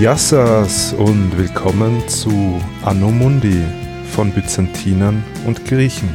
Yassas 0.00 0.94
und 0.94 1.36
willkommen 1.36 2.08
zu 2.08 2.58
Anno 2.82 3.10
Mundi 3.10 3.62
von 4.12 4.32
Byzantinern 4.32 5.22
und 5.46 5.66
Griechen. 5.66 6.08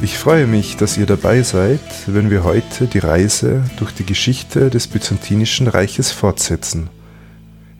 Ich 0.00 0.16
freue 0.16 0.46
mich, 0.46 0.76
dass 0.76 0.96
ihr 0.96 1.06
dabei 1.06 1.42
seid, 1.42 1.80
wenn 2.06 2.30
wir 2.30 2.44
heute 2.44 2.86
die 2.86 3.00
Reise 3.00 3.64
durch 3.78 3.90
die 3.90 4.06
Geschichte 4.06 4.70
des 4.70 4.86
Byzantinischen 4.86 5.66
Reiches 5.66 6.12
fortsetzen. 6.12 6.88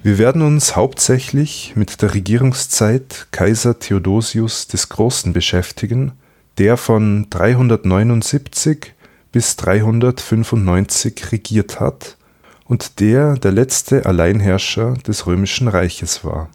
Wir 0.03 0.19
werden 0.19 0.43
uns 0.43 0.75
hauptsächlich 0.75 1.75
mit 1.77 2.03
der 2.03 2.13
Regierungszeit 2.13 3.29
Kaiser 3.31 3.79
Theodosius 3.79 4.67
des 4.67 4.89
Großen 4.89 5.33
beschäftigen, 5.33 6.11
der 6.59 6.77
von 6.77 7.29
379 7.31 8.95
bis 9.31 9.55
395 9.55 11.31
regiert 11.31 11.79
hat 11.79 12.17
und 12.71 13.01
der 13.01 13.35
der 13.35 13.51
letzte 13.51 14.07
Alleinherrscher 14.07 14.95
des 14.95 15.27
römischen 15.27 15.67
Reiches 15.67 16.25
war. 16.25 16.51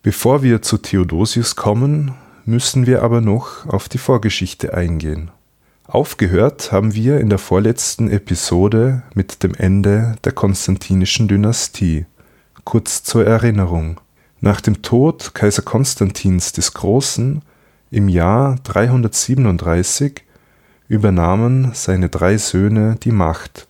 Bevor 0.00 0.44
wir 0.44 0.62
zu 0.62 0.78
Theodosius 0.78 1.56
kommen, 1.56 2.14
müssen 2.44 2.86
wir 2.86 3.02
aber 3.02 3.20
noch 3.20 3.66
auf 3.66 3.88
die 3.88 3.98
Vorgeschichte 3.98 4.74
eingehen. 4.74 5.32
Aufgehört 5.88 6.70
haben 6.70 6.94
wir 6.94 7.18
in 7.18 7.30
der 7.30 7.40
vorletzten 7.40 8.08
Episode 8.08 9.02
mit 9.12 9.42
dem 9.42 9.54
Ende 9.54 10.14
der 10.22 10.30
konstantinischen 10.30 11.26
Dynastie. 11.26 12.06
Kurz 12.62 13.02
zur 13.02 13.26
Erinnerung. 13.26 14.00
Nach 14.40 14.60
dem 14.60 14.82
Tod 14.82 15.34
Kaiser 15.34 15.62
Konstantins 15.62 16.52
des 16.52 16.74
Großen 16.74 17.42
im 17.90 18.08
Jahr 18.08 18.54
337 18.62 20.22
übernahmen 20.86 21.72
seine 21.74 22.08
drei 22.08 22.38
Söhne 22.38 22.94
die 23.02 23.10
Macht 23.10 23.67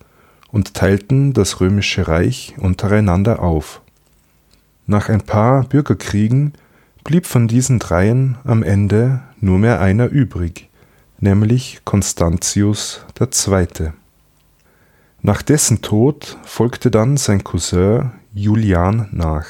und 0.51 0.73
teilten 0.73 1.33
das 1.33 1.59
römische 1.59 2.07
Reich 2.07 2.55
untereinander 2.57 3.41
auf. 3.41 3.81
Nach 4.87 5.09
ein 5.09 5.21
paar 5.21 5.65
Bürgerkriegen 5.65 6.53
blieb 7.03 7.25
von 7.25 7.47
diesen 7.47 7.79
dreien 7.79 8.37
am 8.43 8.63
Ende 8.63 9.21
nur 9.39 9.59
mehr 9.59 9.79
einer 9.79 10.07
übrig, 10.07 10.69
nämlich 11.19 11.81
Constantius 11.85 13.05
II. 13.19 13.91
Nach 15.21 15.41
dessen 15.41 15.81
Tod 15.81 16.37
folgte 16.43 16.89
dann 16.89 17.17
sein 17.17 17.43
Cousin 17.43 18.11
Julian 18.33 19.09
nach. 19.11 19.45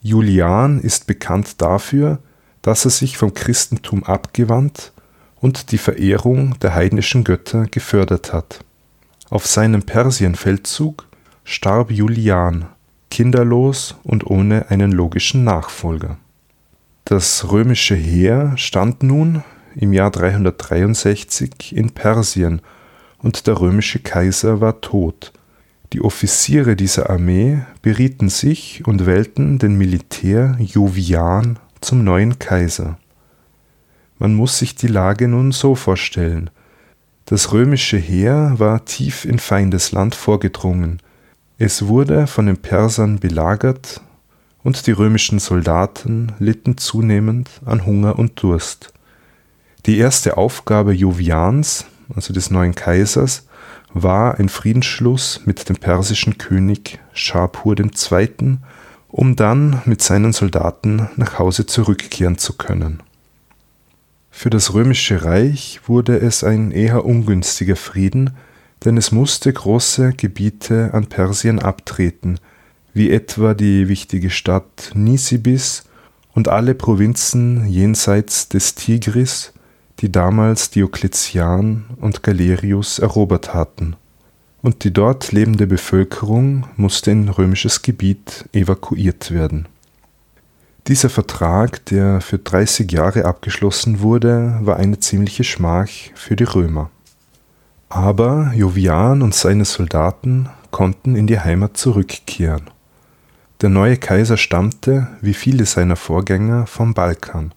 Julian 0.00 0.80
ist 0.80 1.06
bekannt 1.06 1.60
dafür, 1.60 2.20
dass 2.62 2.84
er 2.84 2.90
sich 2.90 3.18
vom 3.18 3.34
Christentum 3.34 4.04
abgewandt 4.04 4.92
und 5.40 5.72
die 5.72 5.78
Verehrung 5.78 6.58
der 6.60 6.74
heidnischen 6.74 7.24
Götter 7.24 7.66
gefördert 7.66 8.32
hat 8.32 8.65
auf 9.30 9.46
seinem 9.46 9.82
Persienfeldzug 9.82 11.06
starb 11.44 11.90
Julian, 11.90 12.66
kinderlos 13.10 13.96
und 14.02 14.26
ohne 14.26 14.70
einen 14.70 14.92
logischen 14.92 15.44
Nachfolger. 15.44 16.18
Das 17.04 17.50
römische 17.50 17.94
Heer 17.94 18.52
stand 18.56 19.02
nun 19.02 19.42
im 19.76 19.92
Jahr 19.92 20.10
363 20.10 21.76
in 21.76 21.90
Persien 21.90 22.60
und 23.18 23.46
der 23.46 23.60
römische 23.60 24.00
Kaiser 24.00 24.60
war 24.60 24.80
tot. 24.80 25.32
Die 25.92 26.00
Offiziere 26.00 26.74
dieser 26.74 27.10
Armee 27.10 27.60
berieten 27.82 28.28
sich 28.28 28.86
und 28.86 29.06
wählten 29.06 29.58
den 29.58 29.78
Militär 29.78 30.56
Jovian 30.58 31.58
zum 31.80 32.02
neuen 32.02 32.38
Kaiser. 32.38 32.98
Man 34.18 34.34
muss 34.34 34.58
sich 34.58 34.74
die 34.74 34.88
Lage 34.88 35.28
nun 35.28 35.52
so 35.52 35.74
vorstellen. 35.74 36.50
Das 37.28 37.52
römische 37.52 37.96
Heer 37.96 38.54
war 38.58 38.84
tief 38.84 39.24
in 39.24 39.40
Feindesland 39.40 40.14
vorgedrungen. 40.14 41.02
Es 41.58 41.88
wurde 41.88 42.28
von 42.28 42.46
den 42.46 42.58
Persern 42.58 43.18
belagert 43.18 44.00
und 44.62 44.86
die 44.86 44.92
römischen 44.92 45.40
Soldaten 45.40 46.30
litten 46.38 46.78
zunehmend 46.78 47.50
an 47.64 47.84
Hunger 47.84 48.16
und 48.16 48.40
Durst. 48.40 48.92
Die 49.86 49.98
erste 49.98 50.36
Aufgabe 50.36 50.92
Jovians, 50.92 51.86
also 52.14 52.32
des 52.32 52.52
neuen 52.52 52.76
Kaisers, 52.76 53.48
war 53.92 54.38
ein 54.38 54.48
Friedensschluss 54.48 55.40
mit 55.46 55.68
dem 55.68 55.78
persischen 55.78 56.38
König 56.38 57.00
Schapur 57.12 57.74
II., 57.76 58.58
um 59.08 59.34
dann 59.34 59.82
mit 59.84 60.00
seinen 60.00 60.32
Soldaten 60.32 61.08
nach 61.16 61.40
Hause 61.40 61.66
zurückkehren 61.66 62.38
zu 62.38 62.52
können 62.52 63.02
für 64.36 64.50
das 64.50 64.74
römische 64.74 65.24
Reich 65.24 65.80
wurde 65.86 66.18
es 66.18 66.44
ein 66.44 66.70
eher 66.70 67.06
ungünstiger 67.06 67.74
Frieden, 67.74 68.36
denn 68.84 68.98
es 68.98 69.10
musste 69.10 69.50
große 69.50 70.12
Gebiete 70.12 70.90
an 70.92 71.06
Persien 71.06 71.58
abtreten, 71.58 72.38
wie 72.92 73.10
etwa 73.10 73.54
die 73.54 73.88
wichtige 73.88 74.28
Stadt 74.28 74.90
Nisibis 74.92 75.84
und 76.34 76.48
alle 76.48 76.74
Provinzen 76.74 77.66
jenseits 77.66 78.50
des 78.50 78.74
Tigris, 78.74 79.54
die 80.00 80.12
damals 80.12 80.68
Diokletian 80.68 81.86
und 81.98 82.22
Galerius 82.22 82.98
erobert 82.98 83.54
hatten, 83.54 83.96
und 84.60 84.84
die 84.84 84.92
dort 84.92 85.32
lebende 85.32 85.66
Bevölkerung 85.66 86.66
musste 86.76 87.10
in 87.10 87.30
römisches 87.30 87.80
Gebiet 87.80 88.44
evakuiert 88.52 89.30
werden 89.30 89.66
dieser 90.88 91.10
Vertrag, 91.10 91.84
der 91.86 92.20
für 92.20 92.38
30 92.38 92.90
Jahre 92.92 93.24
abgeschlossen 93.24 94.00
wurde, 94.00 94.58
war 94.62 94.76
eine 94.76 95.00
ziemliche 95.00 95.42
Schmach 95.42 95.88
für 96.14 96.36
die 96.36 96.44
Römer. 96.44 96.90
Aber 97.88 98.52
Jovian 98.54 99.22
und 99.22 99.34
seine 99.34 99.64
Soldaten 99.64 100.48
konnten 100.70 101.16
in 101.16 101.26
die 101.26 101.40
Heimat 101.40 101.76
zurückkehren. 101.76 102.70
Der 103.62 103.68
neue 103.68 103.96
Kaiser 103.96 104.36
stammte, 104.36 105.08
wie 105.20 105.34
viele 105.34 105.66
seiner 105.66 105.96
Vorgänger, 105.96 106.66
vom 106.66 106.94
Balkan, 106.94 107.52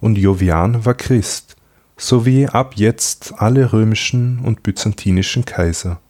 und 0.00 0.16
Jovian 0.16 0.84
war 0.84 0.94
Christ, 0.94 1.56
sowie 1.96 2.46
ab 2.46 2.74
jetzt 2.76 3.34
alle 3.38 3.72
römischen 3.72 4.40
und 4.40 4.62
byzantinischen 4.62 5.44
Kaiser. 5.44 6.00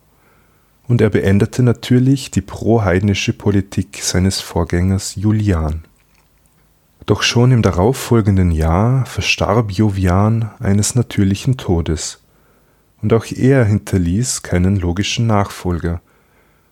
Und 0.88 1.00
er 1.00 1.10
beendete 1.10 1.62
natürlich 1.62 2.30
die 2.30 2.40
proheidnische 2.40 3.32
Politik 3.32 4.00
seines 4.02 4.40
Vorgängers 4.40 5.14
Julian. 5.14 5.84
Doch 7.10 7.22
schon 7.22 7.50
im 7.50 7.60
darauffolgenden 7.60 8.52
Jahr 8.52 9.04
verstarb 9.04 9.72
Jovian 9.72 10.48
eines 10.60 10.94
natürlichen 10.94 11.56
Todes, 11.56 12.22
und 13.02 13.12
auch 13.12 13.26
er 13.32 13.64
hinterließ 13.64 14.42
keinen 14.42 14.76
logischen 14.76 15.26
Nachfolger, 15.26 16.02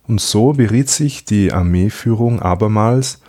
und 0.06 0.20
so 0.20 0.52
beriet 0.52 0.90
sich 0.90 1.24
die 1.24 1.52
Armeeführung 1.52 2.40
abermals 2.40 3.20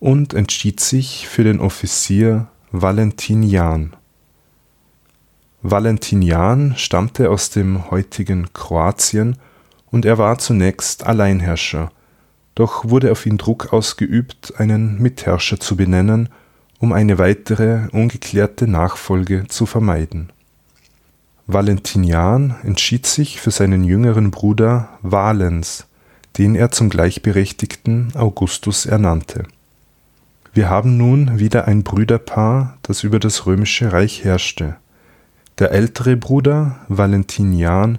und 0.00 0.34
entschied 0.34 0.80
sich 0.80 1.28
für 1.28 1.44
den 1.44 1.60
Offizier 1.60 2.48
Valentinian. 2.72 3.94
Valentinian 5.62 6.74
stammte 6.76 7.30
aus 7.30 7.50
dem 7.50 7.88
heutigen 7.92 8.52
Kroatien 8.52 9.36
und 9.92 10.04
er 10.04 10.18
war 10.18 10.38
zunächst 10.38 11.06
Alleinherrscher, 11.06 11.92
doch 12.56 12.84
wurde 12.84 13.12
auf 13.12 13.26
ihn 13.26 13.38
Druck 13.38 13.72
ausgeübt, 13.72 14.54
einen 14.58 15.00
Mitherrscher 15.00 15.60
zu 15.60 15.76
benennen 15.76 16.28
um 16.78 16.92
eine 16.92 17.18
weitere 17.18 17.88
ungeklärte 17.92 18.68
Nachfolge 18.68 19.46
zu 19.48 19.66
vermeiden. 19.66 20.30
Valentinian 21.46 22.56
entschied 22.62 23.06
sich 23.06 23.40
für 23.40 23.50
seinen 23.50 23.82
jüngeren 23.82 24.30
Bruder 24.30 24.90
Valens, 25.02 25.86
den 26.36 26.54
er 26.54 26.70
zum 26.70 26.90
gleichberechtigten 26.90 28.12
Augustus 28.14 28.86
ernannte. 28.86 29.44
Wir 30.52 30.68
haben 30.68 30.96
nun 30.96 31.38
wieder 31.38 31.66
ein 31.66 31.82
Brüderpaar, 31.82 32.78
das 32.82 33.02
über 33.02 33.18
das 33.18 33.46
römische 33.46 33.92
Reich 33.92 34.24
herrschte. 34.24 34.76
Der 35.58 35.72
ältere 35.72 36.16
Bruder 36.16 36.78
Valentinian 36.88 37.98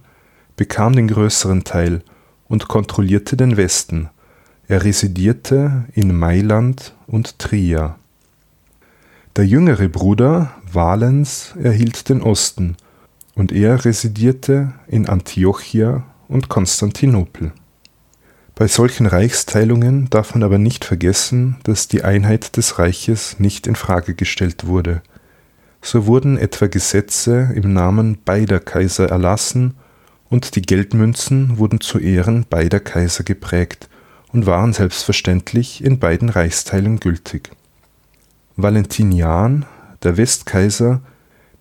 bekam 0.55 0.93
den 0.93 1.07
größeren 1.07 1.63
Teil 1.63 2.01
und 2.47 2.67
kontrollierte 2.67 3.35
den 3.35 3.57
Westen. 3.57 4.09
Er 4.67 4.83
residierte 4.83 5.85
in 5.93 6.15
Mailand 6.15 6.93
und 7.07 7.39
Trier. 7.39 7.95
Der 9.39 9.47
jüngere 9.47 9.87
Bruder 9.87 10.51
Valens 10.69 11.53
erhielt 11.63 12.09
den 12.09 12.21
Osten, 12.21 12.75
und 13.35 13.53
er 13.53 13.85
residierte 13.85 14.73
in 14.85 15.07
Antiochia 15.07 16.03
und 16.27 16.49
Konstantinopel. 16.49 17.53
Bei 18.53 18.67
solchen 18.67 19.05
Reichsteilungen 19.05 20.09
darf 20.09 20.35
man 20.35 20.43
aber 20.43 20.57
nicht 20.57 20.83
vergessen, 20.83 21.55
dass 21.63 21.87
die 21.87 22.03
Einheit 22.03 22.57
des 22.57 22.79
Reiches 22.79 23.39
nicht 23.39 23.65
in 23.65 23.77
Frage 23.77 24.13
gestellt 24.13 24.67
wurde. 24.67 25.01
So 25.81 26.05
wurden 26.05 26.37
etwa 26.37 26.67
Gesetze 26.67 27.53
im 27.55 27.71
Namen 27.71 28.17
beider 28.25 28.59
Kaiser 28.59 29.07
erlassen 29.07 29.75
und 30.29 30.57
die 30.57 30.63
Geldmünzen 30.63 31.57
wurden 31.57 31.79
zu 31.79 31.97
Ehren 31.97 32.45
beider 32.49 32.81
Kaiser 32.81 33.23
geprägt 33.23 33.87
und 34.33 34.47
waren 34.47 34.73
selbstverständlich 34.73 35.81
in 35.81 35.97
beiden 35.97 36.27
Reichsteilen 36.27 36.99
gültig 36.99 37.51
Valentinian, 38.61 39.65
der 40.03 40.17
Westkaiser, 40.17 40.99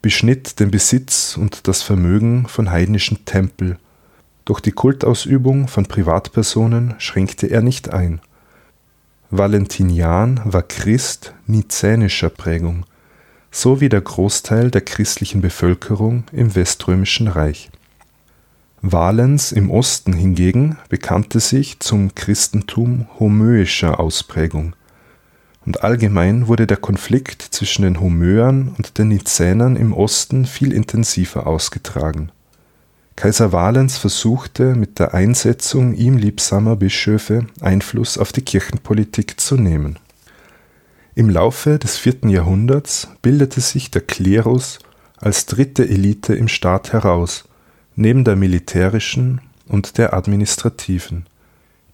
beschnitt 0.03 0.59
den 0.59 0.73
Besitz 0.73 1.37
und 1.37 1.69
das 1.69 1.83
Vermögen 1.83 2.49
von 2.49 2.71
heidnischen 2.73 3.25
Tempel, 3.25 3.79
doch 4.45 4.59
die 4.59 4.73
Kultausübung 4.73 5.69
von 5.69 5.87
Privatpersonen 5.87 6.95
schränkte 6.99 7.47
er 7.47 7.63
nicht 7.63 7.93
ein. 7.93 8.21
Valentinian 9.31 10.41
war 10.45 10.63
Christ 10.63 11.35
nizänischer 11.47 12.31
Prägung, 12.31 12.85
so 13.53 13.81
wie 13.81 13.89
der 13.89 14.01
Großteil 14.01 14.73
der 14.73 14.81
christlichen 14.81 15.41
Bevölkerung 15.41 16.25
im 16.33 16.57
Weströmischen 16.57 17.29
Reich. 17.29 17.71
Valens 18.83 19.53
im 19.53 19.71
Osten 19.71 20.15
hingegen 20.15 20.79
bekannte 20.89 21.39
sich 21.39 21.79
zum 21.79 22.17
Christentum 22.17 23.07
homöischer 23.21 24.01
Ausprägung, 24.01 24.75
und 25.69 25.85
allgemein 25.85 26.49
wurde 26.49 26.67
der 26.67 26.79
Konflikt 26.79 27.43
zwischen 27.43 27.83
den 27.83 28.01
Homöern 28.01 28.75
und 28.77 28.99
den 28.99 29.09
Nizänern 29.09 29.77
im 29.77 29.93
Osten 29.93 30.47
viel 30.47 30.73
intensiver 30.73 31.47
ausgetragen 31.47 32.33
Kaiser 33.19 33.53
Valens 33.53 33.99
versuchte 33.99 34.77
mit 34.77 35.01
der 35.01 35.13
Einsetzung 35.13 35.93
ihm 35.93 36.17
liebsamer 36.17 36.77
Bischöfe 36.77 37.49
Einfluss 37.61 38.17
auf 38.17 38.31
die 38.31 38.43
Kirchenpolitik 38.43 39.41
zu 39.41 39.57
nehmen. 39.57 39.99
Im 41.17 41.29
Laufe 41.29 41.81
des 41.81 41.99
vierten 41.99 42.29
Jahrhunderts 42.29 43.09
bildete 43.21 43.61
sich 43.61 43.91
der 43.91 44.03
Klerus 44.03 44.79
als 45.17 45.47
dritte 45.47 45.87
Elite 45.87 46.37
im 46.37 46.47
Staat 46.47 46.93
heraus, 46.93 47.45
neben 47.97 48.23
der 48.23 48.37
militärischen 48.37 49.41
und 49.67 49.99
der 49.99 50.15
administrativen. 50.15 51.27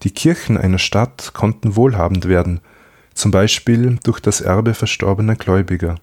Die 0.03 0.11
Kirchen 0.11 0.59
einer 0.59 0.77
Stadt 0.77 1.31
konnten 1.33 1.75
wohlhabend 1.75 2.27
werden, 2.27 2.61
zum 3.15 3.31
Beispiel 3.31 3.97
durch 4.03 4.19
das 4.19 4.41
Erbe 4.41 4.75
verstorbener 4.75 5.35
Gläubiger, 5.35 5.95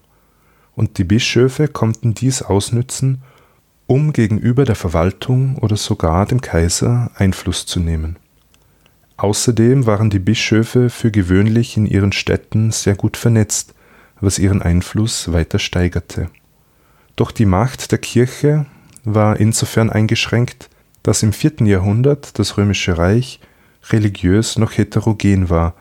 und 0.75 0.97
die 0.97 1.03
Bischöfe 1.03 1.67
konnten 1.67 2.13
dies 2.13 2.41
ausnützen, 2.41 3.21
um 3.85 4.11
gegenüber 4.11 4.65
der 4.65 4.75
Verwaltung 4.75 5.57
oder 5.59 5.77
sogar 5.77 6.25
dem 6.25 6.41
Kaiser 6.41 7.11
Einfluss 7.15 7.65
zu 7.65 7.79
nehmen. 7.79 8.17
Außerdem 9.17 9.85
waren 9.85 10.09
die 10.09 10.19
Bischöfe 10.19 10.89
für 10.89 11.11
gewöhnlich 11.11 11.77
in 11.77 11.85
ihren 11.85 12.11
Städten 12.11 12.71
sehr 12.71 12.95
gut 12.95 13.15
vernetzt, 13.15 13.75
was 14.19 14.39
ihren 14.39 14.61
Einfluss 14.61 15.31
weiter 15.31 15.59
steigerte. 15.59 16.29
Doch 17.15 17.31
die 17.31 17.45
Macht 17.45 17.91
der 17.91 17.99
Kirche 17.99 18.65
war 19.03 19.39
insofern 19.39 19.91
eingeschränkt, 19.91 20.69
dass 21.03 21.21
im 21.21 21.33
vierten 21.33 21.65
Jahrhundert 21.65 22.39
das 22.39 22.57
römische 22.57 22.97
Reich 22.97 23.39
religiös 23.91 24.57
noch 24.57 24.71
heterogen 24.71 25.49
war, 25.49 25.75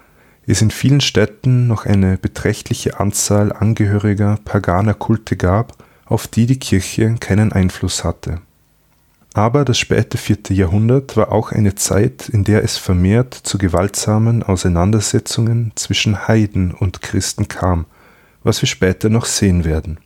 es 0.47 0.63
in 0.63 0.71
vielen 0.71 1.01
Städten 1.01 1.67
noch 1.67 1.87
eine 1.87 2.19
beträchtliche 2.19 2.99
Anzahl 2.99 3.53
angehöriger 3.53 4.39
paganer 4.45 4.95
Kulte 4.95 5.37
gab 5.37 5.77
auf 6.13 6.29
die 6.29 6.47
die 6.47 6.59
Kirche 6.59 7.15
keinen 7.21 7.53
Einfluss 7.53 8.05
hatte. 8.05 8.43
Aber 9.35 9.65
das 9.65 9.79
späte 9.79 10.19
vierte 10.19 10.53
Jahrhundert 10.53 11.17
war 11.17 11.33
auch 11.33 11.53
eine 11.53 11.75
Zeit, 11.75 12.29
in 12.29 12.45
der 12.45 12.63
es 12.65 12.77
vermehrt 12.77 13.33
zu 13.33 13.57
gewaltsamen 13.57 14.43
Auseinandersetzungen 14.43 15.73
zwischen 15.75 16.29
Heiden 16.29 16.75
und 16.75 17.01
Christen 17.01 17.49
kam, 17.49 17.87
was 18.43 18.61
wir 18.61 18.67
später 18.67 19.09
noch 19.09 19.25
sehen 19.25 19.65
werden. 19.65 20.01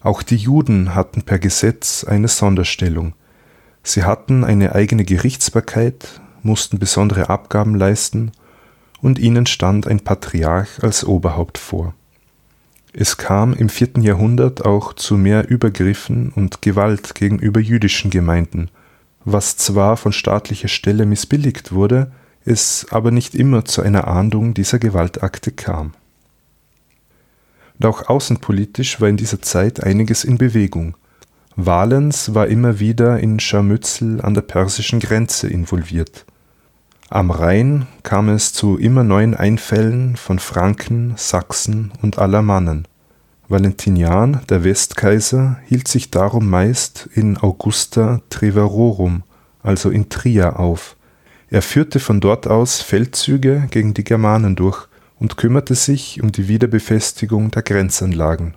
Auch 0.00 0.22
die 0.22 0.36
Juden 0.36 0.94
hatten 0.94 1.22
per 1.22 1.38
Gesetz 1.38 2.04
eine 2.04 2.28
Sonderstellung. 2.28 3.12
Sie 3.82 4.04
hatten 4.04 4.44
eine 4.44 4.74
eigene 4.74 5.04
Gerichtsbarkeit, 5.04 6.22
mussten 6.42 6.78
besondere 6.78 7.28
Abgaben 7.28 7.74
leisten, 7.74 8.32
und 9.06 9.20
ihnen 9.20 9.46
stand 9.46 9.86
ein 9.86 10.00
Patriarch 10.00 10.82
als 10.82 11.04
Oberhaupt 11.04 11.58
vor. 11.58 11.94
Es 12.92 13.16
kam 13.16 13.54
im 13.54 13.68
vierten 13.68 14.02
Jahrhundert 14.02 14.64
auch 14.66 14.94
zu 14.94 15.16
mehr 15.16 15.48
Übergriffen 15.48 16.32
und 16.32 16.60
Gewalt 16.60 17.14
gegenüber 17.14 17.60
jüdischen 17.60 18.10
Gemeinden, 18.10 18.68
was 19.24 19.56
zwar 19.56 19.96
von 19.96 20.12
staatlicher 20.12 20.66
Stelle 20.66 21.06
missbilligt 21.06 21.70
wurde, 21.70 22.10
es 22.44 22.88
aber 22.90 23.12
nicht 23.12 23.36
immer 23.36 23.64
zu 23.64 23.80
einer 23.80 24.08
Ahndung 24.08 24.54
dieser 24.54 24.80
Gewaltakte 24.80 25.52
kam. 25.52 25.92
Und 27.78 27.86
auch 27.86 28.08
außenpolitisch 28.08 29.00
war 29.00 29.08
in 29.08 29.16
dieser 29.16 29.40
Zeit 29.40 29.84
einiges 29.84 30.24
in 30.24 30.36
Bewegung. 30.36 30.96
Valens 31.54 32.34
war 32.34 32.48
immer 32.48 32.80
wieder 32.80 33.20
in 33.20 33.38
Scharmützel 33.38 34.20
an 34.20 34.34
der 34.34 34.42
persischen 34.42 34.98
Grenze 34.98 35.46
involviert. 35.46 36.26
Am 37.08 37.30
Rhein 37.30 37.86
kam 38.02 38.28
es 38.28 38.52
zu 38.52 38.76
immer 38.78 39.04
neuen 39.04 39.36
Einfällen 39.36 40.16
von 40.16 40.40
Franken, 40.40 41.14
Sachsen 41.16 41.92
und 42.02 42.18
Alamannen. 42.18 42.88
Valentinian, 43.46 44.40
der 44.48 44.64
Westkaiser, 44.64 45.58
hielt 45.66 45.86
sich 45.86 46.10
darum 46.10 46.50
meist 46.50 47.08
in 47.14 47.36
Augusta 47.36 48.22
Treverorum, 48.28 49.22
also 49.62 49.90
in 49.90 50.08
Trier, 50.08 50.58
auf. 50.58 50.96
Er 51.48 51.62
führte 51.62 52.00
von 52.00 52.18
dort 52.18 52.48
aus 52.48 52.82
Feldzüge 52.82 53.68
gegen 53.70 53.94
die 53.94 54.02
Germanen 54.02 54.56
durch 54.56 54.88
und 55.20 55.36
kümmerte 55.36 55.76
sich 55.76 56.20
um 56.24 56.32
die 56.32 56.48
Wiederbefestigung 56.48 57.52
der 57.52 57.62
Grenzanlagen. 57.62 58.54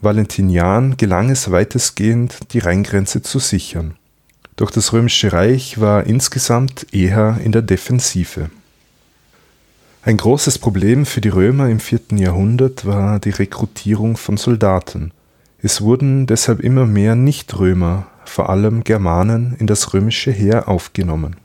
Valentinian 0.00 0.96
gelang 0.96 1.28
es 1.28 1.50
weitestgehend, 1.50 2.52
die 2.52 2.60
Rheingrenze 2.60 3.22
zu 3.22 3.40
sichern 3.40 3.96
doch 4.56 4.70
das 4.70 4.92
Römische 4.92 5.32
Reich 5.32 5.80
war 5.80 6.04
insgesamt 6.06 6.86
eher 6.92 7.38
in 7.42 7.52
der 7.52 7.62
Defensive. 7.62 8.50
Ein 10.02 10.16
großes 10.16 10.58
Problem 10.58 11.06
für 11.06 11.20
die 11.20 11.30
Römer 11.30 11.68
im 11.70 11.80
vierten 11.80 12.18
Jahrhundert 12.18 12.84
war 12.84 13.18
die 13.18 13.30
Rekrutierung 13.30 14.16
von 14.16 14.36
Soldaten. 14.36 15.12
Es 15.62 15.80
wurden 15.80 16.26
deshalb 16.26 16.60
immer 16.60 16.86
mehr 16.86 17.14
Nichtrömer, 17.14 18.06
vor 18.26 18.50
allem 18.50 18.84
Germanen, 18.84 19.56
in 19.58 19.66
das 19.66 19.94
römische 19.94 20.30
Heer 20.30 20.68
aufgenommen. 20.68 21.36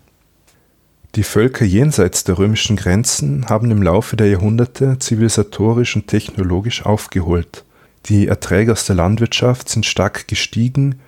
Die 1.15 1.23
Völker 1.23 1.65
jenseits 1.65 2.25
der 2.25 2.37
römischen 2.37 2.75
Grenzen 2.75 3.45
haben 3.49 3.71
im 3.71 3.81
Laufe 3.81 4.15
der 4.17 4.27
Jahrhunderte 4.27 4.99
zivilisatorisch 4.99 5.95
und 5.95 6.07
technologisch 6.07 6.85
aufgeholt. 6.85 7.63
Die 8.05 8.27
Erträge 8.27 8.73
aus 8.73 8.85
der 8.85 8.95
Landwirtschaft 8.95 9.69
sind 9.69 9.85
stark 9.85 10.27
gestiegen 10.27 10.99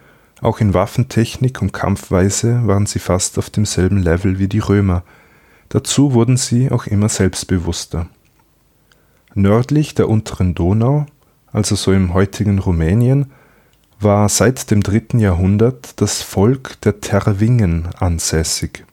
auch 0.41 0.59
in 0.59 0.73
Waffentechnik 0.73 1.61
und 1.61 1.71
Kampfweise 1.71 2.65
waren 2.65 2.85
sie 2.85 2.99
fast 2.99 3.37
auf 3.37 3.49
demselben 3.49 3.97
Level 3.97 4.39
wie 4.39 4.47
die 4.47 4.59
Römer, 4.59 5.03
dazu 5.69 6.13
wurden 6.13 6.37
sie 6.37 6.71
auch 6.71 6.87
immer 6.87 7.09
selbstbewusster. 7.09 8.07
Nördlich 9.33 9.95
der 9.95 10.09
unteren 10.09 10.55
Donau, 10.55 11.05
also 11.53 11.75
so 11.75 11.93
im 11.93 12.13
heutigen 12.13 12.59
Rumänien, 12.59 13.31
war 13.99 14.27
seit 14.29 14.71
dem 14.71 14.81
dritten 14.81 15.19
Jahrhundert 15.19 16.01
das 16.01 16.21
Volk 16.21 16.81
der 16.81 17.01
Terwingen 17.01 17.87
ansässig. 17.99 18.85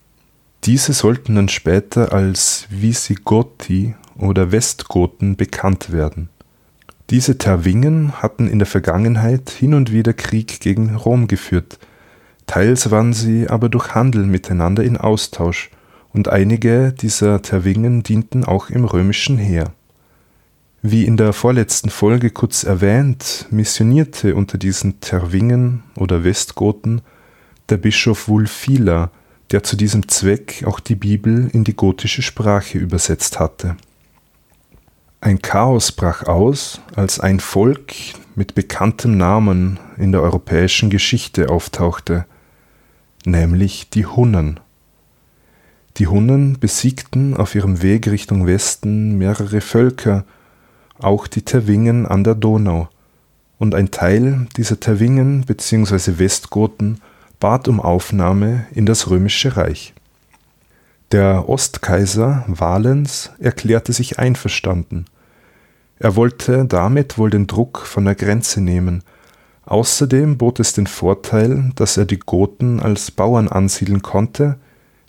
Diese 0.64 0.92
sollten 0.92 1.36
dann 1.36 1.48
später 1.48 2.12
als 2.12 2.66
Visigoti 2.68 3.94
oder 4.16 4.52
Westgoten 4.52 5.36
bekannt 5.36 5.92
werden 5.92 6.28
diese 7.10 7.38
Terwingen 7.38 8.20
hatten 8.20 8.48
in 8.48 8.58
der 8.58 8.66
Vergangenheit 8.66 9.48
hin 9.48 9.72
und 9.72 9.92
wieder 9.92 10.12
Krieg 10.12 10.60
gegen 10.60 10.94
Rom 10.94 11.26
geführt, 11.26 11.78
teils 12.46 12.90
waren 12.90 13.14
sie 13.14 13.48
aber 13.48 13.68
durch 13.68 13.94
Handel 13.94 14.26
miteinander 14.26 14.82
in 14.82 14.96
Austausch, 14.96 15.70
und 16.10 16.28
einige 16.28 16.92
dieser 16.92 17.42
Terwingen 17.42 18.02
dienten 18.02 18.44
auch 18.44 18.70
im 18.70 18.84
römischen 18.84 19.36
Heer. 19.36 19.72
Wie 20.80 21.04
in 21.04 21.16
der 21.16 21.32
vorletzten 21.32 21.90
Folge 21.90 22.30
kurz 22.30 22.64
erwähnt, 22.64 23.46
missionierte 23.50 24.34
unter 24.34 24.58
diesen 24.58 25.00
Terwingen 25.00 25.82
oder 25.96 26.24
Westgoten 26.24 27.02
der 27.68 27.76
Bischof 27.76 28.28
Wulfila, 28.28 29.10
der 29.50 29.62
zu 29.62 29.76
diesem 29.76 30.08
Zweck 30.08 30.64
auch 30.66 30.80
die 30.80 30.94
Bibel 30.94 31.50
in 31.52 31.64
die 31.64 31.76
gotische 31.76 32.22
Sprache 32.22 32.78
übersetzt 32.78 33.38
hatte 33.38 33.76
ein 35.20 35.42
Chaos 35.42 35.92
brach 35.92 36.24
aus, 36.24 36.80
als 36.94 37.18
ein 37.18 37.40
Volk 37.40 37.92
mit 38.36 38.54
bekanntem 38.54 39.16
Namen 39.16 39.80
in 39.96 40.12
der 40.12 40.22
europäischen 40.22 40.90
Geschichte 40.90 41.50
auftauchte, 41.50 42.24
nämlich 43.24 43.90
die 43.90 44.06
Hunnen. 44.06 44.60
Die 45.96 46.06
Hunnen 46.06 46.58
besiegten 46.60 47.36
auf 47.36 47.56
ihrem 47.56 47.82
Weg 47.82 48.06
Richtung 48.06 48.46
Westen 48.46 49.18
mehrere 49.18 49.60
Völker, 49.60 50.24
auch 51.00 51.26
die 51.26 51.42
Terwingen 51.42 52.06
an 52.06 52.22
der 52.22 52.36
Donau, 52.36 52.88
und 53.58 53.74
ein 53.74 53.90
Teil 53.90 54.46
dieser 54.56 54.78
Terwingen 54.78 55.44
bzw. 55.44 56.18
Westgoten 56.18 57.00
bat 57.40 57.66
um 57.66 57.80
Aufnahme 57.80 58.66
in 58.70 58.86
das 58.86 59.10
römische 59.10 59.56
Reich. 59.56 59.94
Der 61.10 61.48
Ostkaiser 61.48 62.44
Valens 62.48 63.30
erklärte 63.38 63.94
sich 63.94 64.18
einverstanden. 64.18 65.06
Er 65.98 66.16
wollte 66.16 66.66
damit 66.66 67.16
wohl 67.16 67.30
den 67.30 67.46
Druck 67.46 67.78
von 67.78 68.04
der 68.04 68.14
Grenze 68.14 68.60
nehmen. 68.60 69.02
Außerdem 69.64 70.36
bot 70.36 70.60
es 70.60 70.74
den 70.74 70.86
Vorteil, 70.86 71.72
dass 71.76 71.96
er 71.96 72.04
die 72.04 72.18
Goten 72.18 72.80
als 72.80 73.10
Bauern 73.10 73.48
ansiedeln 73.48 74.02
konnte, 74.02 74.56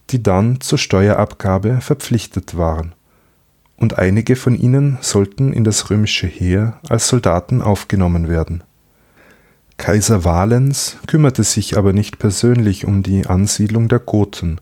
die 0.10 0.24
dann 0.24 0.62
zur 0.62 0.78
Steuerabgabe 0.78 1.82
verpflichtet 1.82 2.58
waren. 2.58 2.94
Und 3.76 4.00
einige 4.00 4.38
von 4.38 4.56
ihnen 4.56 4.98
sollten 5.02 5.52
in 5.52 5.66
das 5.66 5.90
römische 5.90 6.28
Heer 6.28 6.80
als 6.88 7.10
Soldaten 7.10 7.62
aufgenommen 7.62 8.30
werden. 8.30 8.64
Kaiser 9.76 10.24
Valens 10.24 10.98
kümmerte 11.08 11.44
sich 11.44 11.78
aber 11.78 11.92
nicht 11.92 12.20
persönlich 12.20 12.86
um 12.86 13.04
die 13.04 13.28
Ansiedlung 13.28 13.90
der 13.90 14.00
Goten, 14.00 14.60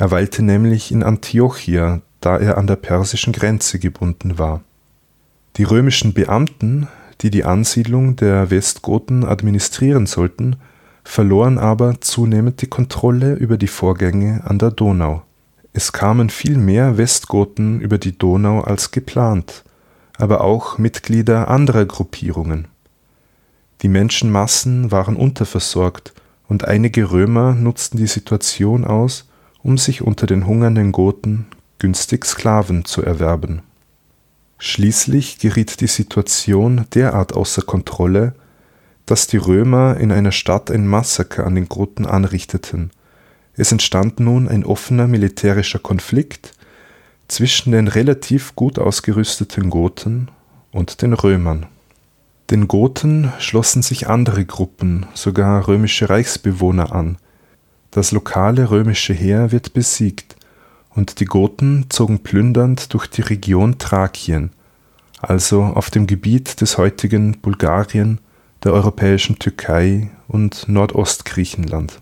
er 0.00 0.10
weilte 0.10 0.42
nämlich 0.42 0.92
in 0.92 1.02
Antiochia, 1.02 2.00
da 2.22 2.38
er 2.38 2.56
an 2.56 2.66
der 2.66 2.76
persischen 2.76 3.34
Grenze 3.34 3.78
gebunden 3.78 4.38
war. 4.38 4.62
Die 5.56 5.64
römischen 5.64 6.14
Beamten, 6.14 6.88
die 7.20 7.28
die 7.28 7.44
Ansiedlung 7.44 8.16
der 8.16 8.48
Westgoten 8.48 9.26
administrieren 9.26 10.06
sollten, 10.06 10.56
verloren 11.04 11.58
aber 11.58 12.00
zunehmend 12.00 12.62
die 12.62 12.66
Kontrolle 12.66 13.34
über 13.34 13.58
die 13.58 13.66
Vorgänge 13.66 14.40
an 14.46 14.58
der 14.58 14.70
Donau. 14.70 15.22
Es 15.74 15.92
kamen 15.92 16.30
viel 16.30 16.56
mehr 16.56 16.96
Westgoten 16.96 17.78
über 17.78 17.98
die 17.98 18.16
Donau 18.16 18.62
als 18.62 18.92
geplant, 18.92 19.64
aber 20.16 20.40
auch 20.40 20.78
Mitglieder 20.78 21.48
anderer 21.48 21.84
Gruppierungen. 21.84 22.68
Die 23.82 23.88
Menschenmassen 23.88 24.90
waren 24.92 25.16
unterversorgt 25.16 26.14
und 26.48 26.64
einige 26.64 27.10
Römer 27.10 27.52
nutzten 27.52 27.98
die 27.98 28.06
Situation 28.06 28.86
aus, 28.86 29.26
um 29.62 29.78
sich 29.78 30.02
unter 30.02 30.26
den 30.26 30.46
hungernden 30.46 30.92
Goten 30.92 31.46
günstig 31.78 32.24
Sklaven 32.24 32.84
zu 32.84 33.02
erwerben. 33.02 33.62
Schließlich 34.58 35.38
geriet 35.38 35.80
die 35.80 35.86
Situation 35.86 36.86
derart 36.94 37.32
außer 37.32 37.62
Kontrolle, 37.62 38.34
dass 39.06 39.26
die 39.26 39.38
Römer 39.38 39.96
in 39.96 40.12
einer 40.12 40.32
Stadt 40.32 40.70
ein 40.70 40.86
Massaker 40.86 41.46
an 41.46 41.54
den 41.54 41.68
Goten 41.68 42.06
anrichteten. 42.06 42.90
Es 43.54 43.72
entstand 43.72 44.20
nun 44.20 44.48
ein 44.48 44.64
offener 44.64 45.08
militärischer 45.08 45.78
Konflikt 45.78 46.52
zwischen 47.26 47.72
den 47.72 47.88
relativ 47.88 48.54
gut 48.54 48.78
ausgerüsteten 48.78 49.70
Goten 49.70 50.28
und 50.72 51.02
den 51.02 51.14
Römern. 51.14 51.66
Den 52.50 52.68
Goten 52.68 53.32
schlossen 53.38 53.82
sich 53.82 54.08
andere 54.08 54.44
Gruppen, 54.44 55.06
sogar 55.14 55.68
römische 55.68 56.10
Reichsbewohner 56.10 56.92
an. 56.92 57.16
Das 57.90 58.12
lokale 58.12 58.70
römische 58.70 59.12
Heer 59.12 59.50
wird 59.50 59.72
besiegt 59.72 60.36
und 60.94 61.20
die 61.20 61.24
Goten 61.24 61.86
zogen 61.88 62.20
plündernd 62.20 62.92
durch 62.94 63.06
die 63.08 63.22
Region 63.22 63.78
Thrakien, 63.78 64.50
also 65.20 65.62
auf 65.62 65.90
dem 65.90 66.06
Gebiet 66.06 66.60
des 66.60 66.78
heutigen 66.78 67.40
Bulgarien, 67.40 68.20
der 68.62 68.72
europäischen 68.72 69.38
Türkei 69.38 70.10
und 70.28 70.68
Nordostgriechenland. 70.68 72.00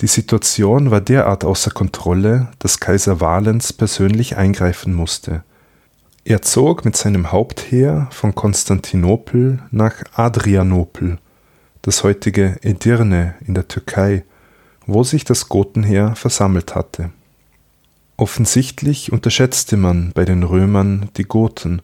Die 0.00 0.06
Situation 0.06 0.90
war 0.90 1.02
derart 1.02 1.44
außer 1.44 1.70
Kontrolle, 1.70 2.48
dass 2.58 2.80
Kaiser 2.80 3.20
Valens 3.20 3.72
persönlich 3.72 4.36
eingreifen 4.36 4.94
musste. 4.94 5.44
Er 6.24 6.42
zog 6.42 6.84
mit 6.84 6.96
seinem 6.96 7.32
Hauptheer 7.32 8.08
von 8.10 8.34
Konstantinopel 8.34 9.58
nach 9.70 9.94
Adrianopel, 10.14 11.18
das 11.82 12.02
heutige 12.02 12.58
Edirne 12.62 13.34
in 13.46 13.54
der 13.54 13.68
Türkei, 13.68 14.24
wo 14.92 15.04
sich 15.04 15.24
das 15.24 15.48
Gotenheer 15.48 16.16
versammelt 16.16 16.74
hatte. 16.74 17.10
Offensichtlich 18.16 19.12
unterschätzte 19.12 19.76
man 19.76 20.12
bei 20.12 20.24
den 20.24 20.42
Römern 20.42 21.08
die 21.16 21.24
Goten, 21.24 21.80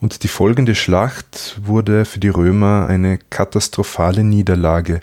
und 0.00 0.22
die 0.22 0.28
folgende 0.28 0.76
Schlacht 0.76 1.60
wurde 1.64 2.04
für 2.04 2.20
die 2.20 2.28
Römer 2.28 2.86
eine 2.88 3.18
katastrophale 3.18 4.22
Niederlage. 4.22 5.00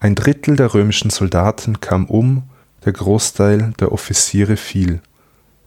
Ein 0.00 0.14
Drittel 0.14 0.56
der 0.56 0.74
römischen 0.74 1.08
Soldaten 1.10 1.80
kam 1.80 2.04
um, 2.06 2.42
der 2.84 2.92
Großteil 2.92 3.72
der 3.80 3.90
Offiziere 3.90 4.58
fiel. 4.58 5.00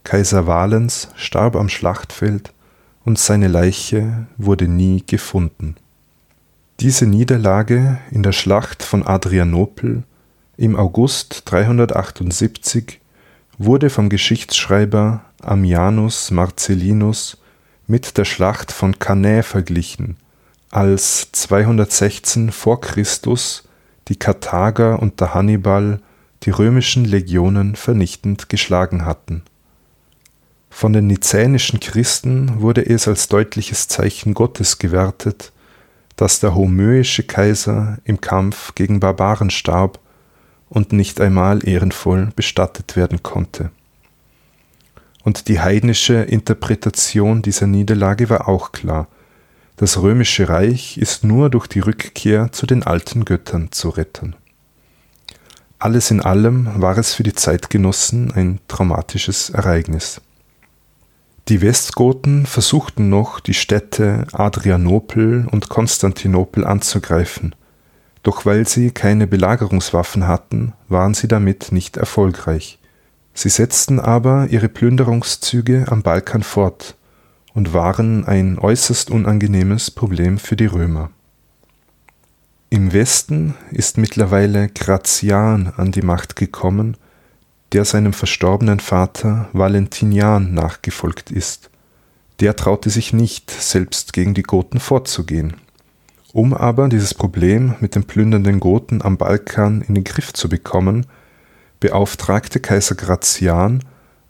Kaiser 0.03 0.46
Valens 0.46 1.10
starb 1.15 1.55
am 1.55 1.69
Schlachtfeld 1.69 2.53
und 3.03 3.17
seine 3.17 3.48
Leiche 3.48 4.27
wurde 4.38 4.67
nie 4.67 5.03
gefunden. 5.05 5.75
Diese 6.79 7.07
Niederlage 7.07 7.98
in 8.12 8.22
der 8.22 8.31
Schlacht 8.31 8.84
von 8.84 9.05
Adrianopel 9.05 10.03
im 10.57 10.75
August 10.75 11.43
378 11.45 12.99
wurde 13.59 13.91
vom 13.91 14.09
Geschichtsschreiber 14.09 15.21
Ammianus 15.41 16.31
Marcellinus 16.31 17.37
mit 17.85 18.17
der 18.17 18.25
Schlacht 18.25 18.71
von 18.71 18.97
Cannae 18.97 19.43
verglichen, 19.43 20.17
als 20.71 21.31
216 21.31 22.51
vor 22.51 22.81
Christus 22.81 23.69
die 24.07 24.15
Karthager 24.15 24.99
unter 24.99 25.35
Hannibal 25.35 26.01
die 26.43 26.49
römischen 26.49 27.05
Legionen 27.05 27.75
vernichtend 27.75 28.49
geschlagen 28.49 29.05
hatten. 29.05 29.43
Von 30.71 30.91
den 30.91 31.07
nizänischen 31.07 31.79
Christen 31.79 32.61
wurde 32.61 32.83
es 32.85 33.07
als 33.07 33.27
deutliches 33.27 33.87
Zeichen 33.87 34.33
Gottes 34.33 34.79
gewertet, 34.79 35.51
dass 36.15 36.39
der 36.39 36.55
homöische 36.55 37.23
Kaiser 37.23 37.99
im 38.05 38.21
Kampf 38.21 38.73
gegen 38.73 38.99
Barbaren 38.99 39.51
starb 39.51 39.99
und 40.69 40.91
nicht 40.91 41.21
einmal 41.21 41.67
ehrenvoll 41.67 42.29
bestattet 42.36 42.95
werden 42.95 43.24
konnte. 43.24 43.71
Und 45.24 45.47
die 45.47 45.59
heidnische 45.59 46.15
Interpretation 46.15 47.41
dieser 47.41 47.67
Niederlage 47.67 48.29
war 48.29 48.47
auch 48.47 48.71
klar. 48.71 49.07
Das 49.75 50.01
römische 50.01 50.50
Reich 50.50 50.97
ist 50.97 51.24
nur 51.24 51.50
durch 51.50 51.67
die 51.67 51.81
Rückkehr 51.81 52.51
zu 52.51 52.65
den 52.65 52.83
alten 52.83 53.25
Göttern 53.25 53.71
zu 53.71 53.89
retten. 53.89 54.36
Alles 55.79 56.09
in 56.09 56.21
allem 56.21 56.81
war 56.81 56.97
es 56.97 57.13
für 57.13 57.24
die 57.24 57.33
Zeitgenossen 57.33 58.31
ein 58.31 58.59
traumatisches 58.67 59.51
Ereignis. 59.51 60.21
Die 61.50 61.62
Westgoten 61.62 62.45
versuchten 62.45 63.09
noch, 63.09 63.39
die 63.39 63.53
Städte 63.53 64.25
Adrianopel 64.33 65.47
und 65.50 65.69
Konstantinopel 65.69 66.65
anzugreifen, 66.65 67.55
doch 68.27 68.46
weil 68.46 68.67
sie 68.67 68.91
keine 68.91 69.25
Belagerungswaffen 69.25 70.27
hatten, 70.27 70.74
waren 70.89 71.13
sie 71.13 71.29
damit 71.29 71.72
nicht 71.72 71.96
erfolgreich. 71.96 72.77
Sie 73.34 73.48
setzten 73.48 74.01
aber 74.01 74.48
ihre 74.50 74.67
Plünderungszüge 74.67 75.86
am 75.88 76.01
Balkan 76.01 76.43
fort 76.43 76.98
und 77.53 77.74
waren 77.74 78.25
ein 78.25 78.60
äußerst 78.60 79.12
unangenehmes 79.12 79.91
Problem 79.91 80.39
für 80.39 80.57
die 80.57 80.65
Römer. 80.65 81.10
Im 82.69 82.91
Westen 82.91 83.55
ist 83.72 83.98
mittlerweile 83.98 84.67
Gratian 84.67 85.72
an 85.77 85.93
die 85.93 86.01
Macht 86.01 86.36
gekommen 86.36 86.98
der 87.72 87.86
seinem 87.86 88.12
verstorbenen 88.12 88.81
Vater 88.81 89.50
Valentinian 89.53 90.53
nachgefolgt 90.53 91.31
ist. 91.31 91.69
Der 92.39 92.55
traute 92.55 92.89
sich 92.89 93.13
nicht, 93.13 93.51
selbst 93.51 94.13
gegen 94.13 94.34
die 94.34 94.43
Goten 94.43 94.79
vorzugehen. 94.79 95.55
Um 96.38 96.53
aber 96.53 96.88
dieses 96.88 97.15
Problem 97.15 97.74
mit 97.79 97.96
den 97.96 98.03
plündernden 98.03 98.60
Goten 98.60 99.01
am 99.01 99.17
Balkan 99.17 99.82
in 99.82 99.96
den 99.96 100.03
Griff 100.03 100.34
zu 100.34 100.48
bekommen, 100.48 101.08
beauftragte 101.79 102.60
Kaiser 102.60 102.94
Gratian 102.94 103.84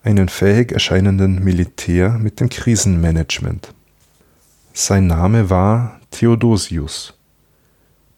einen 0.04 0.30
fähig 0.30 0.72
erscheinenden 0.72 1.44
Militär 1.44 2.12
mit 2.12 2.40
dem 2.40 2.48
Krisenmanagement. 2.48 3.74
Sein 4.72 5.08
Name 5.08 5.50
war 5.50 6.00
Theodosius. 6.12 7.14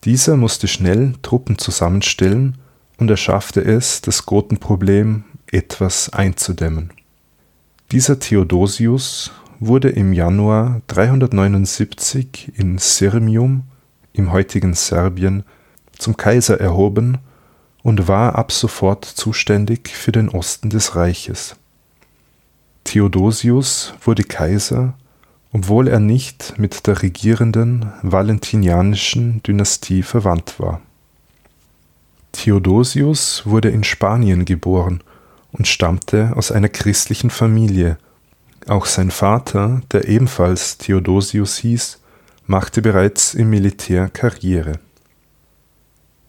Dieser 0.04 0.38
musste 0.38 0.68
schnell 0.68 1.16
Truppen 1.24 1.58
zusammenstellen 1.58 2.60
und 3.00 3.10
er 3.10 3.18
schaffte 3.18 3.62
es, 3.62 4.02
das 4.02 4.28
Gotenproblem 4.28 5.24
etwas 5.52 6.14
einzudämmen. 6.14 6.94
Dieser 7.92 8.20
Theodosius 8.20 9.32
wurde 9.60 9.90
im 9.90 10.14
Januar 10.14 10.84
379 10.86 12.52
in 12.56 12.78
Sirmium 12.78 13.64
im 14.14 14.32
heutigen 14.32 14.74
Serbien 14.74 15.44
zum 15.98 16.18
Kaiser 16.18 16.60
erhoben 16.60 17.20
und 17.84 18.08
war 18.08 18.36
ab 18.36 18.52
sofort 18.52 19.06
zuständig 19.06 19.90
für 19.90 20.12
den 20.12 20.30
Osten 20.30 20.70
des 20.70 20.96
Reiches. 20.96 21.56
Theodosius 22.84 23.94
wurde 24.02 24.24
Kaiser, 24.24 24.96
obwohl 25.52 25.88
er 25.88 26.00
nicht 26.00 26.56
mit 26.58 26.88
der 26.88 27.02
regierenden 27.02 27.92
valentinianischen 28.02 29.44
Dynastie 29.44 30.04
verwandt 30.04 30.60
war. 30.60 30.82
Theodosius 32.32 33.44
wurde 33.46 33.70
in 33.70 33.84
Spanien 33.84 34.46
geboren 34.46 35.02
und 35.52 35.68
stammte 35.68 36.34
aus 36.36 36.52
einer 36.52 36.70
christlichen 36.70 37.30
Familie. 37.30 37.98
Auch 38.68 38.86
sein 38.86 39.12
Vater, 39.12 39.82
der 39.92 40.08
ebenfalls 40.08 40.78
Theodosius 40.78 41.58
hieß, 41.58 41.99
machte 42.50 42.82
bereits 42.82 43.36
im 43.36 43.52
Militär 43.52 44.10
Karriere. 44.10 44.80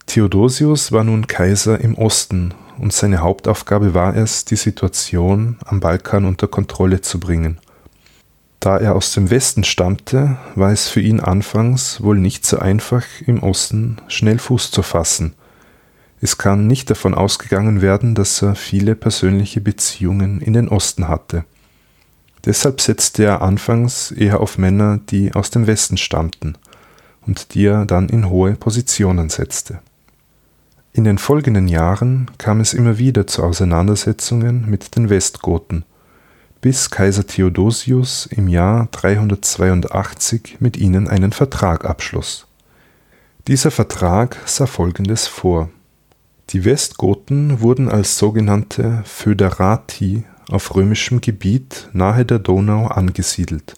Theodosius 0.05 0.91
war 0.91 1.03
nun 1.03 1.25
Kaiser 1.25 1.81
im 1.81 1.95
Osten 1.97 2.53
und 2.77 2.93
seine 2.93 3.21
Hauptaufgabe 3.21 3.95
war 3.95 4.15
es, 4.15 4.45
die 4.45 4.55
Situation 4.55 5.57
am 5.65 5.79
Balkan 5.79 6.25
unter 6.25 6.47
Kontrolle 6.47 7.01
zu 7.01 7.19
bringen. 7.19 7.57
Da 8.59 8.77
er 8.77 8.95
aus 8.95 9.13
dem 9.13 9.31
Westen 9.31 9.63
stammte, 9.63 10.37
war 10.53 10.71
es 10.71 10.89
für 10.89 11.01
ihn 11.01 11.21
anfangs 11.21 12.03
wohl 12.03 12.19
nicht 12.19 12.45
so 12.45 12.59
einfach, 12.59 13.03
im 13.25 13.41
Osten 13.41 13.97
schnell 14.07 14.37
Fuß 14.37 14.69
zu 14.69 14.83
fassen. 14.83 15.33
Es 16.21 16.37
kann 16.37 16.67
nicht 16.67 16.91
davon 16.91 17.15
ausgegangen 17.15 17.81
werden, 17.81 18.13
dass 18.13 18.39
er 18.43 18.53
viele 18.53 18.93
persönliche 18.93 19.59
Beziehungen 19.59 20.39
in 20.39 20.53
den 20.53 20.69
Osten 20.69 21.07
hatte. 21.07 21.45
Deshalb 22.45 22.81
setzte 22.81 23.23
er 23.23 23.41
anfangs 23.41 24.11
eher 24.11 24.39
auf 24.39 24.57
Männer, 24.57 24.99
die 25.09 25.33
aus 25.33 25.51
dem 25.51 25.67
Westen 25.67 25.97
stammten 25.97 26.55
und 27.25 27.53
die 27.53 27.65
er 27.65 27.85
dann 27.85 28.09
in 28.09 28.29
hohe 28.29 28.53
Positionen 28.53 29.29
setzte. 29.29 29.79
In 30.93 31.03
den 31.03 31.17
folgenden 31.17 31.67
Jahren 31.67 32.29
kam 32.37 32.59
es 32.59 32.73
immer 32.73 32.97
wieder 32.97 33.25
zu 33.27 33.43
Auseinandersetzungen 33.43 34.69
mit 34.69 34.95
den 34.95 35.09
Westgoten, 35.09 35.85
bis 36.59 36.89
Kaiser 36.89 37.25
Theodosius 37.25 38.25
im 38.25 38.47
Jahr 38.47 38.87
382 38.91 40.57
mit 40.59 40.77
ihnen 40.77 41.07
einen 41.07 41.31
Vertrag 41.31 41.85
abschloss. 41.85 42.45
Dieser 43.47 43.71
Vertrag 43.71 44.37
sah 44.45 44.65
folgendes 44.65 45.27
vor. 45.27 45.69
Die 46.49 46.65
Westgoten 46.65 47.61
wurden 47.61 47.89
als 47.89 48.17
sogenannte 48.17 49.01
Föderati 49.05 50.25
auf 50.51 50.75
römischem 50.75 51.21
Gebiet 51.21 51.89
nahe 51.93 52.25
der 52.25 52.39
Donau 52.39 52.87
angesiedelt. 52.87 53.75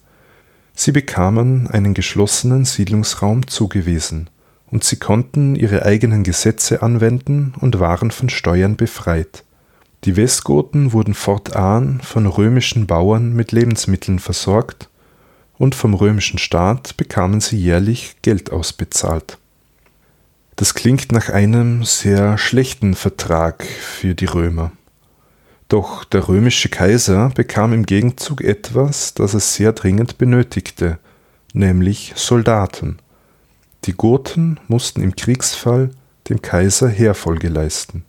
Sie 0.75 0.91
bekamen 0.91 1.67
einen 1.67 1.93
geschlossenen 1.93 2.65
Siedlungsraum 2.65 3.47
zugewiesen, 3.47 4.29
und 4.67 4.83
sie 4.83 4.97
konnten 4.97 5.55
ihre 5.55 5.85
eigenen 5.85 6.23
Gesetze 6.23 6.81
anwenden 6.81 7.53
und 7.59 7.79
waren 7.79 8.09
von 8.09 8.29
Steuern 8.29 8.75
befreit. 8.75 9.43
Die 10.03 10.17
Westgoten 10.17 10.91
wurden 10.91 11.13
fortan 11.13 12.01
von 12.01 12.25
römischen 12.25 12.87
Bauern 12.87 13.33
mit 13.33 13.51
Lebensmitteln 13.51 14.19
versorgt, 14.19 14.89
und 15.57 15.75
vom 15.75 15.93
römischen 15.93 16.39
Staat 16.39 16.97
bekamen 16.97 17.39
sie 17.39 17.57
jährlich 17.57 18.15
Geld 18.23 18.51
ausbezahlt. 18.51 19.37
Das 20.55 20.73
klingt 20.73 21.11
nach 21.11 21.29
einem 21.29 21.83
sehr 21.83 22.37
schlechten 22.37 22.95
Vertrag 22.95 23.63
für 23.63 24.15
die 24.15 24.25
Römer. 24.25 24.71
Doch 25.67 26.03
der 26.03 26.27
römische 26.27 26.69
Kaiser 26.69 27.29
bekam 27.29 27.73
im 27.73 27.85
Gegenzug 27.85 28.41
etwas, 28.41 29.13
das 29.13 29.33
er 29.33 29.39
sehr 29.39 29.73
dringend 29.73 30.17
benötigte, 30.17 30.99
nämlich 31.53 32.13
Soldaten. 32.15 32.97
Die 33.85 33.93
Goten 33.93 34.59
mussten 34.67 35.01
im 35.01 35.15
Kriegsfall 35.15 35.89
dem 36.29 36.41
Kaiser 36.41 36.87
Heerfolge 36.87 37.49
leisten. 37.49 38.05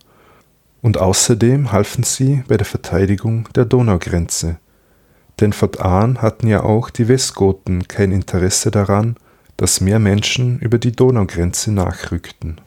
Und 0.81 0.97
außerdem 0.97 1.71
halfen 1.71 2.03
sie 2.03 2.43
bei 2.47 2.57
der 2.57 2.65
Verteidigung 2.65 3.49
der 3.55 3.65
Donaugrenze. 3.65 4.57
Denn 5.39 5.51
fortan 5.51 6.21
hatten 6.21 6.47
ja 6.47 6.63
auch 6.63 6.89
die 6.89 7.07
Westgoten 7.07 7.87
kein 7.87 8.11
Interesse 8.11 8.71
daran, 8.71 9.15
dass 9.57 9.81
mehr 9.81 9.99
Menschen 9.99 10.59
über 10.59 10.77
die 10.77 10.91
Donaugrenze 10.91 11.71
nachrückten. 11.71 12.61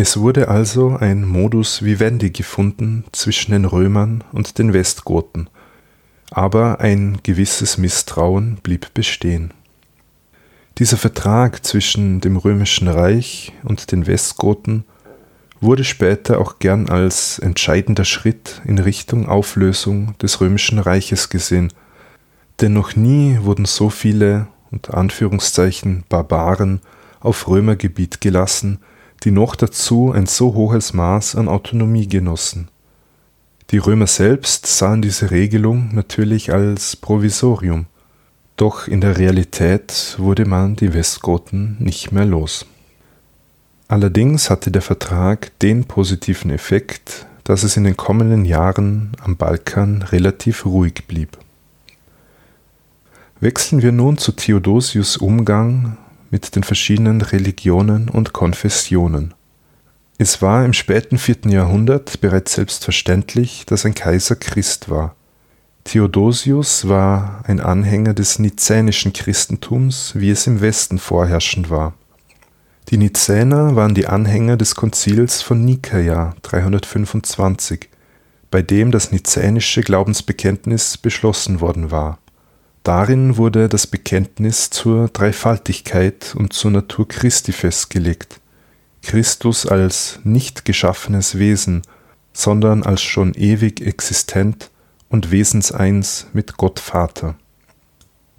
Es 0.00 0.16
wurde 0.16 0.46
also 0.46 0.96
ein 0.96 1.26
Modus 1.26 1.82
vivendi 1.82 2.30
gefunden 2.30 3.02
zwischen 3.10 3.50
den 3.50 3.64
Römern 3.64 4.22
und 4.30 4.56
den 4.60 4.72
Westgoten, 4.72 5.50
aber 6.30 6.78
ein 6.78 7.18
gewisses 7.24 7.78
Misstrauen 7.78 8.58
blieb 8.62 8.94
bestehen. 8.94 9.52
Dieser 10.78 10.98
Vertrag 10.98 11.66
zwischen 11.66 12.20
dem 12.20 12.36
römischen 12.36 12.86
Reich 12.86 13.52
und 13.64 13.90
den 13.90 14.06
Westgoten 14.06 14.84
wurde 15.60 15.82
später 15.82 16.40
auch 16.40 16.60
gern 16.60 16.88
als 16.88 17.40
entscheidender 17.40 18.04
Schritt 18.04 18.62
in 18.64 18.78
Richtung 18.78 19.28
Auflösung 19.28 20.16
des 20.18 20.40
römischen 20.40 20.78
Reiches 20.78 21.28
gesehen, 21.28 21.72
denn 22.60 22.72
noch 22.72 22.94
nie 22.94 23.38
wurden 23.40 23.64
so 23.64 23.90
viele 23.90 24.46
unter 24.70 24.96
Anführungszeichen 24.96 26.04
Barbaren 26.08 26.82
auf 27.18 27.48
Römergebiet 27.48 28.20
gelassen, 28.20 28.78
die 29.24 29.30
noch 29.30 29.56
dazu 29.56 30.12
ein 30.12 30.26
so 30.26 30.54
hohes 30.54 30.92
Maß 30.92 31.36
an 31.36 31.48
Autonomie 31.48 32.08
genossen. 32.08 32.68
Die 33.70 33.78
Römer 33.78 34.06
selbst 34.06 34.66
sahen 34.66 35.02
diese 35.02 35.30
Regelung 35.30 35.90
natürlich 35.94 36.52
als 36.52 36.96
Provisorium, 36.96 37.86
doch 38.56 38.88
in 38.88 39.00
der 39.00 39.18
Realität 39.18 40.16
wurde 40.18 40.46
man 40.46 40.76
die 40.76 40.94
Westgoten 40.94 41.76
nicht 41.78 42.10
mehr 42.10 42.24
los. 42.24 42.66
Allerdings 43.88 44.50
hatte 44.50 44.70
der 44.70 44.82
Vertrag 44.82 45.58
den 45.60 45.84
positiven 45.84 46.50
Effekt, 46.50 47.26
dass 47.44 47.62
es 47.62 47.76
in 47.76 47.84
den 47.84 47.96
kommenden 47.96 48.44
Jahren 48.44 49.12
am 49.22 49.36
Balkan 49.36 50.02
relativ 50.02 50.66
ruhig 50.66 51.06
blieb. 51.06 51.38
Wechseln 53.40 53.82
wir 53.82 53.92
nun 53.92 54.18
zu 54.18 54.32
Theodosius 54.32 55.16
Umgang 55.16 55.96
mit 56.30 56.54
den 56.56 56.62
verschiedenen 56.62 57.20
Religionen 57.20 58.08
und 58.08 58.32
Konfessionen. 58.32 59.34
Es 60.18 60.42
war 60.42 60.64
im 60.64 60.72
späten 60.72 61.16
vierten 61.16 61.50
Jahrhundert 61.50 62.20
bereits 62.20 62.54
selbstverständlich, 62.54 63.64
dass 63.66 63.86
ein 63.86 63.94
Kaiser 63.94 64.36
Christ 64.36 64.88
war. 64.88 65.14
Theodosius 65.84 66.88
war 66.88 67.42
ein 67.46 67.60
Anhänger 67.60 68.14
des 68.14 68.38
nizänischen 68.38 69.12
Christentums, 69.12 70.12
wie 70.14 70.30
es 70.30 70.46
im 70.46 70.60
Westen 70.60 70.98
vorherrschend 70.98 71.70
war. 71.70 71.94
Die 72.90 72.98
Nizäner 72.98 73.76
waren 73.76 73.94
die 73.94 74.06
Anhänger 74.06 74.56
des 74.56 74.74
Konzils 74.74 75.40
von 75.40 75.64
Nikaia 75.64 76.34
325, 76.42 77.88
bei 78.50 78.60
dem 78.60 78.90
das 78.90 79.12
nizänische 79.12 79.82
Glaubensbekenntnis 79.82 80.98
beschlossen 80.98 81.60
worden 81.60 81.90
war 81.90 82.18
Darin 82.88 83.36
wurde 83.36 83.68
das 83.68 83.86
Bekenntnis 83.86 84.70
zur 84.70 85.08
Dreifaltigkeit 85.08 86.34
und 86.34 86.54
zur 86.54 86.70
Natur 86.70 87.06
Christi 87.06 87.52
festgelegt. 87.52 88.40
Christus 89.02 89.66
als 89.66 90.20
nicht 90.24 90.64
geschaffenes 90.64 91.36
Wesen, 91.36 91.82
sondern 92.32 92.82
als 92.84 93.02
schon 93.02 93.34
ewig 93.34 93.82
existent 93.82 94.70
und 95.10 95.30
wesenseins 95.30 96.28
mit 96.32 96.56
Gott 96.56 96.80
Vater. 96.80 97.34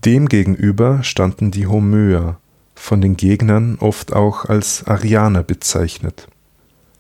Demgegenüber 0.04 1.04
standen 1.04 1.52
die 1.52 1.68
Homöer, 1.68 2.40
von 2.74 3.02
den 3.02 3.18
Gegnern 3.18 3.78
oft 3.80 4.14
auch 4.14 4.46
als 4.46 4.84
Arianer 4.88 5.44
bezeichnet. 5.44 6.28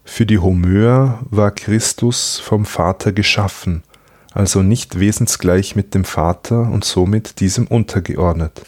Für 0.05 0.27
die 0.27 0.37
Homöer 0.37 1.25
war 1.31 1.49
Christus 1.49 2.37
vom 2.37 2.65
Vater 2.65 3.11
geschaffen 3.11 3.81
also 4.31 4.61
nicht 4.61 4.99
wesensgleich 4.99 5.75
mit 5.75 5.93
dem 5.93 6.05
Vater 6.05 6.61
und 6.61 6.85
somit 6.85 7.39
diesem 7.39 7.67
untergeordnet. 7.67 8.61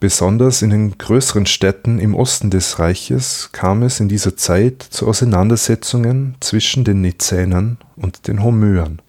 Besonders 0.00 0.62
in 0.62 0.70
den 0.70 0.96
größeren 0.96 1.44
Städten 1.44 1.98
im 1.98 2.14
Osten 2.14 2.48
des 2.48 2.78
Reiches 2.78 3.50
kam 3.52 3.82
es 3.82 4.00
in 4.00 4.08
dieser 4.08 4.34
Zeit 4.34 4.82
zu 4.82 5.06
Auseinandersetzungen 5.06 6.36
zwischen 6.40 6.84
den 6.84 7.02
Nizänern 7.02 7.76
und 7.96 8.26
den 8.26 8.42
Homöern. 8.42 9.02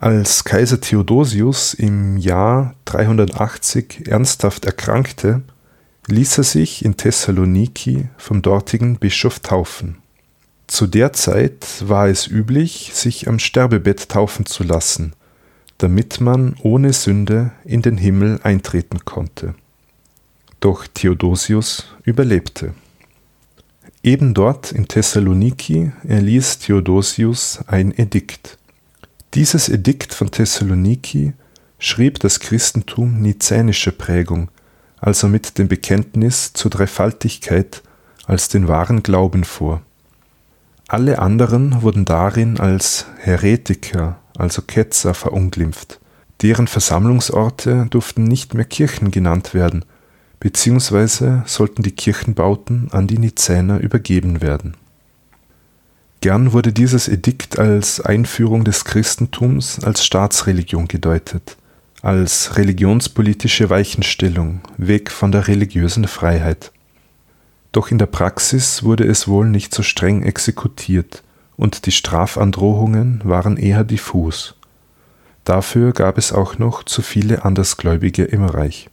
Als 0.00 0.44
Kaiser 0.44 0.80
Theodosius 0.80 1.74
im 1.74 2.16
Jahr 2.16 2.74
380 2.86 4.08
ernsthaft 4.08 4.64
erkrankte, 4.64 5.42
ließ 6.08 6.38
er 6.38 6.44
sich 6.44 6.84
in 6.84 6.96
Thessaloniki 6.96 8.08
vom 8.16 8.42
dortigen 8.42 8.96
Bischof 8.96 9.40
taufen. 9.40 10.01
Zu 10.66 10.86
der 10.86 11.12
Zeit 11.12 11.66
war 11.86 12.08
es 12.08 12.26
üblich, 12.26 12.92
sich 12.94 13.28
am 13.28 13.38
Sterbebett 13.38 14.08
taufen 14.08 14.46
zu 14.46 14.62
lassen, 14.62 15.12
damit 15.78 16.20
man 16.20 16.56
ohne 16.62 16.92
Sünde 16.92 17.52
in 17.64 17.82
den 17.82 17.98
Himmel 17.98 18.40
eintreten 18.42 19.04
konnte. 19.04 19.54
Doch 20.60 20.86
Theodosius 20.86 21.86
überlebte. 22.04 22.74
Eben 24.02 24.34
dort 24.34 24.72
in 24.72 24.88
Thessaloniki 24.88 25.92
erließ 26.06 26.58
Theodosius 26.58 27.60
ein 27.66 27.96
Edikt. 27.96 28.58
Dieses 29.34 29.68
Edikt 29.68 30.12
von 30.12 30.30
Thessaloniki 30.30 31.34
schrieb 31.78 32.18
das 32.20 32.40
Christentum 32.40 33.20
nizänische 33.20 33.92
Prägung, 33.92 34.50
also 34.98 35.28
mit 35.28 35.58
dem 35.58 35.68
Bekenntnis 35.68 36.52
zur 36.52 36.70
Dreifaltigkeit 36.70 37.82
als 38.24 38.48
den 38.48 38.68
wahren 38.68 39.02
Glauben 39.02 39.44
vor. 39.44 39.82
Alle 40.88 41.18
anderen 41.18 41.82
wurden 41.82 42.04
darin 42.04 42.60
als 42.60 43.06
Heretiker, 43.18 44.18
also 44.36 44.62
Ketzer, 44.62 45.14
verunglimpft. 45.14 46.00
Deren 46.42 46.66
Versammlungsorte 46.66 47.86
durften 47.90 48.24
nicht 48.24 48.54
mehr 48.54 48.64
Kirchen 48.64 49.10
genannt 49.10 49.54
werden, 49.54 49.84
beziehungsweise 50.40 51.44
sollten 51.46 51.82
die 51.82 51.92
Kirchenbauten 51.92 52.88
an 52.90 53.06
die 53.06 53.18
Nizäner 53.18 53.78
übergeben 53.78 54.42
werden. 54.42 54.76
Gern 56.20 56.52
wurde 56.52 56.72
dieses 56.72 57.08
Edikt 57.08 57.58
als 57.58 58.00
Einführung 58.00 58.64
des 58.64 58.84
Christentums 58.84 59.82
als 59.82 60.04
Staatsreligion 60.04 60.88
gedeutet, 60.88 61.56
als 62.00 62.56
religionspolitische 62.56 63.70
Weichenstellung, 63.70 64.60
weg 64.76 65.10
von 65.10 65.32
der 65.32 65.48
religiösen 65.48 66.06
Freiheit. 66.06 66.72
Doch 67.72 67.90
in 67.90 67.98
der 67.98 68.06
Praxis 68.06 68.82
wurde 68.82 69.04
es 69.04 69.26
wohl 69.26 69.48
nicht 69.48 69.74
so 69.74 69.82
streng 69.82 70.22
exekutiert 70.22 71.22
und 71.56 71.86
die 71.86 71.92
Strafandrohungen 71.92 73.22
waren 73.24 73.56
eher 73.56 73.82
diffus. 73.82 74.54
Dafür 75.44 75.92
gab 75.92 76.18
es 76.18 76.32
auch 76.32 76.58
noch 76.58 76.84
zu 76.84 77.02
viele 77.02 77.44
Andersgläubige 77.44 78.24
im 78.24 78.44
Reich. 78.44 78.88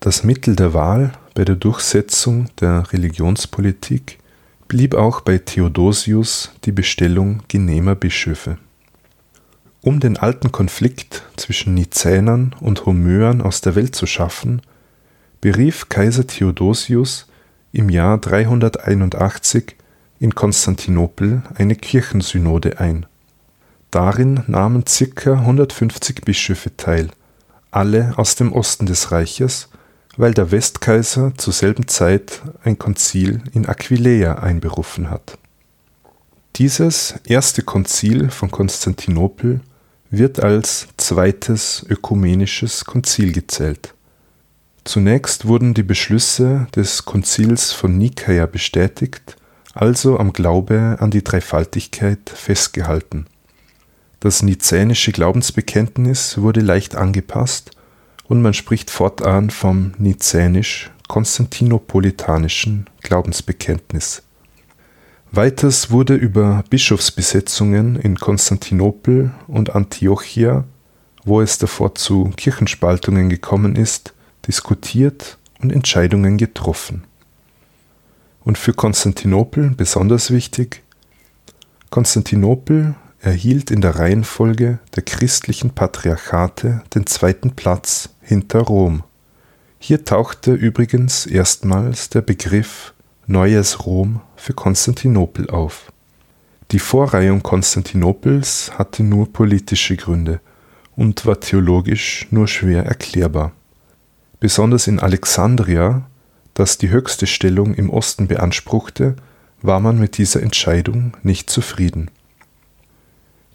Das 0.00 0.24
Mittel 0.24 0.56
der 0.56 0.72
Wahl 0.72 1.12
bei 1.34 1.44
der 1.44 1.56
Durchsetzung 1.56 2.48
der 2.60 2.92
Religionspolitik 2.92 4.18
blieb 4.68 4.94
auch 4.94 5.20
bei 5.20 5.38
Theodosius 5.38 6.52
die 6.64 6.72
Bestellung 6.72 7.42
genehmer 7.48 7.94
Bischöfe. 7.94 8.58
Um 9.80 10.00
den 10.00 10.16
alten 10.16 10.52
Konflikt 10.52 11.24
zwischen 11.36 11.74
Nizänern 11.74 12.54
und 12.60 12.86
Homöern 12.86 13.42
aus 13.42 13.60
der 13.60 13.74
Welt 13.74 13.96
zu 13.96 14.06
schaffen, 14.06 14.62
berief 15.40 15.88
Kaiser 15.88 16.26
Theodosius 16.26 17.26
im 17.72 17.88
Jahr 17.88 18.18
381 18.18 19.76
in 20.20 20.34
Konstantinopel 20.34 21.42
eine 21.54 21.74
Kirchensynode 21.74 22.78
ein. 22.78 23.06
Darin 23.90 24.44
nahmen 24.46 24.84
ca. 24.84 25.32
150 25.32 26.22
Bischöfe 26.22 26.76
teil, 26.76 27.08
alle 27.70 28.14
aus 28.16 28.36
dem 28.36 28.52
Osten 28.52 28.86
des 28.86 29.10
Reiches, 29.10 29.68
weil 30.16 30.34
der 30.34 30.50
Westkaiser 30.50 31.32
zur 31.36 31.52
selben 31.52 31.88
Zeit 31.88 32.42
ein 32.62 32.78
Konzil 32.78 33.42
in 33.52 33.66
Aquileia 33.66 34.34
einberufen 34.34 35.10
hat. 35.10 35.38
Dieses 36.56 37.14
erste 37.24 37.62
Konzil 37.62 38.30
von 38.30 38.50
Konstantinopel 38.50 39.60
wird 40.10 40.40
als 40.40 40.88
zweites 40.98 41.84
ökumenisches 41.88 42.84
Konzil 42.84 43.32
gezählt. 43.32 43.94
Zunächst 44.84 45.46
wurden 45.46 45.74
die 45.74 45.84
Beschlüsse 45.84 46.66
des 46.74 47.04
Konzils 47.04 47.70
von 47.72 47.96
Nikaia 47.96 48.46
bestätigt, 48.46 49.36
also 49.74 50.18
am 50.18 50.32
Glaube 50.32 50.96
an 50.98 51.12
die 51.12 51.22
Dreifaltigkeit 51.22 52.32
festgehalten. 52.34 53.26
Das 54.18 54.42
nizänische 54.42 55.12
Glaubensbekenntnis 55.12 56.38
wurde 56.38 56.58
leicht 56.60 56.96
angepasst 56.96 57.70
und 58.28 58.42
man 58.42 58.54
spricht 58.54 58.90
fortan 58.90 59.50
vom 59.50 59.92
nizänisch-konstantinopolitanischen 59.98 62.86
Glaubensbekenntnis. 63.02 64.22
Weiters 65.30 65.90
wurde 65.90 66.14
über 66.14 66.64
Bischofsbesetzungen 66.70 67.96
in 67.96 68.16
Konstantinopel 68.16 69.32
und 69.46 69.74
Antiochia, 69.74 70.64
wo 71.24 71.40
es 71.40 71.58
davor 71.58 71.94
zu 71.94 72.32
Kirchenspaltungen 72.36 73.28
gekommen 73.28 73.76
ist, 73.76 74.12
diskutiert 74.46 75.38
und 75.60 75.72
Entscheidungen 75.72 76.36
getroffen. 76.36 77.04
Und 78.44 78.58
für 78.58 78.72
Konstantinopel 78.72 79.70
besonders 79.70 80.30
wichtig, 80.30 80.82
Konstantinopel 81.90 82.94
erhielt 83.20 83.70
in 83.70 83.80
der 83.80 83.96
Reihenfolge 83.96 84.80
der 84.96 85.04
christlichen 85.04 85.70
Patriarchate 85.70 86.82
den 86.94 87.06
zweiten 87.06 87.52
Platz 87.52 88.08
hinter 88.20 88.60
Rom. 88.60 89.04
Hier 89.78 90.04
tauchte 90.04 90.52
übrigens 90.52 91.26
erstmals 91.26 92.08
der 92.08 92.22
Begriff 92.22 92.94
Neues 93.26 93.86
Rom 93.86 94.20
für 94.34 94.52
Konstantinopel 94.54 95.48
auf. 95.50 95.92
Die 96.72 96.80
Vorreihung 96.80 97.42
Konstantinopels 97.42 98.72
hatte 98.76 99.04
nur 99.04 99.32
politische 99.32 99.96
Gründe 99.96 100.40
und 100.96 101.26
war 101.26 101.38
theologisch 101.38 102.26
nur 102.30 102.48
schwer 102.48 102.84
erklärbar. 102.84 103.52
Besonders 104.42 104.88
in 104.88 104.98
Alexandria, 104.98 106.02
das 106.54 106.76
die 106.76 106.88
höchste 106.88 107.28
Stellung 107.28 107.74
im 107.74 107.88
Osten 107.90 108.26
beanspruchte, 108.26 109.14
war 109.60 109.78
man 109.78 110.00
mit 110.00 110.18
dieser 110.18 110.42
Entscheidung 110.42 111.16
nicht 111.22 111.48
zufrieden. 111.48 112.10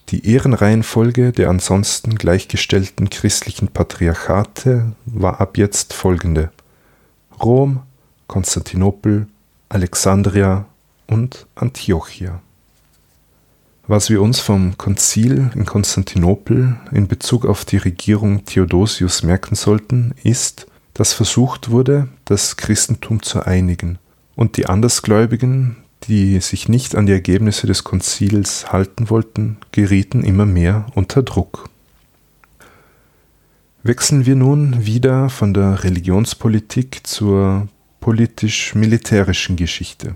Die 0.07 0.25
Ehrenreihenfolge 0.31 1.33
der 1.33 1.49
ansonsten 1.49 2.15
gleichgestellten 2.15 3.09
christlichen 3.09 3.67
Patriarchate 3.67 4.93
war 5.05 5.41
ab 5.41 5.57
jetzt 5.57 5.91
folgende: 5.91 6.51
Rom, 7.43 7.81
Konstantinopel, 8.27 9.27
Alexandria 9.67 10.67
und 11.05 11.47
Antiochia. 11.55 12.41
Was 13.87 14.09
wir 14.09 14.21
uns 14.21 14.39
vom 14.39 14.77
Konzil 14.77 15.51
in 15.53 15.65
Konstantinopel 15.65 16.77
in 16.93 17.09
Bezug 17.09 17.45
auf 17.45 17.65
die 17.65 17.75
Regierung 17.75 18.45
Theodosius 18.45 19.23
merken 19.23 19.55
sollten, 19.55 20.13
ist, 20.23 20.65
dass 20.97 21.13
versucht 21.13 21.69
wurde, 21.69 22.07
das 22.25 22.57
Christentum 22.57 23.21
zu 23.21 23.43
einigen 23.43 23.99
und 24.35 24.57
die 24.57 24.65
Andersgläubigen, 24.65 25.77
die 26.07 26.39
sich 26.39 26.69
nicht 26.69 26.95
an 26.95 27.05
die 27.05 27.13
Ergebnisse 27.13 27.67
des 27.67 27.83
Konzils 27.83 28.71
halten 28.71 29.11
wollten, 29.11 29.57
gerieten 29.71 30.23
immer 30.23 30.47
mehr 30.47 30.87
unter 30.95 31.21
Druck. 31.21 31.69
Wechseln 33.83 34.25
wir 34.25 34.35
nun 34.35 34.87
wieder 34.87 35.29
von 35.29 35.53
der 35.53 35.83
Religionspolitik 35.83 37.05
zur 37.05 37.67
politisch-militärischen 37.99 39.55
Geschichte. 39.55 40.15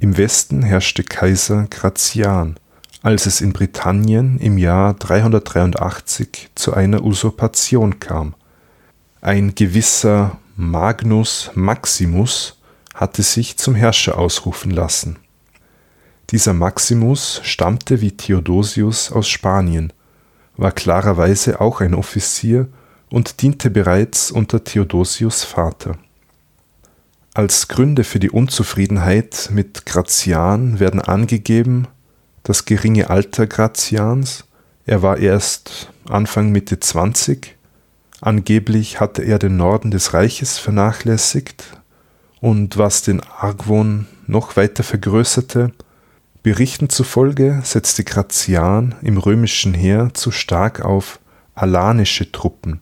Im 0.00 0.18
Westen 0.18 0.62
herrschte 0.62 1.02
Kaiser 1.02 1.66
Gratian, 1.70 2.56
als 3.00 3.24
es 3.24 3.40
in 3.40 3.54
Britannien 3.54 4.38
im 4.38 4.58
Jahr 4.58 4.92
383 4.92 6.50
zu 6.54 6.74
einer 6.74 7.02
Usurpation 7.02 8.00
kam. 8.00 8.34
Ein 9.26 9.56
gewisser 9.56 10.38
Magnus 10.54 11.50
Maximus 11.56 12.60
hatte 12.94 13.24
sich 13.24 13.56
zum 13.56 13.74
Herrscher 13.74 14.18
ausrufen 14.18 14.70
lassen. 14.70 15.18
Dieser 16.30 16.52
Maximus 16.52 17.40
stammte 17.42 18.00
wie 18.00 18.12
Theodosius 18.12 19.10
aus 19.10 19.28
Spanien, 19.28 19.92
war 20.56 20.70
klarerweise 20.70 21.60
auch 21.60 21.80
ein 21.80 21.96
Offizier 21.96 22.68
und 23.10 23.42
diente 23.42 23.68
bereits 23.68 24.30
unter 24.30 24.62
Theodosius 24.62 25.42
Vater. 25.42 25.98
Als 27.34 27.66
Gründe 27.66 28.04
für 28.04 28.20
die 28.20 28.30
Unzufriedenheit 28.30 29.48
mit 29.50 29.86
Gratian 29.86 30.78
werden 30.78 31.00
angegeben 31.00 31.88
das 32.44 32.64
geringe 32.64 33.10
Alter 33.10 33.48
Gratians, 33.48 34.44
er 34.84 35.02
war 35.02 35.16
erst 35.16 35.90
Anfang 36.08 36.52
Mitte 36.52 36.78
20, 36.78 37.55
angeblich 38.26 38.98
hatte 38.98 39.22
er 39.22 39.38
den 39.38 39.56
Norden 39.56 39.92
des 39.92 40.12
Reiches 40.12 40.58
vernachlässigt 40.58 41.64
und 42.40 42.76
was 42.76 43.02
den 43.02 43.20
Argwohn 43.22 44.06
noch 44.26 44.56
weiter 44.56 44.82
vergrößerte, 44.82 45.70
Berichten 46.42 46.88
zufolge 46.88 47.60
setzte 47.64 48.02
Gratian 48.02 48.96
im 49.00 49.18
römischen 49.18 49.74
Heer 49.74 50.10
zu 50.12 50.32
stark 50.32 50.80
auf 50.80 51.20
alanische 51.54 52.30
Truppen, 52.30 52.80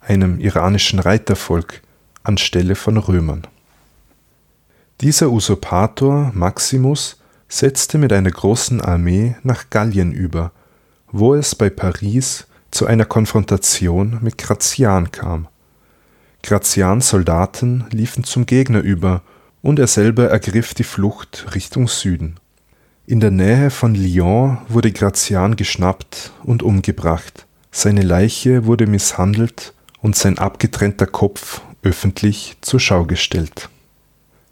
einem 0.00 0.38
iranischen 0.38 0.98
Reitervolk, 0.98 1.80
anstelle 2.22 2.74
von 2.74 2.98
Römern. 2.98 3.46
Dieser 5.00 5.30
Usurpator 5.30 6.32
Maximus 6.34 7.18
setzte 7.48 7.96
mit 7.96 8.12
einer 8.12 8.30
großen 8.30 8.82
Armee 8.82 9.36
nach 9.42 9.70
Gallien 9.70 10.12
über, 10.12 10.52
wo 11.10 11.34
es 11.34 11.54
bei 11.54 11.70
Paris 11.70 12.46
zu 12.72 12.86
einer 12.86 13.04
Konfrontation 13.04 14.18
mit 14.22 14.38
Gratian 14.38 15.12
kam. 15.12 15.46
Gratians 16.42 17.10
Soldaten 17.10 17.84
liefen 17.90 18.24
zum 18.24 18.46
Gegner 18.46 18.80
über 18.80 19.22
und 19.60 19.78
er 19.78 19.86
selber 19.86 20.28
ergriff 20.28 20.74
die 20.74 20.82
Flucht 20.82 21.54
Richtung 21.54 21.86
Süden. 21.86 22.40
In 23.06 23.20
der 23.20 23.30
Nähe 23.30 23.70
von 23.70 23.94
Lyon 23.94 24.58
wurde 24.68 24.90
Gratian 24.90 25.54
geschnappt 25.54 26.32
und 26.42 26.62
umgebracht. 26.62 27.46
Seine 27.70 28.02
Leiche 28.02 28.64
wurde 28.64 28.86
misshandelt 28.86 29.74
und 30.00 30.16
sein 30.16 30.38
abgetrennter 30.38 31.06
Kopf 31.06 31.60
öffentlich 31.82 32.56
zur 32.62 32.80
Schau 32.80 33.04
gestellt. 33.04 33.68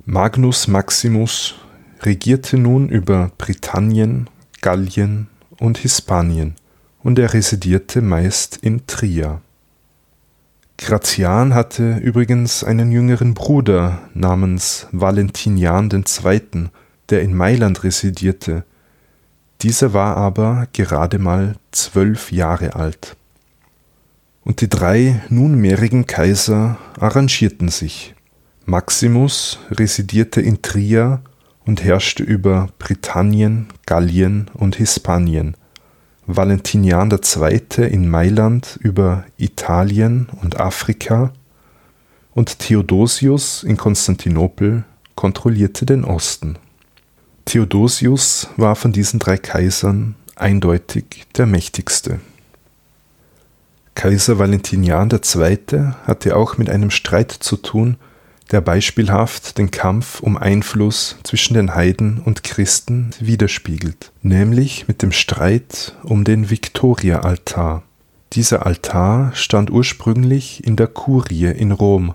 Magnus 0.05 0.69
Maximus 0.69 1.55
regierte 2.03 2.59
nun 2.59 2.91
über 2.91 3.31
Britannien, 3.39 4.29
Gallien 4.61 5.29
und 5.59 5.79
Hispanien 5.79 6.55
und 7.03 7.19
er 7.19 7.33
residierte 7.33 8.03
meist 8.03 8.57
in 8.57 8.87
Trier. 8.87 9.41
Gratian 10.79 11.55
hatte 11.55 11.99
übrigens 11.99 12.65
einen 12.65 12.91
jüngeren 12.91 13.35
Bruder 13.35 14.09
namens 14.15 14.87
Valentinian 14.93 15.91
II., 15.91 16.71
der 17.11 17.23
in 17.23 17.35
Mailand 17.35 17.85
residierte. 17.85 18.65
Dieser 19.61 19.93
war 19.93 20.17
aber 20.17 20.69
gerade 20.73 21.19
mal 21.19 21.57
zwölf 21.71 22.33
Jahre 22.33 22.77
alt. 22.77 23.17
Und 24.43 24.63
die 24.63 24.71
drei 24.71 25.21
nunmehrigen 25.29 26.07
Kaiser 26.07 26.79
arrangierten 26.99 27.69
sich. 27.69 28.15
Maximus 28.65 29.59
residierte 29.71 30.41
in 30.41 30.63
Trier 30.63 31.21
und 31.67 31.85
herrschte 31.85 32.23
über 32.23 32.69
Britannien, 32.79 33.69
Gallien 33.85 34.51
und 34.55 34.77
Hispanien, 34.77 35.57
Valentinian 36.37 37.11
II. 37.11 37.85
in 37.87 38.09
Mailand 38.09 38.79
über 38.83 39.25
Italien 39.37 40.29
und 40.43 40.59
Afrika 40.61 41.33
und 42.33 42.59
Theodosius 42.59 43.63
in 43.63 43.77
Konstantinopel 43.77 44.85
kontrollierte 45.15 45.87
den 45.87 46.05
Osten. 46.05 46.57
Theodosius 47.45 48.49
war 48.57 48.77
von 48.77 48.93
diesen 48.93 49.19
drei 49.19 49.37
Kaisern 49.37 50.15
eindeutig 50.37 51.27
der 51.37 51.47
mächtigste. 51.47 52.21
Kaiser 53.95 54.39
Valentinian 54.39 55.11
II. 55.11 55.59
hatte 56.05 56.37
auch 56.37 56.57
mit 56.59 56.71
einem 56.71 56.91
Streit 56.91 57.33
zu 57.33 57.57
tun, 57.57 57.97
der 58.51 58.61
beispielhaft 58.61 59.59
den 59.59 59.71
Kampf 59.71 60.21
um 60.21 60.37
Einfluss 60.37 61.17
zwischen 61.23 61.55
den 61.55 61.75
Heiden 61.75 62.21
und 62.25 62.43
Christen 62.43 63.11
widerspiegelt, 63.21 64.13
nämlich 64.23 64.89
mit 64.89 65.03
dem 65.03 65.13
Streit 65.13 65.95
um 66.03 66.25
den 66.25 66.51
Viktoria-Altar. 66.51 67.83
Dieser 68.33 68.67
Altar 68.67 69.33
stand 69.35 69.71
ursprünglich 69.71 70.65
in 70.65 70.77
der 70.77 70.87
Kurie 70.87 71.47
in 71.47 71.73
Rom, 71.73 72.15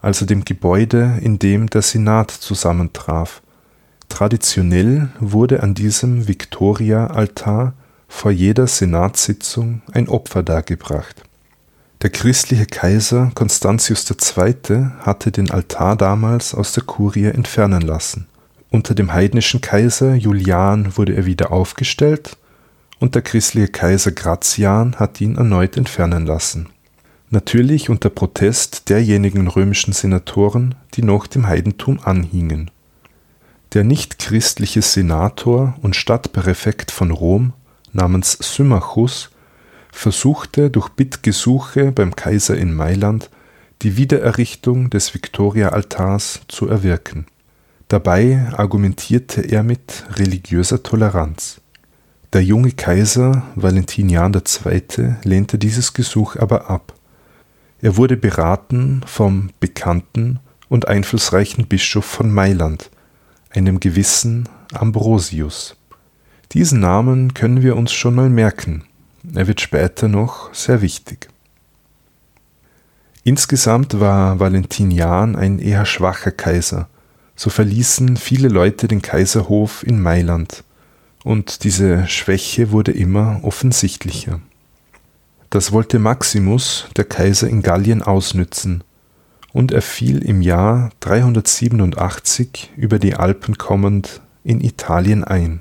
also 0.00 0.26
dem 0.26 0.44
Gebäude, 0.44 1.18
in 1.20 1.38
dem 1.38 1.68
der 1.68 1.82
Senat 1.82 2.30
zusammentraf. 2.30 3.42
Traditionell 4.08 5.10
wurde 5.20 5.62
an 5.62 5.74
diesem 5.74 6.28
Viktoria-Altar 6.28 7.74
vor 8.08 8.30
jeder 8.30 8.66
Senatssitzung 8.66 9.82
ein 9.92 10.08
Opfer 10.08 10.42
dargebracht. 10.42 11.22
Der 12.00 12.10
christliche 12.10 12.66
Kaiser 12.66 13.32
Constantius 13.34 14.08
II. 14.08 14.90
hatte 15.00 15.32
den 15.32 15.50
Altar 15.50 15.96
damals 15.96 16.54
aus 16.54 16.72
der 16.72 16.84
Kurie 16.84 17.24
entfernen 17.24 17.80
lassen. 17.80 18.28
Unter 18.70 18.94
dem 18.94 19.12
heidnischen 19.12 19.60
Kaiser 19.60 20.14
Julian 20.14 20.96
wurde 20.96 21.14
er 21.14 21.26
wieder 21.26 21.50
aufgestellt 21.50 22.36
und 23.00 23.16
der 23.16 23.22
christliche 23.22 23.66
Kaiser 23.66 24.12
Gratian 24.12 24.94
hat 24.94 25.20
ihn 25.20 25.34
erneut 25.34 25.76
entfernen 25.76 26.24
lassen. 26.24 26.68
Natürlich 27.30 27.90
unter 27.90 28.10
Protest 28.10 28.88
derjenigen 28.90 29.48
römischen 29.48 29.92
Senatoren, 29.92 30.76
die 30.94 31.02
noch 31.02 31.26
dem 31.26 31.48
Heidentum 31.48 31.98
anhingen. 32.04 32.70
Der 33.74 33.82
nichtchristliche 33.82 34.82
Senator 34.82 35.74
und 35.82 35.96
Stadtpräfekt 35.96 36.92
von 36.92 37.10
Rom 37.10 37.54
namens 37.92 38.38
Symmachus 38.40 39.30
versuchte 39.98 40.70
durch 40.70 40.90
Bittgesuche 40.90 41.90
beim 41.90 42.14
Kaiser 42.14 42.56
in 42.56 42.72
Mailand 42.72 43.30
die 43.82 43.96
Wiedererrichtung 43.96 44.90
des 44.90 45.12
Victoria-Altars 45.12 46.42
zu 46.46 46.68
erwirken. 46.68 47.26
Dabei 47.88 48.46
argumentierte 48.52 49.40
er 49.40 49.64
mit 49.64 50.04
religiöser 50.12 50.84
Toleranz. 50.84 51.60
Der 52.32 52.44
junge 52.44 52.70
Kaiser 52.70 53.42
Valentinian 53.56 54.32
II. 54.34 55.16
lehnte 55.24 55.58
dieses 55.58 55.94
Gesuch 55.94 56.36
aber 56.36 56.70
ab. 56.70 56.94
Er 57.80 57.96
wurde 57.96 58.16
beraten 58.16 59.02
vom 59.04 59.50
bekannten 59.58 60.38
und 60.68 60.86
einflussreichen 60.86 61.66
Bischof 61.66 62.04
von 62.04 62.30
Mailand, 62.30 62.90
einem 63.50 63.80
gewissen 63.80 64.48
Ambrosius. 64.72 65.74
Diesen 66.52 66.78
Namen 66.78 67.34
können 67.34 67.62
wir 67.62 67.76
uns 67.76 67.92
schon 67.92 68.14
mal 68.14 68.30
merken, 68.30 68.84
er 69.34 69.46
wird 69.46 69.60
später 69.60 70.08
noch 70.08 70.52
sehr 70.54 70.82
wichtig. 70.82 71.28
Insgesamt 73.24 74.00
war 74.00 74.40
Valentinian 74.40 75.36
ein 75.36 75.58
eher 75.58 75.84
schwacher 75.84 76.30
Kaiser, 76.30 76.88
so 77.36 77.50
verließen 77.50 78.16
viele 78.16 78.48
Leute 78.48 78.88
den 78.88 79.02
Kaiserhof 79.02 79.82
in 79.86 80.00
Mailand, 80.00 80.64
und 81.24 81.64
diese 81.64 82.06
Schwäche 82.06 82.70
wurde 82.70 82.92
immer 82.92 83.40
offensichtlicher. 83.42 84.40
Das 85.50 85.72
wollte 85.72 85.98
Maximus, 85.98 86.86
der 86.96 87.04
Kaiser 87.04 87.48
in 87.48 87.62
Gallien, 87.62 88.02
ausnützen, 88.02 88.84
und 89.52 89.72
er 89.72 89.82
fiel 89.82 90.24
im 90.24 90.42
Jahr 90.42 90.90
387 91.00 92.70
über 92.76 92.98
die 92.98 93.14
Alpen 93.14 93.58
kommend 93.58 94.20
in 94.44 94.60
Italien 94.60 95.24
ein. 95.24 95.60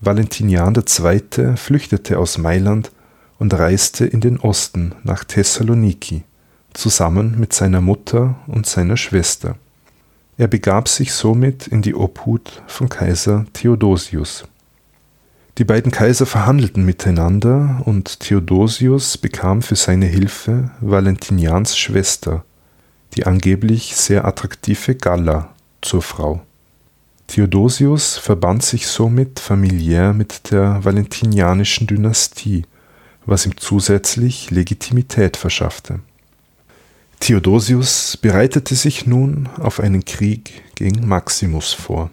Valentinian 0.00 0.74
II. 0.74 1.56
flüchtete 1.56 2.18
aus 2.18 2.38
Mailand 2.38 2.90
und 3.38 3.52
reiste 3.52 4.06
in 4.06 4.20
den 4.20 4.38
Osten 4.38 4.94
nach 5.02 5.24
Thessaloniki, 5.24 6.24
zusammen 6.72 7.38
mit 7.38 7.52
seiner 7.52 7.80
Mutter 7.80 8.36
und 8.46 8.66
seiner 8.66 8.96
Schwester. 8.96 9.56
Er 10.38 10.48
begab 10.48 10.88
sich 10.88 11.12
somit 11.12 11.66
in 11.66 11.82
die 11.82 11.94
Obhut 11.94 12.62
von 12.66 12.88
Kaiser 12.88 13.44
Theodosius. 13.52 14.44
Die 15.58 15.64
beiden 15.64 15.92
Kaiser 15.92 16.24
verhandelten 16.24 16.86
miteinander 16.86 17.82
und 17.84 18.20
Theodosius 18.20 19.18
bekam 19.18 19.60
für 19.60 19.76
seine 19.76 20.06
Hilfe 20.06 20.70
Valentinians 20.80 21.76
Schwester, 21.76 22.44
die 23.14 23.26
angeblich 23.26 23.96
sehr 23.96 24.24
attraktive 24.24 24.94
Galla, 24.94 25.50
zur 25.82 26.00
Frau. 26.00 26.40
Theodosius 27.30 28.18
verband 28.18 28.64
sich 28.64 28.88
somit 28.88 29.38
familiär 29.38 30.12
mit 30.12 30.50
der 30.50 30.84
valentinianischen 30.84 31.86
Dynastie, 31.86 32.64
was 33.24 33.46
ihm 33.46 33.56
zusätzlich 33.56 34.50
Legitimität 34.50 35.36
verschaffte. 35.36 36.00
Theodosius 37.20 38.16
bereitete 38.16 38.74
sich 38.74 39.06
nun 39.06 39.48
auf 39.60 39.78
einen 39.78 40.04
Krieg 40.04 40.64
gegen 40.74 41.06
Maximus 41.06 41.72
vor. 41.72 42.10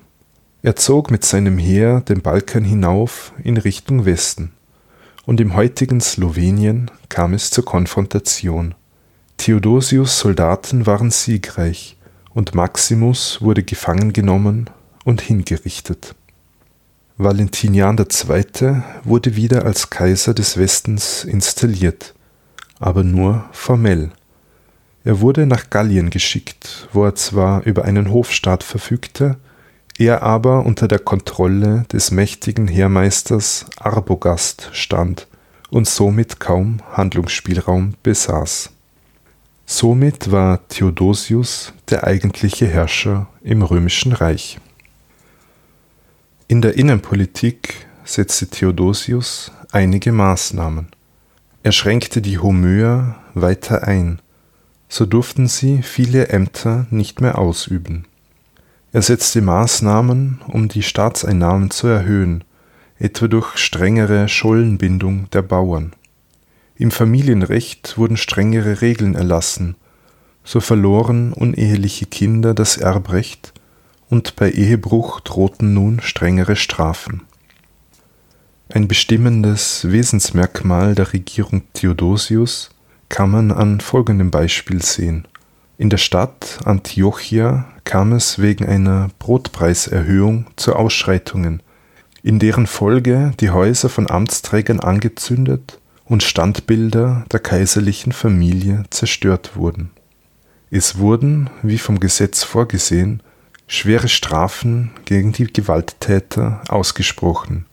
Er 0.61 0.75
zog 0.75 1.09
mit 1.09 1.25
seinem 1.25 1.57
Heer 1.57 2.01
den 2.01 2.21
Balkan 2.21 2.63
hinauf 2.63 3.33
in 3.43 3.57
Richtung 3.57 4.05
Westen, 4.05 4.51
und 5.25 5.41
im 5.41 5.55
heutigen 5.55 5.99
Slowenien 5.99 6.91
kam 7.09 7.33
es 7.33 7.49
zur 7.49 7.65
Konfrontation. 7.65 8.75
Theodosius 9.37 10.19
Soldaten 10.19 10.85
waren 10.85 11.09
siegreich, 11.09 11.97
und 12.35 12.53
Maximus 12.53 13.41
wurde 13.41 13.63
gefangen 13.63 14.13
genommen 14.13 14.69
und 15.07 15.21
hingerichtet. 15.21 16.15
Valentinian 17.15 17.97
II. 17.97 18.83
wurde 19.05 19.37
wieder 19.37 19.63
als 19.63 19.89
Kaiser 19.89 20.33
des 20.33 20.57
Westens 20.57 21.23
installiert, 21.23 22.13
aber 22.79 23.03
nur 23.03 23.45
formell. 23.53 24.11
Er 25.05 25.21
wurde 25.21 25.45
nach 25.45 25.69
Gallien 25.69 26.09
geschickt, 26.09 26.89
wo 26.91 27.05
er 27.05 27.15
zwar 27.15 27.63
über 27.63 27.85
einen 27.85 28.11
Hofstaat 28.11 28.63
verfügte, 28.63 29.37
er 29.97 30.23
aber 30.23 30.65
unter 30.65 30.89
der 30.89 30.99
Kontrolle 30.99 31.85
des 31.89 32.11
mächtigen 32.11 32.67
Heermeisters 32.67 33.65
Arbogast 33.77 34.69
stand 34.73 35.27
und 35.69 35.87
somit 35.87 36.41
kaum 36.41 36.81
Handlungsspielraum 36.91 37.93
besaß. 38.03 38.71
Somit 39.65 40.33
war 40.33 40.67
Theodosius 40.67 41.71
der 41.89 42.03
eigentliche 42.03 42.67
Herrscher 42.67 43.27
im 43.41 43.61
römischen 43.61 44.11
Reich. 44.11 44.59
In 46.49 46.61
der 46.61 46.77
Innenpolitik 46.77 47.87
setzte 48.05 48.47
Theodosius 48.47 49.51
einige 49.73 50.13
Maßnahmen. 50.13 50.87
Er 51.61 51.73
schränkte 51.73 52.21
die 52.21 52.39
Homöer 52.39 53.17
weiter 53.33 53.85
ein, 53.85 54.21
so 54.87 55.05
durften 55.05 55.49
sie 55.49 55.81
viele 55.81 56.29
Ämter 56.29 56.87
nicht 56.89 57.19
mehr 57.19 57.37
ausüben. 57.37 58.05
Er 58.93 59.01
setzte 59.01 59.41
Maßnahmen, 59.41 60.39
um 60.47 60.69
die 60.69 60.83
Staatseinnahmen 60.83 61.69
zu 61.69 61.87
erhöhen, 61.87 62.45
etwa 62.97 63.27
durch 63.27 63.57
strengere 63.57 64.29
Schollenbindung 64.29 65.29
der 65.31 65.41
Bauern. 65.41 65.91
Im 66.77 66.91
Familienrecht 66.91 67.97
wurden 67.97 68.15
strengere 68.15 68.79
Regeln 68.79 69.15
erlassen, 69.15 69.75
so 70.45 70.61
verloren 70.61 71.33
uneheliche 71.33 72.05
Kinder 72.05 72.53
das 72.53 72.77
Erbrecht 72.77 73.51
und 74.09 74.35
bei 74.35 74.51
Ehebruch 74.51 75.19
drohten 75.19 75.73
nun 75.73 76.01
strengere 76.01 76.55
Strafen. 76.55 77.23
Ein 78.69 78.87
bestimmendes 78.87 79.89
Wesensmerkmal 79.89 80.93
der 80.95 81.13
Regierung 81.13 81.63
Theodosius 81.73 82.69
kann 83.09 83.31
man 83.31 83.51
an 83.51 83.79
folgendem 83.79 84.31
Beispiel 84.31 84.81
sehen. 84.81 85.27
In 85.77 85.89
der 85.89 85.97
Stadt 85.97 86.59
Antiochia 86.65 87.65
kam 87.83 88.11
es 88.11 88.39
wegen 88.39 88.65
einer 88.65 89.09
Brotpreiserhöhung 89.19 90.47
zu 90.55 90.75
Ausschreitungen, 90.75 91.61
in 92.23 92.39
deren 92.39 92.67
Folge 92.67 93.31
die 93.39 93.51
Häuser 93.51 93.87
von 93.87 94.09
Amtsträgern 94.09 94.79
angezündet 94.79 95.79
und 96.03 96.23
Standbilder 96.23 97.25
der 97.31 97.39
kaiserlichen 97.39 98.11
Familie 98.11 98.83
zerstört 98.89 99.55
wurden. 99.55 99.91
Es 100.69 100.97
wurden, 100.97 101.49
wie 101.61 101.77
vom 101.77 101.99
Gesetz 101.99 102.43
vorgesehen, 102.43 103.23
schwere 103.67 104.07
Strafen 104.07 104.91
gegen 105.05 105.33
die 105.33 105.51
Gewalttäter 105.51 106.61
ausgesprochen, 106.69 107.65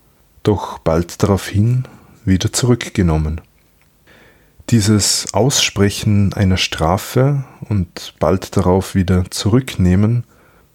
doch 0.42 0.78
bald 0.78 1.22
daraufhin 1.22 1.84
wieder 2.24 2.52
zurückgenommen. 2.52 3.40
Dieses 4.70 5.32
Aussprechen 5.32 6.32
einer 6.32 6.56
Strafe 6.56 7.44
und 7.68 8.14
bald 8.18 8.56
darauf 8.56 8.94
wieder 8.94 9.30
zurücknehmen 9.30 10.24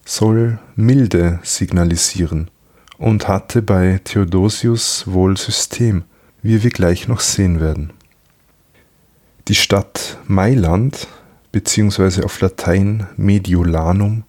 soll 0.04 0.58
Milde 0.74 1.40
signalisieren 1.42 2.50
und 2.98 3.28
hatte 3.28 3.62
bei 3.62 4.00
Theodosius 4.02 5.04
wohl 5.06 5.36
System, 5.36 6.04
wie 6.42 6.62
wir 6.62 6.70
gleich 6.70 7.08
noch 7.08 7.20
sehen 7.20 7.60
werden. 7.60 7.92
Die 9.48 9.54
Stadt 9.54 10.18
Mailand, 10.26 11.08
beziehungsweise 11.52 12.24
auf 12.24 12.40
Latein 12.40 13.08
Mediolanum, 13.16 14.24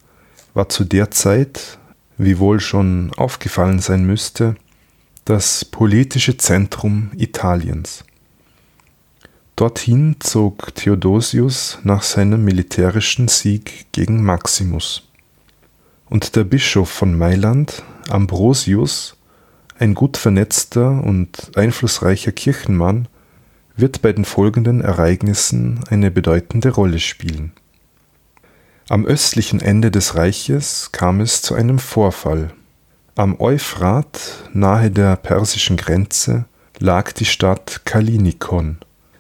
war 0.54 0.70
zu 0.70 0.84
der 0.84 1.12
Zeit, 1.12 1.78
wie 2.18 2.40
wohl 2.40 2.60
schon 2.60 3.12
aufgefallen 3.18 3.80
sein 3.80 4.06
müsste, 4.06 4.56
das 5.26 5.66
politische 5.66 6.38
Zentrum 6.38 7.12
Italiens. 7.16 8.04
Dorthin 9.56 10.16
zog 10.20 10.74
Theodosius 10.76 11.80
nach 11.84 12.02
seinem 12.02 12.44
militärischen 12.44 13.28
Sieg 13.28 13.86
gegen 13.92 14.24
Maximus. 14.24 15.08
Und 16.10 16.36
der 16.36 16.44
Bischof 16.44 16.90
von 16.90 17.18
Mailand, 17.18 17.84
Ambrosius, 18.10 19.16
ein 19.78 19.94
gut 19.94 20.18
vernetzter 20.18 21.04
und 21.04 21.52
einflussreicher 21.56 22.32
Kirchenmann, 22.32 23.08
wird 23.76 24.02
bei 24.02 24.12
den 24.12 24.26
folgenden 24.26 24.82
Ereignissen 24.82 25.80
eine 25.90 26.12
bedeutende 26.12 26.70
Rolle 26.70 27.00
spielen. 27.00 27.52
Am 28.89 29.06
östlichen 29.06 29.62
Ende 29.62 29.91
des 29.91 30.15
Reiches 30.15 30.89
kam 30.91 31.22
es 31.22 31.41
zu 31.41 31.56
einem 31.56 31.80
Vorfall. 31.80 32.52
Am 33.15 33.39
Euphrat, 33.39 34.20
nahe 34.54 34.91
der 34.91 35.15
persischen 35.15 35.78
Grenze, 35.78 36.46
lag 36.80 37.12
die 37.12 37.26
Stadt 37.26 37.82
Kalinikon, 37.86 38.78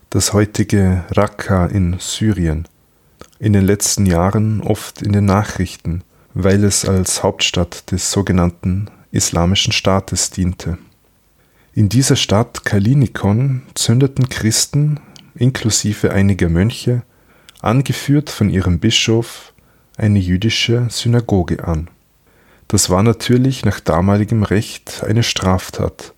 das 0.09 0.33
heutige 0.33 1.05
Raqqa 1.11 1.67
in 1.67 1.97
Syrien, 1.99 2.67
in 3.39 3.53
den 3.53 3.65
letzten 3.65 4.05
Jahren 4.05 4.61
oft 4.61 5.01
in 5.01 5.13
den 5.13 5.25
Nachrichten, 5.25 6.03
weil 6.33 6.63
es 6.63 6.85
als 6.85 7.23
Hauptstadt 7.23 7.91
des 7.91 8.11
sogenannten 8.11 8.89
Islamischen 9.11 9.73
Staates 9.73 10.31
diente. 10.31 10.77
In 11.73 11.87
dieser 11.87 12.15
Stadt 12.15 12.65
Kalinikon 12.65 13.61
zündeten 13.75 14.27
Christen, 14.27 14.99
inklusive 15.35 16.11
einiger 16.11 16.49
Mönche, 16.49 17.03
angeführt 17.61 18.29
von 18.29 18.49
ihrem 18.49 18.79
Bischof, 18.79 19.50
eine 20.01 20.19
jüdische 20.19 20.87
Synagoge 20.89 21.63
an. 21.63 21.89
Das 22.67 22.89
war 22.89 23.03
natürlich 23.03 23.65
nach 23.65 23.79
damaligem 23.79 24.43
Recht 24.43 25.03
eine 25.05 25.23
Straftat. 25.23 26.13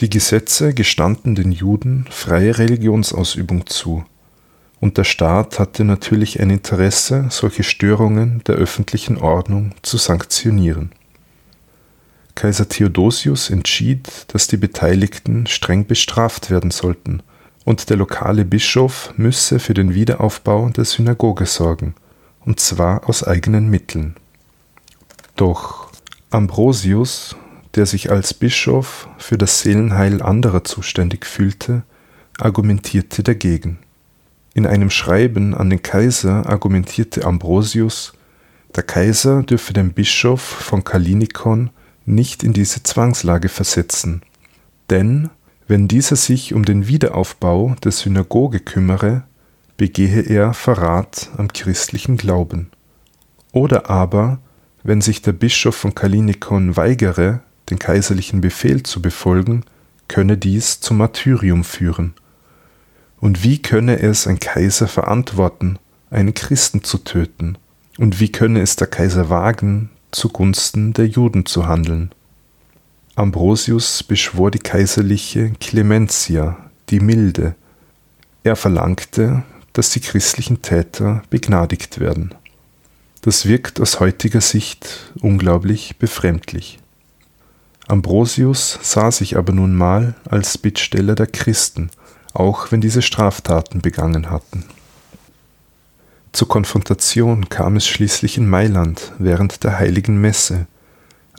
Die 0.00 0.08
Gesetze 0.08 0.74
gestanden 0.74 1.34
den 1.34 1.50
Juden 1.50 2.06
freie 2.10 2.56
Religionsausübung 2.56 3.66
zu, 3.66 4.04
und 4.80 4.96
der 4.96 5.04
Staat 5.04 5.58
hatte 5.58 5.84
natürlich 5.84 6.40
ein 6.40 6.50
Interesse, 6.50 7.26
solche 7.30 7.64
Störungen 7.64 8.42
der 8.46 8.54
öffentlichen 8.54 9.18
Ordnung 9.18 9.74
zu 9.82 9.96
sanktionieren. 9.96 10.92
Kaiser 12.36 12.68
Theodosius 12.68 13.50
entschied, 13.50 14.08
dass 14.28 14.46
die 14.46 14.56
Beteiligten 14.56 15.48
streng 15.48 15.86
bestraft 15.86 16.50
werden 16.50 16.70
sollten, 16.70 17.22
und 17.64 17.90
der 17.90 17.96
lokale 17.96 18.44
Bischof 18.44 19.12
müsse 19.16 19.58
für 19.58 19.74
den 19.74 19.94
Wiederaufbau 19.94 20.68
der 20.68 20.84
Synagoge 20.84 21.46
sorgen, 21.46 21.94
und 22.48 22.58
zwar 22.60 23.06
aus 23.10 23.22
eigenen 23.22 23.68
Mitteln. 23.68 24.16
Doch 25.36 25.90
Ambrosius, 26.30 27.36
der 27.74 27.84
sich 27.84 28.10
als 28.10 28.32
Bischof 28.32 29.06
für 29.18 29.36
das 29.36 29.60
Seelenheil 29.60 30.22
anderer 30.22 30.64
zuständig 30.64 31.26
fühlte, 31.26 31.82
argumentierte 32.38 33.22
dagegen. 33.22 33.80
In 34.54 34.66
einem 34.66 34.88
Schreiben 34.88 35.54
an 35.54 35.68
den 35.68 35.82
Kaiser 35.82 36.48
argumentierte 36.48 37.26
Ambrosius, 37.26 38.14
der 38.74 38.82
Kaiser 38.82 39.42
dürfe 39.42 39.74
den 39.74 39.92
Bischof 39.92 40.40
von 40.40 40.84
Kalinikon 40.84 41.68
nicht 42.06 42.42
in 42.42 42.54
diese 42.54 42.82
Zwangslage 42.82 43.50
versetzen. 43.50 44.22
Denn 44.88 45.28
wenn 45.66 45.86
dieser 45.86 46.16
sich 46.16 46.54
um 46.54 46.64
den 46.64 46.88
Wiederaufbau 46.88 47.76
der 47.84 47.92
Synagoge 47.92 48.60
kümmere, 48.60 49.24
begehe 49.78 50.20
er 50.20 50.52
Verrat 50.52 51.30
am 51.38 51.48
christlichen 51.48 52.18
Glauben. 52.18 52.70
Oder 53.52 53.88
aber, 53.88 54.40
wenn 54.82 55.00
sich 55.00 55.22
der 55.22 55.32
Bischof 55.32 55.74
von 55.74 55.94
Kalinikon 55.94 56.76
weigere, 56.76 57.40
den 57.70 57.78
kaiserlichen 57.78 58.42
Befehl 58.42 58.82
zu 58.82 59.00
befolgen, 59.00 59.64
könne 60.08 60.36
dies 60.36 60.80
zum 60.80 60.98
Martyrium 60.98 61.64
führen. 61.64 62.12
Und 63.20 63.42
wie 63.42 63.62
könne 63.62 63.98
es 64.00 64.26
ein 64.26 64.38
Kaiser 64.38 64.88
verantworten, 64.88 65.78
einen 66.10 66.34
Christen 66.34 66.84
zu 66.84 66.98
töten? 66.98 67.56
Und 67.96 68.20
wie 68.20 68.30
könne 68.30 68.60
es 68.60 68.76
der 68.76 68.86
Kaiser 68.86 69.30
wagen, 69.30 69.90
zugunsten 70.10 70.92
der 70.92 71.06
Juden 71.06 71.46
zu 71.46 71.66
handeln. 71.66 72.10
Ambrosius 73.14 74.02
beschwor 74.02 74.50
die 74.50 74.58
kaiserliche 74.58 75.50
Clementia, 75.60 76.56
die 76.90 77.00
Milde. 77.00 77.54
Er 78.44 78.56
verlangte, 78.56 79.42
dass 79.72 79.90
die 79.90 80.00
christlichen 80.00 80.62
Täter 80.62 81.22
begnadigt 81.30 82.00
werden. 82.00 82.34
Das 83.22 83.46
wirkt 83.46 83.80
aus 83.80 84.00
heutiger 84.00 84.40
Sicht 84.40 85.12
unglaublich 85.20 85.96
befremdlich. 85.98 86.78
Ambrosius 87.86 88.78
sah 88.82 89.10
sich 89.10 89.36
aber 89.36 89.52
nun 89.52 89.74
mal 89.74 90.14
als 90.28 90.58
Bittsteller 90.58 91.14
der 91.14 91.26
Christen, 91.26 91.90
auch 92.34 92.70
wenn 92.70 92.80
diese 92.80 93.02
Straftaten 93.02 93.80
begangen 93.80 94.30
hatten. 94.30 94.64
Zur 96.32 96.48
Konfrontation 96.48 97.48
kam 97.48 97.76
es 97.76 97.86
schließlich 97.86 98.36
in 98.36 98.48
Mailand 98.48 99.12
während 99.18 99.64
der 99.64 99.78
heiligen 99.78 100.20
Messe, 100.20 100.66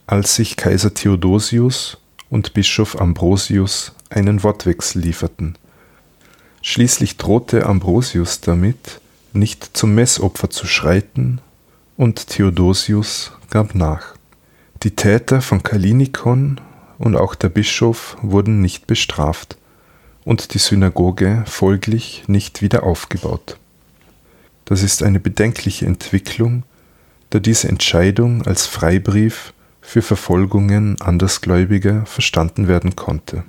als 0.07 0.35
sich 0.35 0.57
Kaiser 0.57 0.93
Theodosius 0.93 1.97
und 2.29 2.53
Bischof 2.53 2.99
Ambrosius 2.99 3.93
einen 4.09 4.43
Wortwechsel 4.43 5.01
lieferten. 5.03 5.55
Schließlich 6.61 7.17
drohte 7.17 7.65
Ambrosius 7.65 8.41
damit, 8.41 8.99
nicht 9.33 9.77
zum 9.77 9.95
Messopfer 9.95 10.49
zu 10.49 10.67
schreiten, 10.67 11.41
und 11.97 12.27
Theodosius 12.27 13.33
gab 13.49 13.75
nach. 13.75 14.15
Die 14.83 14.95
Täter 14.95 15.41
von 15.41 15.63
Kalinikon 15.63 16.61
und 16.97 17.17
auch 17.17 17.35
der 17.35 17.49
Bischof 17.49 18.15
wurden 18.21 18.61
nicht 18.61 18.87
bestraft 18.87 19.57
und 20.23 20.53
die 20.53 20.59
Synagoge 20.59 21.43
folglich 21.45 22.23
nicht 22.27 22.61
wieder 22.61 22.83
aufgebaut. 22.83 23.57
Das 24.63 24.83
ist 24.83 25.03
eine 25.03 25.19
bedenkliche 25.19 25.85
Entwicklung, 25.85 26.63
da 27.31 27.39
diese 27.39 27.67
Entscheidung 27.67 28.45
als 28.45 28.65
Freibrief 28.65 29.53
für 29.81 30.01
Verfolgungen 30.01 31.01
Andersgläubiger 31.01 32.05
verstanden 32.05 32.67
werden 32.67 32.95
konnte. 32.95 33.43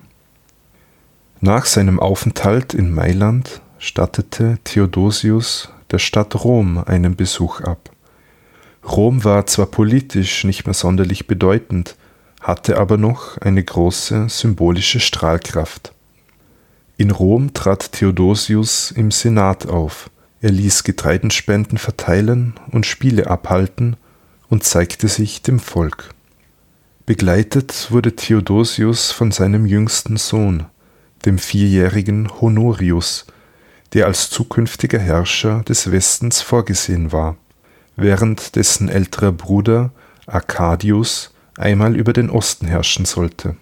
Nach 1.43 1.65
seinem 1.65 1.99
Aufenthalt 1.99 2.75
in 2.75 2.93
Mailand 2.93 3.63
stattete 3.79 4.59
Theodosius 4.65 5.71
der 5.91 5.99
Stadt 5.99 6.45
Rom 6.45 6.77
einen 6.85 7.17
Besuch 7.17 7.63
ab. 7.63 7.91
Rom 8.87 9.25
war 9.25 9.47
zwar 9.47 9.65
politisch 9.65 10.45
nicht 10.45 10.67
mehr 10.67 10.75
sonderlich 10.75 11.27
bedeutend, 11.27 11.97
hatte 12.43 12.77
aber 12.77 12.99
noch 12.99 13.39
eine 13.39 13.65
große 13.65 14.29
symbolische 14.29 15.01
Strahlkraft. 15.01 15.95
In 16.99 17.11
Rom 17.11 17.55
trat 17.55 17.93
Theodosius 17.93 18.91
im 18.91 19.11
Senat 19.11 19.67
auf, 19.67 20.11
er 20.43 20.51
ließ 20.51 20.85
Getreidenspenden 20.85 21.79
verteilen 21.79 22.53
und 22.71 22.85
Spiele 22.85 23.29
abhalten 23.29 23.97
und 24.51 24.65
zeigte 24.65 25.09
sich 25.09 25.41
dem 25.41 25.59
Volk. 25.59 26.11
Begleitet 27.07 27.91
wurde 27.91 28.15
Theodosius 28.15 29.11
von 29.11 29.33
seinem 29.33 29.65
jüngsten 29.65 30.19
Sohn, 30.19 30.67
dem 31.25 31.39
vierjährigen 31.39 32.29
Honorius, 32.41 33.27
der 33.93 34.07
als 34.07 34.31
zukünftiger 34.31 34.99
Herrscher 34.99 35.63
des 35.63 35.91
Westens 35.91 36.41
vorgesehen 36.41 37.13
war, 37.13 37.37
während 37.97 38.57
dessen 38.57 38.89
älterer 38.89 39.33
Bruder 39.33 39.91
Arcadius 40.27 41.33
einmal 41.57 41.97
über 41.97 42.13
den 42.13 42.31
Osten 42.31 42.67
herrschen 42.67 43.05
sollte. 43.05 43.57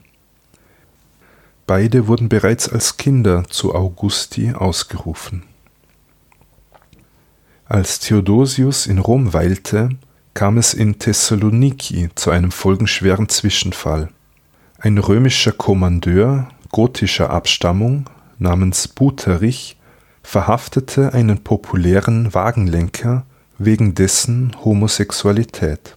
Beide 1.67 2.07
wurden 2.07 2.29
bereits 2.29 2.69
als 2.69 2.97
Kinder 2.97 3.45
zu 3.49 3.75
Augusti 3.75 4.53
ausgerufen. 4.53 5.43
Als 7.67 7.99
Theodosius 7.99 8.87
in 8.87 8.99
Rom 8.99 9.35
weilte, 9.35 9.91
kam 10.33 10.57
es 10.57 10.73
in 10.73 10.99
Thessaloniki 10.99 12.09
zu 12.15 12.31
einem 12.31 12.51
folgenschweren 12.51 13.29
Zwischenfall. 13.29 14.09
Ein 14.79 14.97
römischer 14.97 15.53
Kommandeur 15.53 16.49
gotischer 16.71 17.31
Abstammung 17.31 18.09
namens 18.39 18.89
Buterich 18.89 19.77
verhaftete 20.23 21.15
einen 21.15 21.43
populären 21.43 22.35
Wagenlenker 22.35 23.25
wegen 23.59 23.95
dessen 23.95 24.55
Homosexualität. 24.65 25.97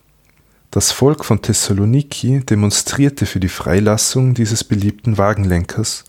Das 0.72 0.92
Volk 0.92 1.26
von 1.26 1.42
Thessaloniki 1.42 2.40
demonstrierte 2.40 3.26
für 3.26 3.42
die 3.42 3.50
Freilassung 3.50 4.34
dieses 4.34 4.64
beliebten 4.64 5.18
Wagenlenkers 5.18 6.06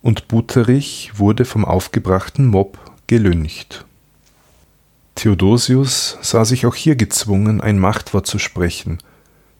und 0.00 0.28
Buterich 0.28 1.12
wurde 1.16 1.44
vom 1.44 1.64
aufgebrachten 1.64 2.46
Mob 2.46 2.78
gelüncht. 3.06 3.84
Theodosius 5.14 6.18
sah 6.22 6.44
sich 6.44 6.64
auch 6.64 6.74
hier 6.74 6.96
gezwungen, 6.96 7.60
ein 7.60 7.78
Machtwort 7.78 8.26
zu 8.26 8.38
sprechen, 8.38 8.98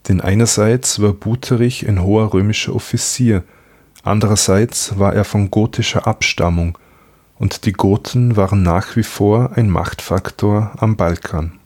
denn 0.09 0.20
einerseits 0.20 1.01
war 1.01 1.12
Buterich 1.12 1.87
ein 1.87 2.03
hoher 2.03 2.33
römischer 2.33 2.74
Offizier, 2.74 3.45
andererseits 4.03 4.99
war 4.99 5.15
er 5.15 5.25
von 5.25 5.51
gotischer 5.51 6.07
Abstammung, 6.07 6.79
und 7.39 7.67
die 7.67 7.73
Goten 7.73 8.37
waren 8.37 8.63
nach 8.63 8.95
wie 8.95 9.03
vor 9.03 9.53
ein 9.57 9.69
Machtfaktor 9.69 10.73
am 10.77 10.97
Balkan. 10.97 11.59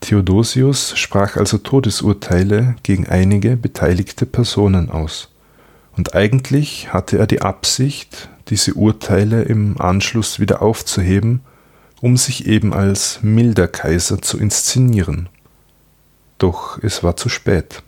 Theodosius 0.00 0.96
sprach 0.96 1.36
also 1.36 1.58
Todesurteile 1.58 2.76
gegen 2.82 3.06
einige 3.06 3.56
beteiligte 3.56 4.24
Personen 4.26 4.90
aus, 4.90 5.30
und 5.96 6.14
eigentlich 6.14 6.92
hatte 6.92 7.18
er 7.18 7.26
die 7.26 7.42
Absicht, 7.42 8.28
diese 8.48 8.74
Urteile 8.74 9.42
im 9.42 9.80
Anschluss 9.80 10.40
wieder 10.40 10.62
aufzuheben 10.62 11.40
um 12.00 12.16
sich 12.16 12.46
eben 12.46 12.72
als 12.72 13.20
milder 13.22 13.68
Kaiser 13.68 14.20
zu 14.20 14.38
inszenieren. 14.38 15.28
Doch 16.38 16.78
es 16.82 17.02
war 17.02 17.16
zu 17.16 17.28
spät. 17.28 17.82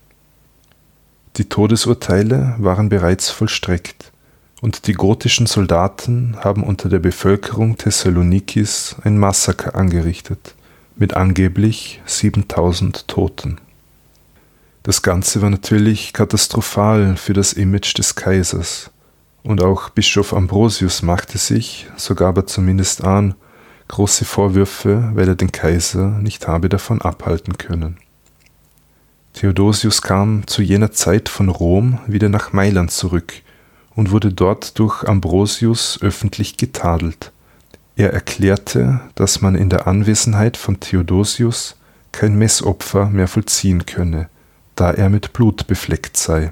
Die 1.39 1.49
Todesurteile 1.49 2.57
waren 2.59 2.89
bereits 2.89 3.31
vollstreckt, 3.31 4.11
und 4.61 4.89
die 4.89 4.95
gotischen 4.95 5.47
Soldaten 5.47 6.37
haben 6.41 6.65
unter 6.65 6.89
der 6.89 6.99
Bevölkerung 6.99 7.79
Thessalonikis 7.79 8.97
ein 9.05 9.17
Massaker 9.19 9.77
angerichtet, 9.77 10.57
mit 10.97 11.15
angeblich 11.15 12.03
7000 12.07 13.07
Toten. 13.07 13.59
Das 14.83 15.03
Ganze 15.03 15.41
war 15.41 15.51
natürlich 15.51 16.13
katastrophal 16.13 17.17
für 17.17 17.35
das 17.35 17.53
Image 17.53 17.97
des 17.97 18.17
Kaisers, 18.17 18.91
Und 19.45 19.63
auch 19.63 19.91
Bischof 19.91 20.35
Ambrosius 20.35 21.03
machte 21.03 21.39
sich, 21.39 21.87
so 21.97 22.17
gab 22.17 22.37
er 22.37 22.49
zumindest 22.49 23.05
an, 23.05 23.37
große 23.87 24.25
Vorwürfe, 24.25 25.13
weil 25.15 25.29
er 25.29 25.37
den 25.37 25.53
Kaiser 25.53 26.09
nicht 26.19 26.49
habe 26.49 26.69
davon 26.69 27.01
abhalten 27.01 27.57
können. 27.59 27.97
Theodosius 29.39 30.03
kam 30.03 30.49
zu 30.49 30.63
jener 30.63 30.91
Zeit 30.91 31.29
von 31.29 31.49
Rom 31.49 32.01
wieder 32.09 32.29
nach 32.29 32.53
Mailand 32.53 32.91
zurück 32.91 33.35
und 33.95 34.11
wurde 34.11 34.33
dort 34.33 34.77
durch 34.81 35.05
Ambrosius 35.05 36.01
öffentlich 36.03 36.57
getadelt. 36.57 37.31
Er 37.95 38.13
erklärte, 38.13 38.99
dass 39.15 39.41
man 39.41 39.55
in 39.55 39.71
der 39.71 39.87
Anwesenheit 39.87 40.57
von 40.57 40.81
Theodosius 40.81 41.77
kein 42.11 42.35
Messopfer 42.35 43.11
mehr 43.11 43.29
vollziehen 43.29 43.87
könne, 43.87 44.29
da 44.75 44.91
er 44.91 45.09
mit 45.09 45.33
Blut 45.33 45.69
befleckt 45.69 46.17
sei. 46.17 46.51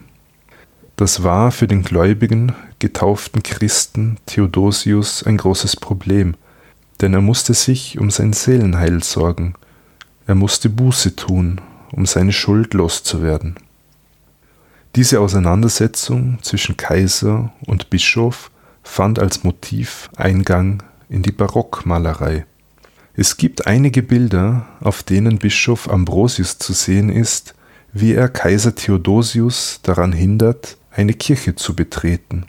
Das 0.95 1.25
war 1.25 1.51
für 1.51 1.67
den 1.67 1.83
gläubigen, 1.83 2.55
getauften 2.79 3.43
Christen 3.43 4.19
Theodosius 4.27 5.25
ein 5.25 5.39
großes 5.39 5.75
Problem, 5.75 6.37
denn 7.01 7.15
er 7.15 7.21
musste 7.21 7.53
sich 7.53 7.99
um 7.99 8.13
sein 8.13 8.33
Seelenheil 8.33 9.03
sorgen, 9.03 9.55
er 10.29 10.37
musste 10.37 10.71
Buße 10.71 11.17
tun, 11.17 11.61
um 11.93 12.07
seine 12.07 12.33
Schuld 12.33 12.75
loszuwerden. 12.75 13.57
Diese 14.95 15.21
Auseinandersetzung 15.21 16.39
zwischen 16.43 16.77
Kaiser 16.77 17.53
und 17.67 17.91
Bischof 17.91 18.51
fand 18.83 19.19
als 19.19 19.45
Motiv 19.45 20.11
Eingang 20.17 20.83
in 21.09 21.23
die 21.23 21.33
Barockmalerei. 21.33 22.47
Es 23.15 23.37
gibt 23.37 23.67
einige 23.67 24.03
Bilder, 24.03 24.67
auf 24.81 25.03
denen 25.03 25.39
Bischof 25.39 25.89
Ambrosius 25.89 26.59
zu 26.59 26.73
sehen 26.73 27.09
ist, 27.09 27.55
wie 27.93 28.13
er 28.13 28.29
Kaiser 28.29 28.75
Theodosius 28.75 29.81
daran 29.83 30.13
hindert, 30.13 30.77
eine 30.91 31.15
Kirche 31.15 31.55
zu 31.55 31.75
betreten. 31.75 32.47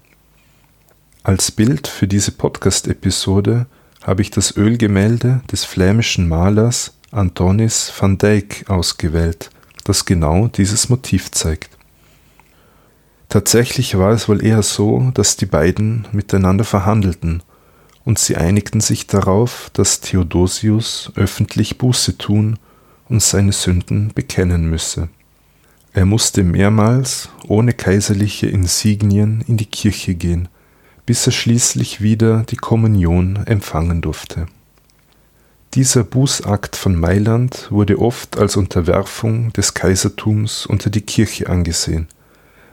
Als 1.23 1.51
Bild 1.51 1.87
für 1.87 2.07
diese 2.07 2.31
Podcast-Episode 2.31 3.65
habe 4.03 4.21
ich 4.21 4.31
das 4.31 4.55
Ölgemälde 4.55 5.41
des 5.51 5.65
flämischen 5.65 6.27
Malers 6.29 6.96
Antonis 7.11 7.91
van 7.97 8.17
Dyck 8.17 8.69
ausgewählt, 8.69 9.49
das 9.85 10.03
genau 10.03 10.47
dieses 10.47 10.89
Motiv 10.89 11.31
zeigt. 11.31 11.77
Tatsächlich 13.29 13.97
war 13.97 14.11
es 14.11 14.27
wohl 14.27 14.43
eher 14.43 14.61
so, 14.61 15.11
dass 15.13 15.37
die 15.37 15.45
beiden 15.45 16.05
miteinander 16.11 16.65
verhandelten 16.65 17.43
und 18.03 18.19
sie 18.19 18.35
einigten 18.35 18.81
sich 18.81 19.07
darauf, 19.07 19.69
dass 19.73 20.01
Theodosius 20.01 21.11
öffentlich 21.15 21.77
Buße 21.77 22.17
tun 22.17 22.59
und 23.07 23.21
seine 23.21 23.53
Sünden 23.53 24.11
bekennen 24.13 24.69
müsse. 24.69 25.07
Er 25.93 26.05
musste 26.05 26.43
mehrmals 26.43 27.29
ohne 27.47 27.71
kaiserliche 27.71 28.47
Insignien 28.47 29.43
in 29.47 29.55
die 29.55 29.65
Kirche 29.65 30.13
gehen, 30.13 30.49
bis 31.05 31.25
er 31.25 31.31
schließlich 31.31 32.01
wieder 32.01 32.43
die 32.43 32.57
Kommunion 32.57 33.37
empfangen 33.45 34.01
durfte. 34.01 34.47
Dieser 35.77 36.03
Bußakt 36.03 36.75
von 36.75 36.95
Mailand 36.95 37.67
wurde 37.69 37.99
oft 37.99 38.39
als 38.39 38.57
Unterwerfung 38.57 39.53
des 39.53 39.75
Kaisertums 39.75 40.65
unter 40.65 40.89
die 40.89 41.01
Kirche 41.01 41.51
angesehen. 41.51 42.07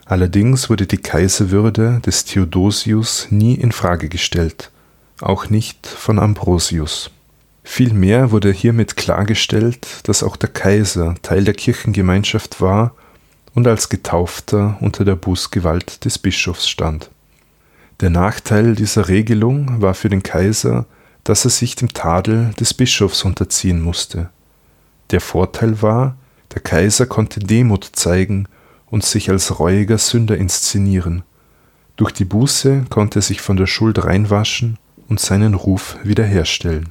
Allerdings 0.06 0.70
wurde 0.70 0.86
die 0.86 0.96
Kaiserwürde 0.96 2.00
des 2.06 2.24
Theodosius 2.24 3.26
nie 3.28 3.56
in 3.56 3.72
Frage 3.72 4.08
gestellt, 4.08 4.70
auch 5.20 5.50
nicht 5.50 5.86
von 5.86 6.18
Ambrosius. 6.18 7.10
Vielmehr 7.62 8.30
wurde 8.30 8.50
hiermit 8.50 8.96
klargestellt, 8.96 9.86
dass 10.04 10.22
auch 10.22 10.36
der 10.36 10.48
Kaiser 10.48 11.14
Teil 11.20 11.44
der 11.44 11.52
Kirchengemeinschaft 11.52 12.62
war 12.62 12.94
und 13.54 13.66
als 13.68 13.90
Getaufter 13.90 14.78
unter 14.80 15.04
der 15.04 15.16
Bußgewalt 15.16 16.06
des 16.06 16.18
Bischofs 16.18 16.66
stand. 16.66 17.10
Der 18.00 18.08
Nachteil 18.08 18.74
dieser 18.74 19.08
Regelung 19.08 19.82
war 19.82 19.92
für 19.92 20.08
den 20.08 20.22
Kaiser, 20.22 20.86
dass 21.24 21.44
er 21.44 21.50
sich 21.50 21.74
dem 21.74 21.92
Tadel 21.92 22.52
des 22.60 22.74
Bischofs 22.74 23.24
unterziehen 23.24 23.80
musste. 23.80 24.30
Der 25.10 25.20
Vorteil 25.20 25.82
war, 25.82 26.16
der 26.54 26.62
Kaiser 26.62 27.06
konnte 27.06 27.40
Demut 27.40 27.88
zeigen 27.92 28.46
und 28.86 29.04
sich 29.04 29.30
als 29.30 29.58
reuiger 29.58 29.98
Sünder 29.98 30.36
inszenieren. 30.36 31.24
Durch 31.96 32.12
die 32.12 32.24
Buße 32.24 32.84
konnte 32.90 33.20
er 33.20 33.22
sich 33.22 33.40
von 33.40 33.56
der 33.56 33.66
Schuld 33.66 34.04
reinwaschen 34.04 34.78
und 35.08 35.20
seinen 35.20 35.54
Ruf 35.54 35.96
wiederherstellen. 36.02 36.90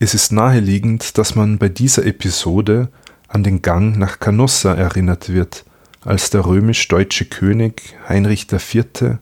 Es 0.00 0.14
ist 0.14 0.32
naheliegend, 0.32 1.18
dass 1.18 1.34
man 1.34 1.58
bei 1.58 1.68
dieser 1.68 2.06
Episode 2.06 2.88
an 3.28 3.42
den 3.42 3.62
Gang 3.62 3.96
nach 3.96 4.20
Canossa 4.20 4.74
erinnert 4.74 5.28
wird, 5.32 5.64
als 6.04 6.30
der 6.30 6.46
römisch-deutsche 6.46 7.26
König 7.26 7.96
Heinrich 8.08 8.46
IV. 8.52 9.18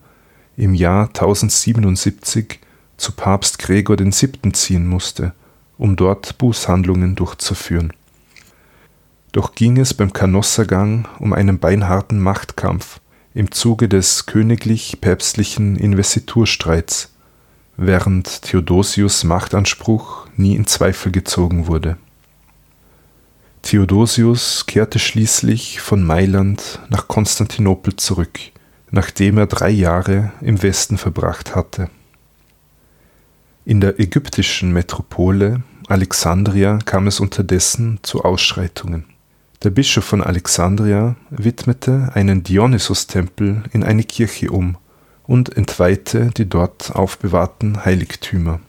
im 0.57 0.75
Jahr 0.75 1.09
1077 1.09 2.61
zu 2.97 3.13
Papst 3.13 3.59
Gregor 3.59 3.99
VII. 3.99 4.53
ziehen 4.53 4.87
musste, 4.87 5.33
um 5.79 5.97
dort 5.97 6.39
Bußhandlungen 6.39 7.15
durchzuführen. 7.15 7.93
Doch 9.33 9.55
ging 9.55 9.79
es 9.79 9.93
beim 9.93 10.13
Canossagang 10.13 11.07
um 11.19 11.33
einen 11.33 11.59
beinharten 11.59 12.21
Machtkampf 12.21 13.01
im 13.35 13.51
Zuge 13.51 13.87
des 13.87 14.25
königlich-päpstlichen 14.25 15.77
Investiturstreits, 15.77 17.11
während 17.77 18.43
Theodosius 18.43 19.25
Machtanspruch 19.25 20.27
nie 20.37 20.57
in 20.57 20.67
Zweifel 20.67 21.13
gezogen 21.13 21.67
wurde. 21.67 21.99
Theodosius 23.61 24.65
kehrte 24.67 24.99
schließlich 24.99 25.81
von 25.81 26.03
Mailand 26.03 26.79
nach 26.89 27.09
Konstantinopel 27.09 27.97
zurück, 27.97 28.39
nachdem 28.91 29.37
er 29.37 29.49
drei 29.49 29.71
Jahre 29.71 30.33
im 30.41 30.63
Westen 30.63 30.97
verbracht 30.97 31.55
hatte. 31.55 31.91
In 33.69 33.81
der 33.81 33.99
ägyptischen 33.99 34.73
Metropole 34.73 35.65
Alexandria 35.89 36.79
kam 36.85 37.09
es 37.09 37.19
unterdessen 37.19 37.99
zu 38.03 38.23
Ausschreitungen. 38.23 39.07
Der 39.65 39.71
Bischof 39.71 40.05
von 40.05 40.23
Alexandria 40.23 41.17
widmete 41.31 42.11
einen 42.15 42.45
Dionysos-Tempel 42.45 43.65
in 43.73 43.83
eine 43.83 44.05
Kirche 44.05 44.53
um 44.53 44.77
und 45.25 45.57
entweihte 45.57 46.31
die 46.37 46.49
dort 46.49 46.95
aufbewahrten 46.95 47.85
Heiligtümer. 47.85 48.61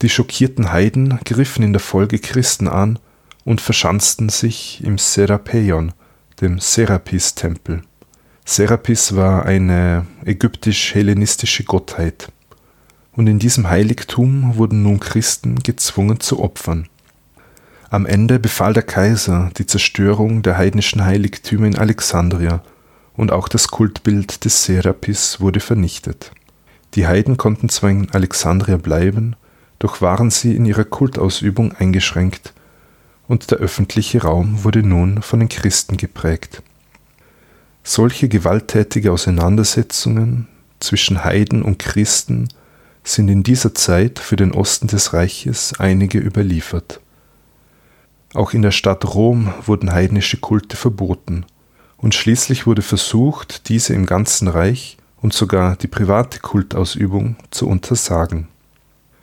Die 0.00 0.08
schockierten 0.08 0.72
Heiden 0.72 1.20
griffen 1.26 1.62
in 1.62 1.74
der 1.74 1.80
Folge 1.80 2.18
Christen 2.18 2.66
an 2.66 2.98
und 3.44 3.60
verschanzten 3.60 4.30
sich 4.30 4.82
im 4.82 4.96
Serapeion, 4.96 5.92
dem 6.40 6.60
Serapis-Tempel. 6.60 7.82
Serapis 8.46 9.14
war 9.16 9.44
eine 9.44 10.06
ägyptisch-hellenistische 10.24 11.64
Gottheit. 11.64 12.32
Und 13.18 13.26
in 13.26 13.40
diesem 13.40 13.68
Heiligtum 13.68 14.54
wurden 14.58 14.84
nun 14.84 15.00
Christen 15.00 15.56
gezwungen 15.56 16.20
zu 16.20 16.38
opfern. 16.38 16.86
Am 17.90 18.06
Ende 18.06 18.38
befahl 18.38 18.74
der 18.74 18.84
Kaiser 18.84 19.50
die 19.58 19.66
Zerstörung 19.66 20.42
der 20.42 20.56
heidnischen 20.56 21.04
Heiligtümer 21.04 21.66
in 21.66 21.76
Alexandria 21.76 22.62
und 23.16 23.32
auch 23.32 23.48
das 23.48 23.72
Kultbild 23.72 24.44
des 24.44 24.62
Serapis 24.62 25.40
wurde 25.40 25.58
vernichtet. 25.58 26.30
Die 26.94 27.08
Heiden 27.08 27.36
konnten 27.36 27.68
zwar 27.68 27.90
in 27.90 28.08
Alexandria 28.12 28.76
bleiben, 28.76 29.34
doch 29.80 30.00
waren 30.00 30.30
sie 30.30 30.54
in 30.54 30.64
ihrer 30.64 30.84
Kultausübung 30.84 31.72
eingeschränkt 31.72 32.52
und 33.26 33.50
der 33.50 33.58
öffentliche 33.58 34.22
Raum 34.22 34.62
wurde 34.62 34.84
nun 34.84 35.22
von 35.22 35.40
den 35.40 35.48
Christen 35.48 35.96
geprägt. 35.96 36.62
Solche 37.82 38.28
gewalttätige 38.28 39.10
Auseinandersetzungen 39.10 40.46
zwischen 40.78 41.24
Heiden 41.24 41.62
und 41.62 41.80
Christen 41.80 42.46
sind 43.08 43.28
in 43.28 43.42
dieser 43.42 43.74
Zeit 43.74 44.18
für 44.18 44.36
den 44.36 44.52
Osten 44.52 44.86
des 44.86 45.12
Reiches 45.12 45.74
einige 45.78 46.18
überliefert. 46.18 47.00
Auch 48.34 48.52
in 48.52 48.62
der 48.62 48.70
Stadt 48.70 49.14
Rom 49.14 49.52
wurden 49.64 49.92
heidnische 49.92 50.36
Kulte 50.36 50.76
verboten, 50.76 51.46
und 51.96 52.14
schließlich 52.14 52.66
wurde 52.66 52.82
versucht, 52.82 53.68
diese 53.68 53.92
im 53.92 54.06
ganzen 54.06 54.46
Reich 54.46 54.98
und 55.20 55.32
sogar 55.32 55.76
die 55.76 55.88
private 55.88 56.38
Kultausübung 56.38 57.36
zu 57.50 57.66
untersagen. 57.66 58.46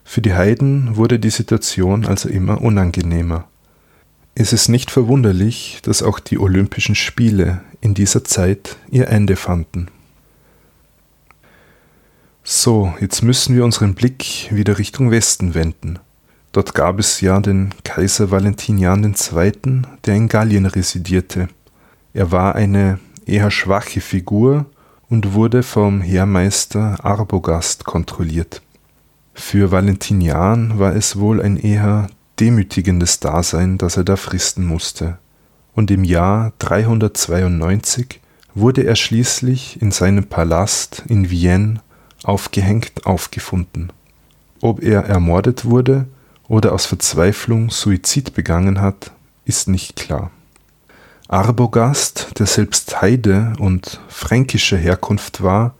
Für 0.03 0.21
die 0.21 0.33
Heiden 0.33 0.97
wurde 0.97 1.17
die 1.17 1.29
Situation 1.29 2.05
also 2.05 2.27
immer 2.27 2.61
unangenehmer. 2.61 3.47
Es 4.35 4.51
ist 4.51 4.67
nicht 4.67 4.91
verwunderlich, 4.91 5.79
dass 5.83 6.03
auch 6.03 6.19
die 6.19 6.37
Olympischen 6.37 6.95
Spiele 6.95 7.61
in 7.79 7.93
dieser 7.93 8.25
Zeit 8.25 8.77
ihr 8.91 9.07
Ende 9.07 9.37
fanden. 9.37 9.87
So, 12.47 12.93
jetzt 13.01 13.23
müssen 13.23 13.55
wir 13.55 13.65
unseren 13.65 13.95
Blick 13.95 14.49
wieder 14.51 14.77
Richtung 14.77 15.09
Westen 15.09 15.55
wenden. 15.55 15.97
Dort 16.51 16.75
gab 16.75 16.99
es 16.99 17.19
ja 17.19 17.39
den 17.39 17.73
Kaiser 17.83 18.29
Valentinian 18.29 19.03
II., 19.03 19.81
der 20.05 20.15
in 20.15 20.27
Gallien 20.27 20.67
residierte. 20.67 21.47
Er 22.13 22.31
war 22.31 22.53
eine 22.53 22.99
eher 23.25 23.49
schwache 23.49 23.99
Figur 23.99 24.67
und 25.09 25.33
wurde 25.33 25.63
vom 25.63 26.01
Heermeister 26.01 27.03
Arbogast 27.03 27.83
kontrolliert. 27.83 28.61
Für 29.33 29.71
Valentinian 29.71 30.77
war 30.77 30.95
es 30.95 31.17
wohl 31.17 31.41
ein 31.41 31.57
eher 31.57 32.09
demütigendes 32.39 33.19
Dasein, 33.19 33.79
das 33.79 33.97
er 33.97 34.03
da 34.03 34.17
fristen 34.17 34.67
musste. 34.67 35.17
Und 35.73 35.89
im 35.89 36.03
Jahr 36.03 36.53
392 36.59 38.19
wurde 38.53 38.83
er 38.83 38.95
schließlich 38.95 39.81
in 39.81 39.89
seinem 39.89 40.25
Palast 40.25 41.03
in 41.07 41.31
Vienne 41.31 41.81
aufgehängt 42.25 43.05
aufgefunden. 43.05 43.91
Ob 44.61 44.81
er 44.81 45.05
ermordet 45.05 45.65
wurde 45.65 46.07
oder 46.47 46.73
aus 46.73 46.85
Verzweiflung 46.85 47.69
Suizid 47.69 48.33
begangen 48.33 48.81
hat, 48.81 49.11
ist 49.45 49.67
nicht 49.67 49.95
klar. 49.95 50.31
Arbogast, 51.27 52.37
der 52.37 52.45
selbst 52.45 53.01
Heide 53.01 53.53
und 53.59 53.99
fränkischer 54.07 54.77
Herkunft 54.77 55.41
war, 55.41 55.75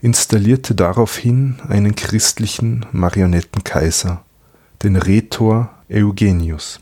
installierte 0.00 0.74
daraufhin 0.74 1.56
einen 1.68 1.94
christlichen 1.96 2.86
Marionettenkaiser, 2.92 4.22
den 4.82 4.96
Rhetor 4.96 5.70
Eugenius. 5.90 6.80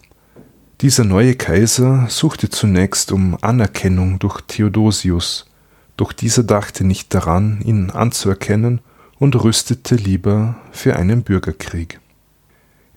Dieser 0.80 1.04
neue 1.04 1.34
Kaiser 1.34 2.06
suchte 2.10 2.50
zunächst 2.50 3.12
um 3.12 3.38
Anerkennung 3.40 4.18
durch 4.18 4.40
Theodosius, 4.42 5.46
doch 5.96 6.12
dieser 6.12 6.42
dachte 6.42 6.84
nicht 6.84 7.14
daran, 7.14 7.62
ihn 7.62 7.90
anzuerkennen 7.90 8.80
und 9.18 9.42
rüstete 9.42 9.96
lieber 9.96 10.56
für 10.72 10.96
einen 10.96 11.22
Bürgerkrieg. 11.22 12.00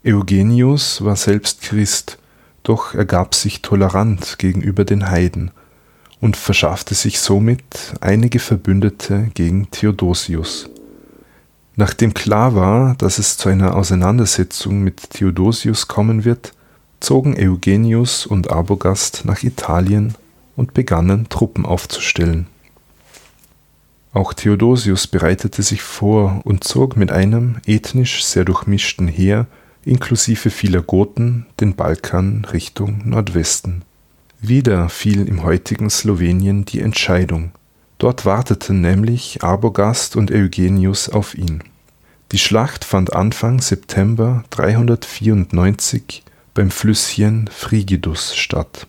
Eugenius 0.06 1.04
war 1.04 1.16
selbst 1.16 1.62
Christ, 1.62 2.18
doch 2.64 2.94
er 2.94 3.06
gab 3.06 3.36
sich 3.36 3.62
tolerant 3.62 4.40
gegenüber 4.40 4.86
den 4.86 5.10
Heiden 5.10 5.52
und 6.20 6.38
verschaffte 6.38 6.96
sich 6.96 7.20
somit 7.20 7.94
einige 8.02 8.40
Verbündete 8.40 9.30
gegen 9.34 9.70
Theodosius. 9.72 10.70
Nachdem 11.76 12.14
klar 12.14 12.56
war, 12.56 12.96
dass 12.96 13.20
es 13.20 13.38
zu 13.38 13.50
einer 13.50 13.76
Auseinandersetzung 13.76 14.82
mit 14.82 15.12
Theodosius 15.12 15.88
kommen 15.88 16.26
wird, 16.26 16.54
zogen 17.00 17.36
Eugenius 17.38 18.26
und 18.26 18.50
Arbogast 18.50 19.26
nach 19.26 19.44
Italien 19.44 20.16
und 20.56 20.74
begannen 20.74 21.30
Truppen 21.30 21.66
aufzustellen. 21.66 22.48
Auch 24.18 24.34
Theodosius 24.34 25.06
bereitete 25.06 25.62
sich 25.62 25.84
vor 25.84 26.42
und 26.44 26.64
zog 26.64 26.98
mit 26.98 27.12
einem 27.12 27.58
ethnisch 27.68 28.26
sehr 28.26 28.46
durchmischten 28.46 29.08
Heer 29.08 29.46
inklusive 29.86 30.50
vieler 30.50 30.82
Goten 30.82 31.46
den 31.60 31.76
Balkan 31.76 32.44
Richtung 32.52 33.08
Nordwesten. 33.08 33.84
Wieder 34.42 34.90
fiel 34.90 35.28
im 35.28 35.44
heutigen 35.44 35.92
Slowenien 35.92 36.66
die 36.66 36.82
Entscheidung. 36.82 37.52
Dort 38.00 38.26
warteten 38.26 38.82
nämlich 38.82 39.44
Arbogast 39.44 40.16
und 40.16 40.32
Eugenius 40.32 41.10
auf 41.10 41.36
ihn. 41.36 41.62
Die 42.32 42.40
Schlacht 42.40 42.86
fand 42.86 43.14
Anfang 43.14 43.62
September 43.62 44.44
394 44.50 46.24
beim 46.56 46.72
Flüsschen 46.72 47.52
Frigidus 47.54 48.36
statt. 48.36 48.88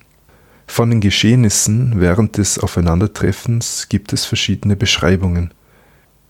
Von 0.69 0.91
den 0.91 1.01
Geschehnissen 1.01 2.01
während 2.01 2.37
des 2.37 2.61
Aufeinandertreffens 2.61 3.89
gibt 3.89 4.13
es 4.13 4.25
verschiedene 4.25 4.77
Beschreibungen. 4.77 5.53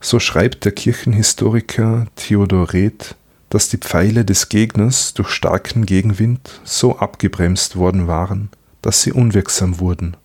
So 0.01 0.21
schreibt 0.21 0.65
der 0.65 0.73
Kirchenhistoriker 0.73 2.07
Theodor 2.17 2.73
Reth, 2.73 3.17
dass 3.51 3.69
die 3.69 3.77
Pfeile 3.77 4.25
des 4.25 4.49
Gegners 4.49 5.13
durch 5.13 5.29
starken 5.29 5.85
Gegenwind 5.85 6.61
so 6.65 6.99
abgebremst 6.99 7.77
worden 7.77 8.07
waren, 8.07 8.49
dass 8.81 9.03
sie 9.03 9.13
unwirksam 9.13 9.81
wurden. 9.81 10.17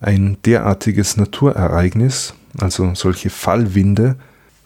Ein 0.00 0.36
derartiges 0.44 1.16
Naturereignis, 1.16 2.34
also 2.58 2.94
solche 2.94 3.30
Fallwinde, 3.30 4.16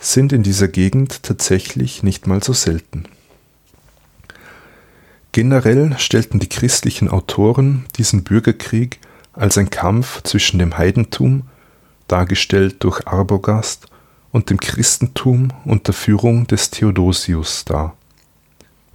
sind 0.01 0.33
in 0.35 0.43
dieser 0.43 0.69
Gegend 0.69 1.23
tatsächlich 1.23 2.03
nicht 2.03 2.27
mal 2.27 2.43
so 2.43 2.53
selten. 2.53 3.05
Generell 5.33 5.99
stellten 5.99 6.41
die 6.41 6.49
christlichen 6.49 7.09
Autoren 7.09 7.87
diesen 7.97 8.23
Bürgerkrieg 8.23 9.01
als 9.33 9.57
ein 9.57 9.71
Kampf 9.71 10.23
zwischen 10.23 10.59
dem 10.59 10.77
Heidentum, 10.77 11.45
dargestellt 12.07 12.77
durch 12.85 13.07
Arbogast, 13.07 13.87
und 14.31 14.49
dem 14.49 14.59
Christentum 14.59 15.49
unter 15.65 15.93
Führung 15.93 16.47
des 16.47 16.71
Theodosius 16.71 17.65
dar. 17.65 17.95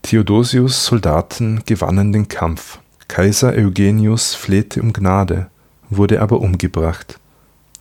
Theodosius 0.01 0.85
Soldaten 0.85 1.61
gewannen 1.65 2.11
den 2.11 2.27
Kampf. 2.27 2.79
Kaiser 3.07 3.53
Eugenius 3.53 4.33
flehte 4.33 4.81
um 4.81 4.93
Gnade, 4.93 5.49
wurde 5.89 6.21
aber 6.21 6.41
umgebracht. 6.41 7.19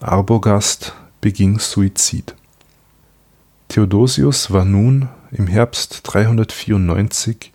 Arbogast 0.01 0.95
beging 1.21 1.59
Suizid. 1.59 2.35
Theodosius 3.69 4.51
war 4.51 4.65
nun 4.65 5.09
im 5.33 5.47
Herbst 5.47 6.01
394 6.05 7.53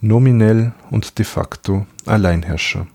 nominell 0.00 0.72
und 0.90 1.18
de 1.18 1.24
facto 1.24 1.86
Alleinherrscher. 2.06 2.86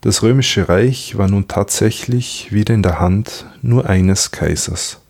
Das 0.00 0.22
römische 0.22 0.68
Reich 0.68 1.18
war 1.18 1.28
nun 1.28 1.48
tatsächlich 1.48 2.52
wieder 2.52 2.74
in 2.74 2.82
der 2.82 3.00
Hand 3.00 3.46
nur 3.62 3.88
eines 3.88 4.30
Kaisers. 4.30 5.00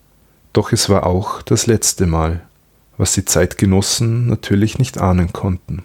Doch 0.53 0.71
es 0.71 0.89
war 0.89 1.05
auch 1.05 1.41
das 1.41 1.67
letzte 1.67 2.07
Mal, 2.07 2.41
was 2.97 3.13
die 3.13 3.25
Zeitgenossen 3.25 4.27
natürlich 4.27 4.79
nicht 4.79 4.97
ahnen 4.97 5.33
konnten. 5.33 5.83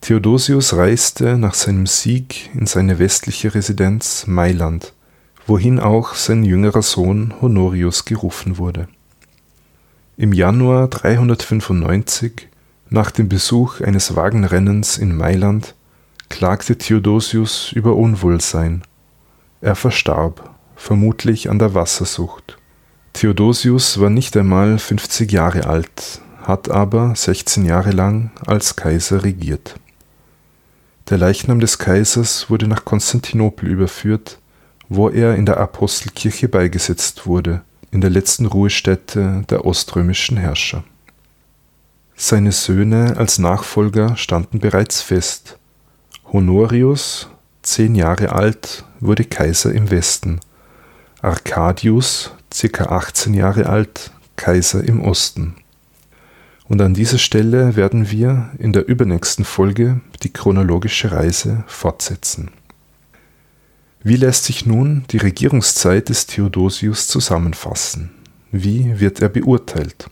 Theodosius 0.00 0.74
reiste 0.74 1.36
nach 1.38 1.54
seinem 1.54 1.86
Sieg 1.86 2.50
in 2.54 2.66
seine 2.66 2.98
westliche 2.98 3.54
Residenz 3.54 4.26
Mailand, 4.26 4.92
wohin 5.46 5.78
auch 5.78 6.14
sein 6.14 6.44
jüngerer 6.44 6.82
Sohn 6.82 7.34
Honorius 7.40 8.04
gerufen 8.04 8.58
wurde. 8.58 8.88
Im 10.16 10.32
Januar 10.32 10.88
395 10.88 12.48
nach 12.94 13.10
dem 13.10 13.28
Besuch 13.28 13.80
eines 13.80 14.14
Wagenrennens 14.14 14.98
in 14.98 15.16
Mailand 15.16 15.74
klagte 16.28 16.78
Theodosius 16.78 17.72
über 17.72 17.96
Unwohlsein. 17.96 18.82
Er 19.60 19.74
verstarb, 19.74 20.54
vermutlich 20.76 21.50
an 21.50 21.58
der 21.58 21.74
Wassersucht. 21.74 22.56
Theodosius 23.12 24.00
war 24.00 24.10
nicht 24.10 24.36
einmal 24.36 24.78
50 24.78 25.30
Jahre 25.32 25.66
alt, 25.66 26.20
hat 26.42 26.70
aber 26.70 27.14
16 27.16 27.64
Jahre 27.64 27.90
lang 27.90 28.30
als 28.46 28.76
Kaiser 28.76 29.24
regiert. 29.24 29.74
Der 31.10 31.18
Leichnam 31.18 31.58
des 31.58 31.78
Kaisers 31.78 32.48
wurde 32.48 32.68
nach 32.68 32.84
Konstantinopel 32.84 33.68
überführt, 33.68 34.38
wo 34.88 35.08
er 35.08 35.34
in 35.34 35.46
der 35.46 35.58
Apostelkirche 35.58 36.48
beigesetzt 36.48 37.26
wurde, 37.26 37.62
in 37.90 38.00
der 38.00 38.10
letzten 38.10 38.46
Ruhestätte 38.46 39.44
der 39.50 39.64
oströmischen 39.64 40.36
Herrscher. 40.36 40.84
Seine 42.16 42.52
Söhne 42.52 43.16
als 43.16 43.38
Nachfolger 43.38 44.16
standen 44.16 44.60
bereits 44.60 45.02
fest. 45.02 45.58
Honorius, 46.32 47.28
zehn 47.62 47.94
Jahre 47.96 48.32
alt, 48.32 48.84
wurde 49.00 49.24
Kaiser 49.24 49.72
im 49.72 49.90
Westen. 49.90 50.40
Arcadius, 51.22 52.32
circa 52.52 52.86
18 52.86 53.34
Jahre 53.34 53.66
alt, 53.66 54.12
Kaiser 54.36 54.84
im 54.84 55.00
Osten. 55.00 55.56
Und 56.68 56.80
an 56.80 56.94
dieser 56.94 57.18
Stelle 57.18 57.76
werden 57.76 58.10
wir 58.10 58.50
in 58.58 58.72
der 58.72 58.86
übernächsten 58.86 59.44
Folge 59.44 60.00
die 60.22 60.32
chronologische 60.32 61.12
Reise 61.12 61.64
fortsetzen. 61.66 62.50
Wie 64.02 64.16
lässt 64.16 64.44
sich 64.44 64.66
nun 64.66 65.04
die 65.10 65.18
Regierungszeit 65.18 66.08
des 66.08 66.26
Theodosius 66.26 67.08
zusammenfassen? 67.08 68.10
Wie 68.52 69.00
wird 69.00 69.20
er 69.20 69.28
beurteilt? 69.28 70.08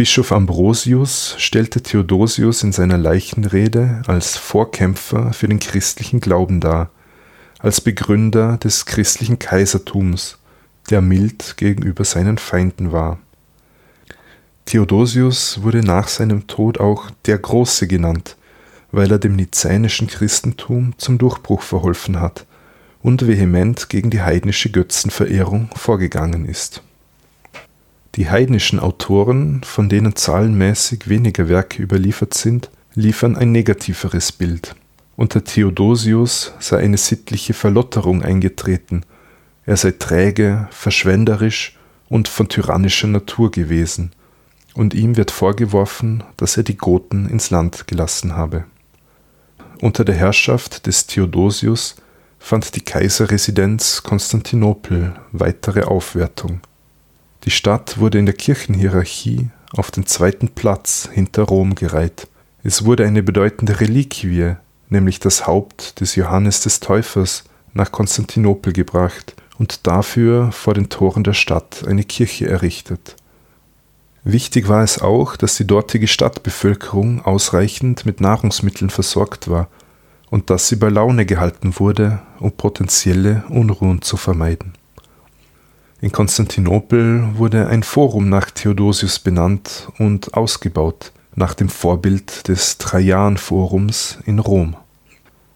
Bischof 0.00 0.32
Ambrosius 0.32 1.34
stellte 1.36 1.82
Theodosius 1.82 2.62
in 2.62 2.72
seiner 2.72 2.96
Leichenrede 2.96 4.00
als 4.06 4.38
Vorkämpfer 4.38 5.34
für 5.34 5.46
den 5.46 5.58
christlichen 5.58 6.20
Glauben 6.20 6.62
dar, 6.62 6.88
als 7.58 7.82
Begründer 7.82 8.56
des 8.56 8.86
christlichen 8.86 9.38
Kaisertums, 9.38 10.38
der 10.88 11.02
mild 11.02 11.58
gegenüber 11.58 12.06
seinen 12.06 12.38
Feinden 12.38 12.92
war. 12.92 13.18
Theodosius 14.64 15.62
wurde 15.62 15.82
nach 15.82 16.08
seinem 16.08 16.46
Tod 16.46 16.80
auch 16.80 17.10
der 17.26 17.36
Große 17.36 17.86
genannt, 17.86 18.38
weil 18.92 19.12
er 19.12 19.18
dem 19.18 19.36
nizänischen 19.36 20.06
Christentum 20.06 20.94
zum 20.96 21.18
Durchbruch 21.18 21.60
verholfen 21.60 22.20
hat 22.20 22.46
und 23.02 23.26
vehement 23.26 23.90
gegen 23.90 24.08
die 24.08 24.22
heidnische 24.22 24.70
Götzenverehrung 24.72 25.68
vorgegangen 25.76 26.46
ist. 26.46 26.82
Die 28.16 28.28
heidnischen 28.28 28.80
Autoren, 28.80 29.62
von 29.62 29.88
denen 29.88 30.16
zahlenmäßig 30.16 31.08
weniger 31.08 31.48
Werke 31.48 31.82
überliefert 31.82 32.34
sind, 32.34 32.70
liefern 32.94 33.36
ein 33.36 33.52
negativeres 33.52 34.32
Bild. 34.32 34.74
Unter 35.16 35.44
Theodosius 35.44 36.52
sei 36.58 36.78
eine 36.78 36.96
sittliche 36.96 37.54
Verlotterung 37.54 38.22
eingetreten, 38.22 39.04
er 39.64 39.76
sei 39.76 39.92
träge, 39.92 40.66
verschwenderisch 40.70 41.78
und 42.08 42.26
von 42.26 42.48
tyrannischer 42.48 43.06
Natur 43.06 43.50
gewesen, 43.50 44.12
und 44.74 44.94
ihm 44.94 45.16
wird 45.16 45.30
vorgeworfen, 45.30 46.24
dass 46.36 46.56
er 46.56 46.62
die 46.62 46.76
Goten 46.76 47.28
ins 47.28 47.50
Land 47.50 47.86
gelassen 47.86 48.36
habe. 48.36 48.64
Unter 49.80 50.04
der 50.04 50.14
Herrschaft 50.14 50.86
des 50.86 51.06
Theodosius 51.06 51.96
fand 52.38 52.74
die 52.74 52.80
Kaiserresidenz 52.80 54.02
Konstantinopel 54.02 55.14
weitere 55.32 55.82
Aufwertung. 55.82 56.60
Die 57.44 57.50
Stadt 57.50 57.98
wurde 57.98 58.18
in 58.18 58.26
der 58.26 58.34
Kirchenhierarchie 58.34 59.48
auf 59.72 59.90
den 59.90 60.06
zweiten 60.06 60.48
Platz 60.48 61.08
hinter 61.10 61.44
Rom 61.44 61.74
gereiht. 61.74 62.28
Es 62.62 62.84
wurde 62.84 63.06
eine 63.06 63.22
bedeutende 63.22 63.80
Reliquie, 63.80 64.56
nämlich 64.90 65.20
das 65.20 65.46
Haupt 65.46 66.00
des 66.00 66.16
Johannes 66.16 66.60
des 66.60 66.80
Täufers, 66.80 67.44
nach 67.72 67.92
Konstantinopel 67.92 68.72
gebracht 68.72 69.34
und 69.58 69.86
dafür 69.86 70.52
vor 70.52 70.74
den 70.74 70.88
Toren 70.88 71.24
der 71.24 71.34
Stadt 71.34 71.84
eine 71.86 72.04
Kirche 72.04 72.48
errichtet. 72.48 73.16
Wichtig 74.24 74.68
war 74.68 74.82
es 74.82 75.00
auch, 75.00 75.36
dass 75.36 75.56
die 75.56 75.66
dortige 75.66 76.08
Stadtbevölkerung 76.08 77.24
ausreichend 77.24 78.04
mit 78.04 78.20
Nahrungsmitteln 78.20 78.90
versorgt 78.90 79.48
war 79.48 79.68
und 80.28 80.50
dass 80.50 80.68
sie 80.68 80.76
bei 80.76 80.88
Laune 80.88 81.24
gehalten 81.24 81.78
wurde, 81.78 82.20
um 82.38 82.52
potenzielle 82.52 83.44
Unruhen 83.48 84.02
zu 84.02 84.16
vermeiden. 84.16 84.74
In 86.02 86.12
Konstantinopel 86.12 87.36
wurde 87.36 87.66
ein 87.66 87.82
Forum 87.82 88.30
nach 88.30 88.50
Theodosius 88.50 89.18
benannt 89.18 89.88
und 89.98 90.32
ausgebaut, 90.32 91.12
nach 91.34 91.52
dem 91.52 91.68
Vorbild 91.68 92.48
des 92.48 92.78
Trajan-Forums 92.78 94.18
in 94.24 94.38
Rom. 94.38 94.76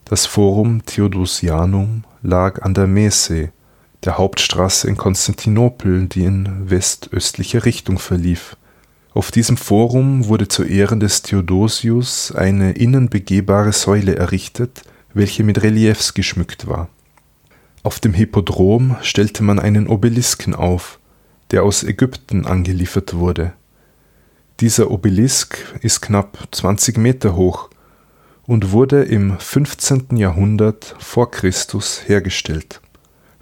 Das 0.04 0.26
Forum 0.26 0.84
Theodosianum 0.84 2.04
lag 2.22 2.60
an 2.60 2.74
der 2.74 2.86
Mese, 2.86 3.52
der 4.04 4.18
Hauptstraße 4.18 4.86
in 4.86 4.98
Konstantinopel, 4.98 6.08
die 6.08 6.26
in 6.26 6.68
westöstlicher 6.68 7.64
Richtung 7.64 7.98
verlief. 7.98 8.58
Auf 9.14 9.30
diesem 9.30 9.56
Forum 9.56 10.26
wurde 10.26 10.48
zu 10.48 10.62
Ehren 10.62 11.00
des 11.00 11.22
Theodosius 11.22 12.32
eine 12.32 12.72
innen 12.72 13.08
begehbare 13.08 13.72
Säule 13.72 14.16
errichtet, 14.16 14.82
welche 15.14 15.42
mit 15.42 15.62
Reliefs 15.62 16.12
geschmückt 16.12 16.66
war. 16.66 16.90
Auf 17.84 18.00
dem 18.00 18.14
Hippodrom 18.14 18.96
stellte 19.02 19.42
man 19.42 19.58
einen 19.58 19.88
Obelisken 19.88 20.54
auf, 20.54 20.98
der 21.50 21.64
aus 21.64 21.84
Ägypten 21.84 22.46
angeliefert 22.46 23.12
wurde. 23.12 23.52
Dieser 24.60 24.90
Obelisk 24.90 25.58
ist 25.82 26.00
knapp 26.00 26.48
20 26.50 26.96
Meter 26.96 27.36
hoch 27.36 27.68
und 28.46 28.72
wurde 28.72 29.02
im 29.02 29.38
15. 29.38 30.16
Jahrhundert 30.16 30.96
vor 30.98 31.30
Christus 31.30 32.00
hergestellt. 32.06 32.80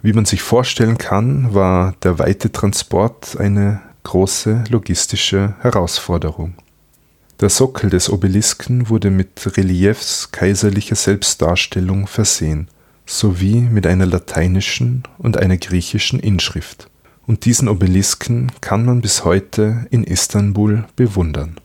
Wie 0.01 0.11
man 0.11 0.25
sich 0.25 0.41
vorstellen 0.41 0.97
kann, 0.97 1.53
war 1.53 1.95
der 2.03 2.19
weite 2.19 2.51
Transport 2.51 3.37
eine 3.39 3.79
große 4.03 4.65
logistische 4.69 5.55
Herausforderung. 5.61 6.55
Der 7.39 7.47
Sockel 7.47 7.89
des 7.89 8.09
Obelisken 8.09 8.89
wurde 8.89 9.09
mit 9.09 9.55
Reliefs 9.55 10.33
kaiserlicher 10.33 10.95
Selbstdarstellung 10.95 12.07
versehen, 12.07 12.67
sowie 13.05 13.61
mit 13.61 13.85
einer 13.87 14.05
lateinischen 14.05 15.03
und 15.17 15.37
einer 15.37 15.57
griechischen 15.57 16.19
Inschrift. 16.19 16.89
Und 17.25 17.45
diesen 17.45 17.69
Obelisken 17.69 18.51
kann 18.61 18.85
man 18.85 19.01
bis 19.01 19.23
heute 19.23 19.87
in 19.91 20.03
Istanbul 20.03 20.85
bewundern. 20.95 21.57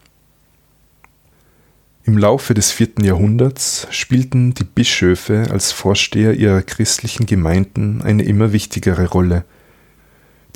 Im 2.09 2.17
Laufe 2.17 2.55
des 2.55 2.71
vierten 2.71 3.05
Jahrhunderts 3.05 3.87
spielten 3.91 4.55
die 4.55 4.65
Bischöfe 4.65 5.49
als 5.51 5.73
Vorsteher 5.73 6.33
ihrer 6.33 6.63
christlichen 6.63 7.27
Gemeinden 7.27 8.01
eine 8.01 8.23
immer 8.23 8.55
wichtigere 8.55 9.11
Rolle. 9.11 9.45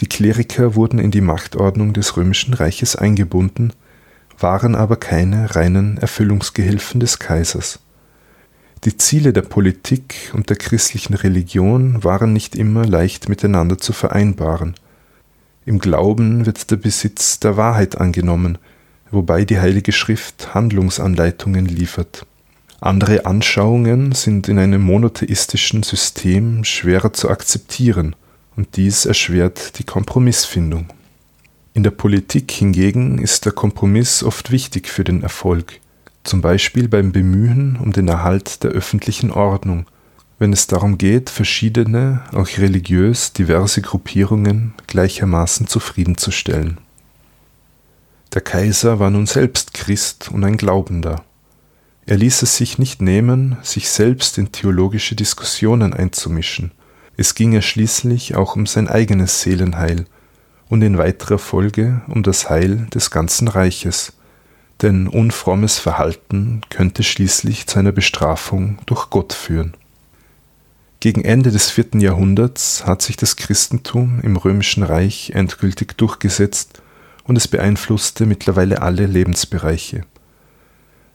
Die 0.01 0.07
Kleriker 0.07 0.77
wurden 0.77 0.99
in 0.99 1.11
die 1.11 1.21
Machtordnung 1.21 1.93
des 1.93 2.17
römischen 2.17 2.55
Reiches 2.55 2.97
eingebunden, 2.97 3.75
waren 4.39 4.75
aber 4.75 4.97
keine 4.97 5.55
reinen 5.55 5.99
Erfüllungsgehilfen 5.99 7.01
des 7.01 7.19
Kaisers. 7.19 7.81
Die 8.85 8.97
Ziele 8.97 9.33
der 9.33 9.43
Politik 9.43 10.33
und 10.35 10.51
der 10.51 10.57
christlichen 10.57 11.15
Religion 11.15 12.03
waren 12.03 12.33
nicht 12.33 12.57
immer 12.57 12.85
leicht 12.85 13.29
miteinander 13.29 13.79
zu 13.79 13.93
vereinbaren. 13.93 14.75
Im 15.65 15.79
Glauben 15.79 16.47
wird 16.47 16.71
der 16.71 16.77
Besitz 16.77 17.39
der 17.41 17.57
Wahrheit 17.57 17.99
angenommen– 17.99 18.59
wobei 19.13 19.45
die 19.45 19.61
Heilige 19.61 19.93
Schrift 19.93 20.55
Handlungsanleitungen 20.55 21.67
liefert. 21.67 22.27
Andere 22.81 23.27
Anschauungen 23.27 24.13
sind 24.13 24.49
in 24.49 24.59
einem 24.59 24.83
monotheistischen 24.83 25.85
System 25.85 26.65
schwerer 26.65 27.13
zu 27.13 27.31
akzeptieren, 27.31 28.17
und 28.57 28.77
dies 28.77 29.07
erschwert 29.07 29.79
die 29.79 29.85
Kompromissfindung. 29.85 30.89
In 31.75 31.85
der 31.85 31.91
Politik 31.91 32.51
hingegen 32.51 33.19
ist 33.19 33.45
der 33.45 33.53
Kompromiss 33.53 34.23
oft 34.23 34.51
wichtig 34.51 34.89
für 34.89 35.05
den 35.05 35.23
Erfolg, 35.23 35.81
zum 36.25 36.41
Beispiel 36.41 36.89
beim 36.89 37.13
Bemühen 37.13 37.77
um 37.77 37.93
den 37.93 38.09
Erhalt 38.09 38.63
der 38.63 38.71
öffentlichen 38.71 39.31
Ordnung, 39.31 39.87
wenn 40.39 40.53
es 40.53 40.67
darum 40.67 40.99
geht, 40.99 41.31
verschiedene, 41.31 42.23
auch 42.33 42.49
religiös 42.59 43.33
diverse 43.33 43.81
Gruppierungen 43.81 44.75
gleichermaßen 44.89 45.67
zufriedenzustellen. 45.69 46.79
Der 48.35 48.41
Kaiser 48.41 48.99
war 48.99 49.11
nun 49.11 49.27
selbst 49.27 49.75
Christ 49.75 50.31
und 50.33 50.43
ein 50.43 50.57
Glaubender. 50.57 51.23
Er 52.07 52.17
ließ 52.17 52.43
es 52.43 52.57
sich 52.57 52.79
nicht 52.79 53.01
nehmen, 53.01 53.57
sich 53.63 53.89
selbst 53.89 54.39
in 54.39 54.51
theologische 54.51 55.15
Diskussionen 55.15 55.93
einzumischen. 55.93 56.73
Es 57.17 57.35
ging 57.35 57.53
ja 57.53 57.63
schließlich 57.63 58.35
auch 58.35 58.57
um 58.57 58.67
sein 58.67 58.89
eigenes 58.89 59.43
Seelenheil 59.43 60.07
und 60.69 60.83
in 60.83 60.99
weiterer 60.99 61.39
Folge 61.39 62.01
um 62.09 62.23
das 62.23 62.49
Heil 62.49 62.87
des 62.93 63.11
ganzen 63.11 63.47
Reiches, 63.47 64.15
denn 64.81 65.07
unfrommes 65.07 65.79
Verhalten 65.79 66.63
könnte 66.71 67.03
schließlich 67.03 67.67
zu 67.67 67.79
einer 67.79 67.93
Bestrafung 67.93 68.79
durch 68.87 69.11
Gott 69.11 69.33
führen. 69.33 69.75
Gegen 71.01 71.25
Ende 71.25 71.51
des 71.51 71.69
vierten 71.69 72.01
Jahrhunderts 72.01 72.87
hat 72.87 73.03
sich 73.03 73.17
das 73.17 73.37
Christentum 73.37 74.21
im 74.23 74.37
römischen 74.37 74.85
Reich 74.85 75.33
endgültig 75.35 75.97
durchgesetzt 75.99 76.81
und 77.25 77.37
es 77.37 77.49
beeinflusste 77.49 78.25
mittlerweile 78.25 78.83
alle 78.83 79.07
Lebensbereiche. 79.07 80.05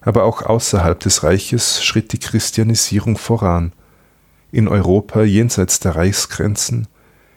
Aber 0.01 0.23
auch 0.23 0.41
außerhalb 0.41 0.99
des 0.99 1.23
Reiches 1.23 1.83
schritt 1.83 2.11
die 2.13 2.19
Christianisierung 2.19 3.17
voran, 3.17 3.71
in 4.51 4.67
Europa 4.67 5.23
jenseits 5.23 5.79
der 5.79 5.95
Reichsgrenzen, 5.95 6.87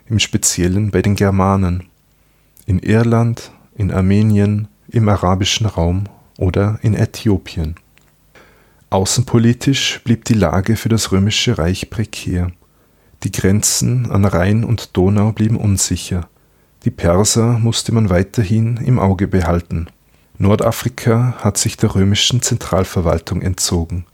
im 0.07 0.18
Speziellen 0.18 0.91
bei 0.91 1.03
den 1.03 1.16
Germanen, 1.16 1.89
in 2.66 2.79
Irland, 2.81 3.53
in 3.77 3.93
Armenien, 3.93 4.68
im 4.93 5.09
arabischen 5.09 5.66
Raum 5.66 6.05
oder 6.38 6.78
in 6.82 6.95
Äthiopien. 6.95 7.76
Außenpolitisch 8.91 10.01
blieb 10.05 10.24
die 10.24 10.34
Lage 10.34 10.76
für 10.76 10.88
das 10.88 11.12
römische 11.12 11.59
Reich 11.59 11.91
prekär. 11.91 12.51
Die 13.22 13.32
Grenzen 13.32 14.11
an 14.11 14.24
Rhein 14.24 14.64
und 14.64 14.97
Donau 14.97 15.32
blieben 15.32 15.57
unsicher, 15.57 16.28
die 16.84 16.91
Perser 16.91 17.59
musste 17.59 17.93
man 17.93 18.09
weiterhin 18.09 18.78
im 18.78 18.99
Auge 18.99 19.28
behalten. 19.28 19.88
Nordafrika 20.38 21.34
hat 21.38 21.59
sich 21.59 21.76
der 21.76 21.95
römischen 21.95 22.41
Zentralverwaltung 22.41 23.43
entzogen. 23.43 24.07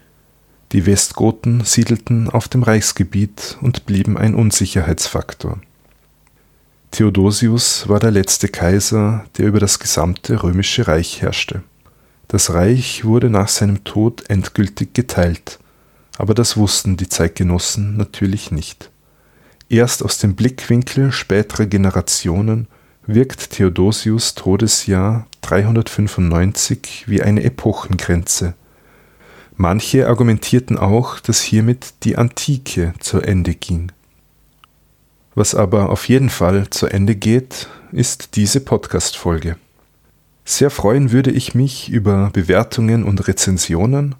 Die 0.72 0.84
Westgoten 0.84 1.62
siedelten 1.62 2.28
auf 2.28 2.48
dem 2.48 2.64
Reichsgebiet 2.64 3.56
und 3.60 3.86
blieben 3.86 4.18
ein 4.18 4.34
Unsicherheitsfaktor. 4.34 5.60
Theodosius 6.90 7.88
war 7.88 8.00
der 8.00 8.10
letzte 8.10 8.48
Kaiser, 8.48 9.24
der 9.36 9.46
über 9.46 9.60
das 9.60 9.78
gesamte 9.78 10.42
römische 10.42 10.88
Reich 10.88 11.20
herrschte. 11.20 11.62
Das 12.28 12.52
Reich 12.52 13.04
wurde 13.04 13.30
nach 13.30 13.48
seinem 13.48 13.84
Tod 13.84 14.28
endgültig 14.28 14.94
geteilt, 14.94 15.58
aber 16.18 16.34
das 16.34 16.56
wussten 16.56 16.96
die 16.96 17.08
Zeitgenossen 17.08 17.96
natürlich 17.96 18.50
nicht. 18.50 18.90
Erst 19.68 20.02
aus 20.02 20.18
dem 20.18 20.34
Blickwinkel 20.34 21.12
späterer 21.12 21.66
Generationen 21.66 22.68
wirkt 23.06 23.50
Theodosius’ 23.50 24.34
Todesjahr 24.34 25.26
395 25.42 27.04
wie 27.06 27.22
eine 27.22 27.44
Epochengrenze. 27.44 28.54
Manche 29.56 30.08
argumentierten 30.08 30.78
auch, 30.78 31.20
dass 31.20 31.40
hiermit 31.40 31.94
die 32.04 32.16
Antike 32.16 32.94
zu 32.98 33.20
Ende 33.20 33.54
ging. 33.54 33.92
Was 35.36 35.54
aber 35.54 35.90
auf 35.90 36.08
jeden 36.08 36.30
Fall 36.30 36.70
zu 36.70 36.86
Ende 36.86 37.14
geht, 37.14 37.68
ist 37.92 38.36
diese 38.36 38.60
Podcast-Folge. 38.60 39.56
Sehr 40.46 40.70
freuen 40.70 41.12
würde 41.12 41.30
ich 41.30 41.54
mich 41.54 41.90
über 41.90 42.30
Bewertungen 42.32 43.04
und 43.04 43.28
Rezensionen, 43.28 44.14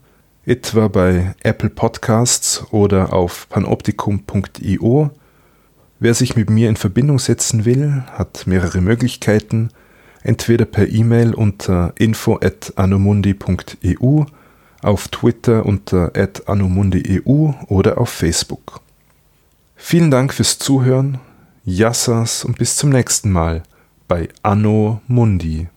etwa 0.45 0.89
bei 0.89 1.35
Apple 1.43 1.71
Podcasts 1.71 2.65
oder 2.71 3.15
auf 3.15 3.49
panoptikum.io 3.49 5.11
Wer 6.01 6.13
sich 6.13 6.37
mit 6.37 6.51
mir 6.51 6.69
in 6.69 6.77
Verbindung 6.77 7.19
setzen 7.19 7.65
will, 7.65 8.05
hat 8.13 8.47
mehrere 8.47 8.83
Möglichkeiten, 8.83 9.71
entweder 10.23 10.67
per 10.67 10.87
E-Mail 10.87 11.33
unter 11.33 11.95
info@anomundi.eu, 11.97 14.25
auf 14.83 15.09
Twitter 15.09 15.65
unter 15.65 16.13
@anomundi.eu 16.45 17.53
oder 17.69 17.99
auf 17.99 18.11
Facebook. 18.11 18.83
Vielen 19.89 20.11
Dank 20.11 20.35
fürs 20.35 20.59
Zuhören, 20.59 21.21
Yassas 21.65 22.45
und 22.45 22.59
bis 22.59 22.75
zum 22.75 22.91
nächsten 22.91 23.31
Mal 23.31 23.63
bei 24.09 24.29
Anno 24.43 25.01
Mundi. 25.07 25.69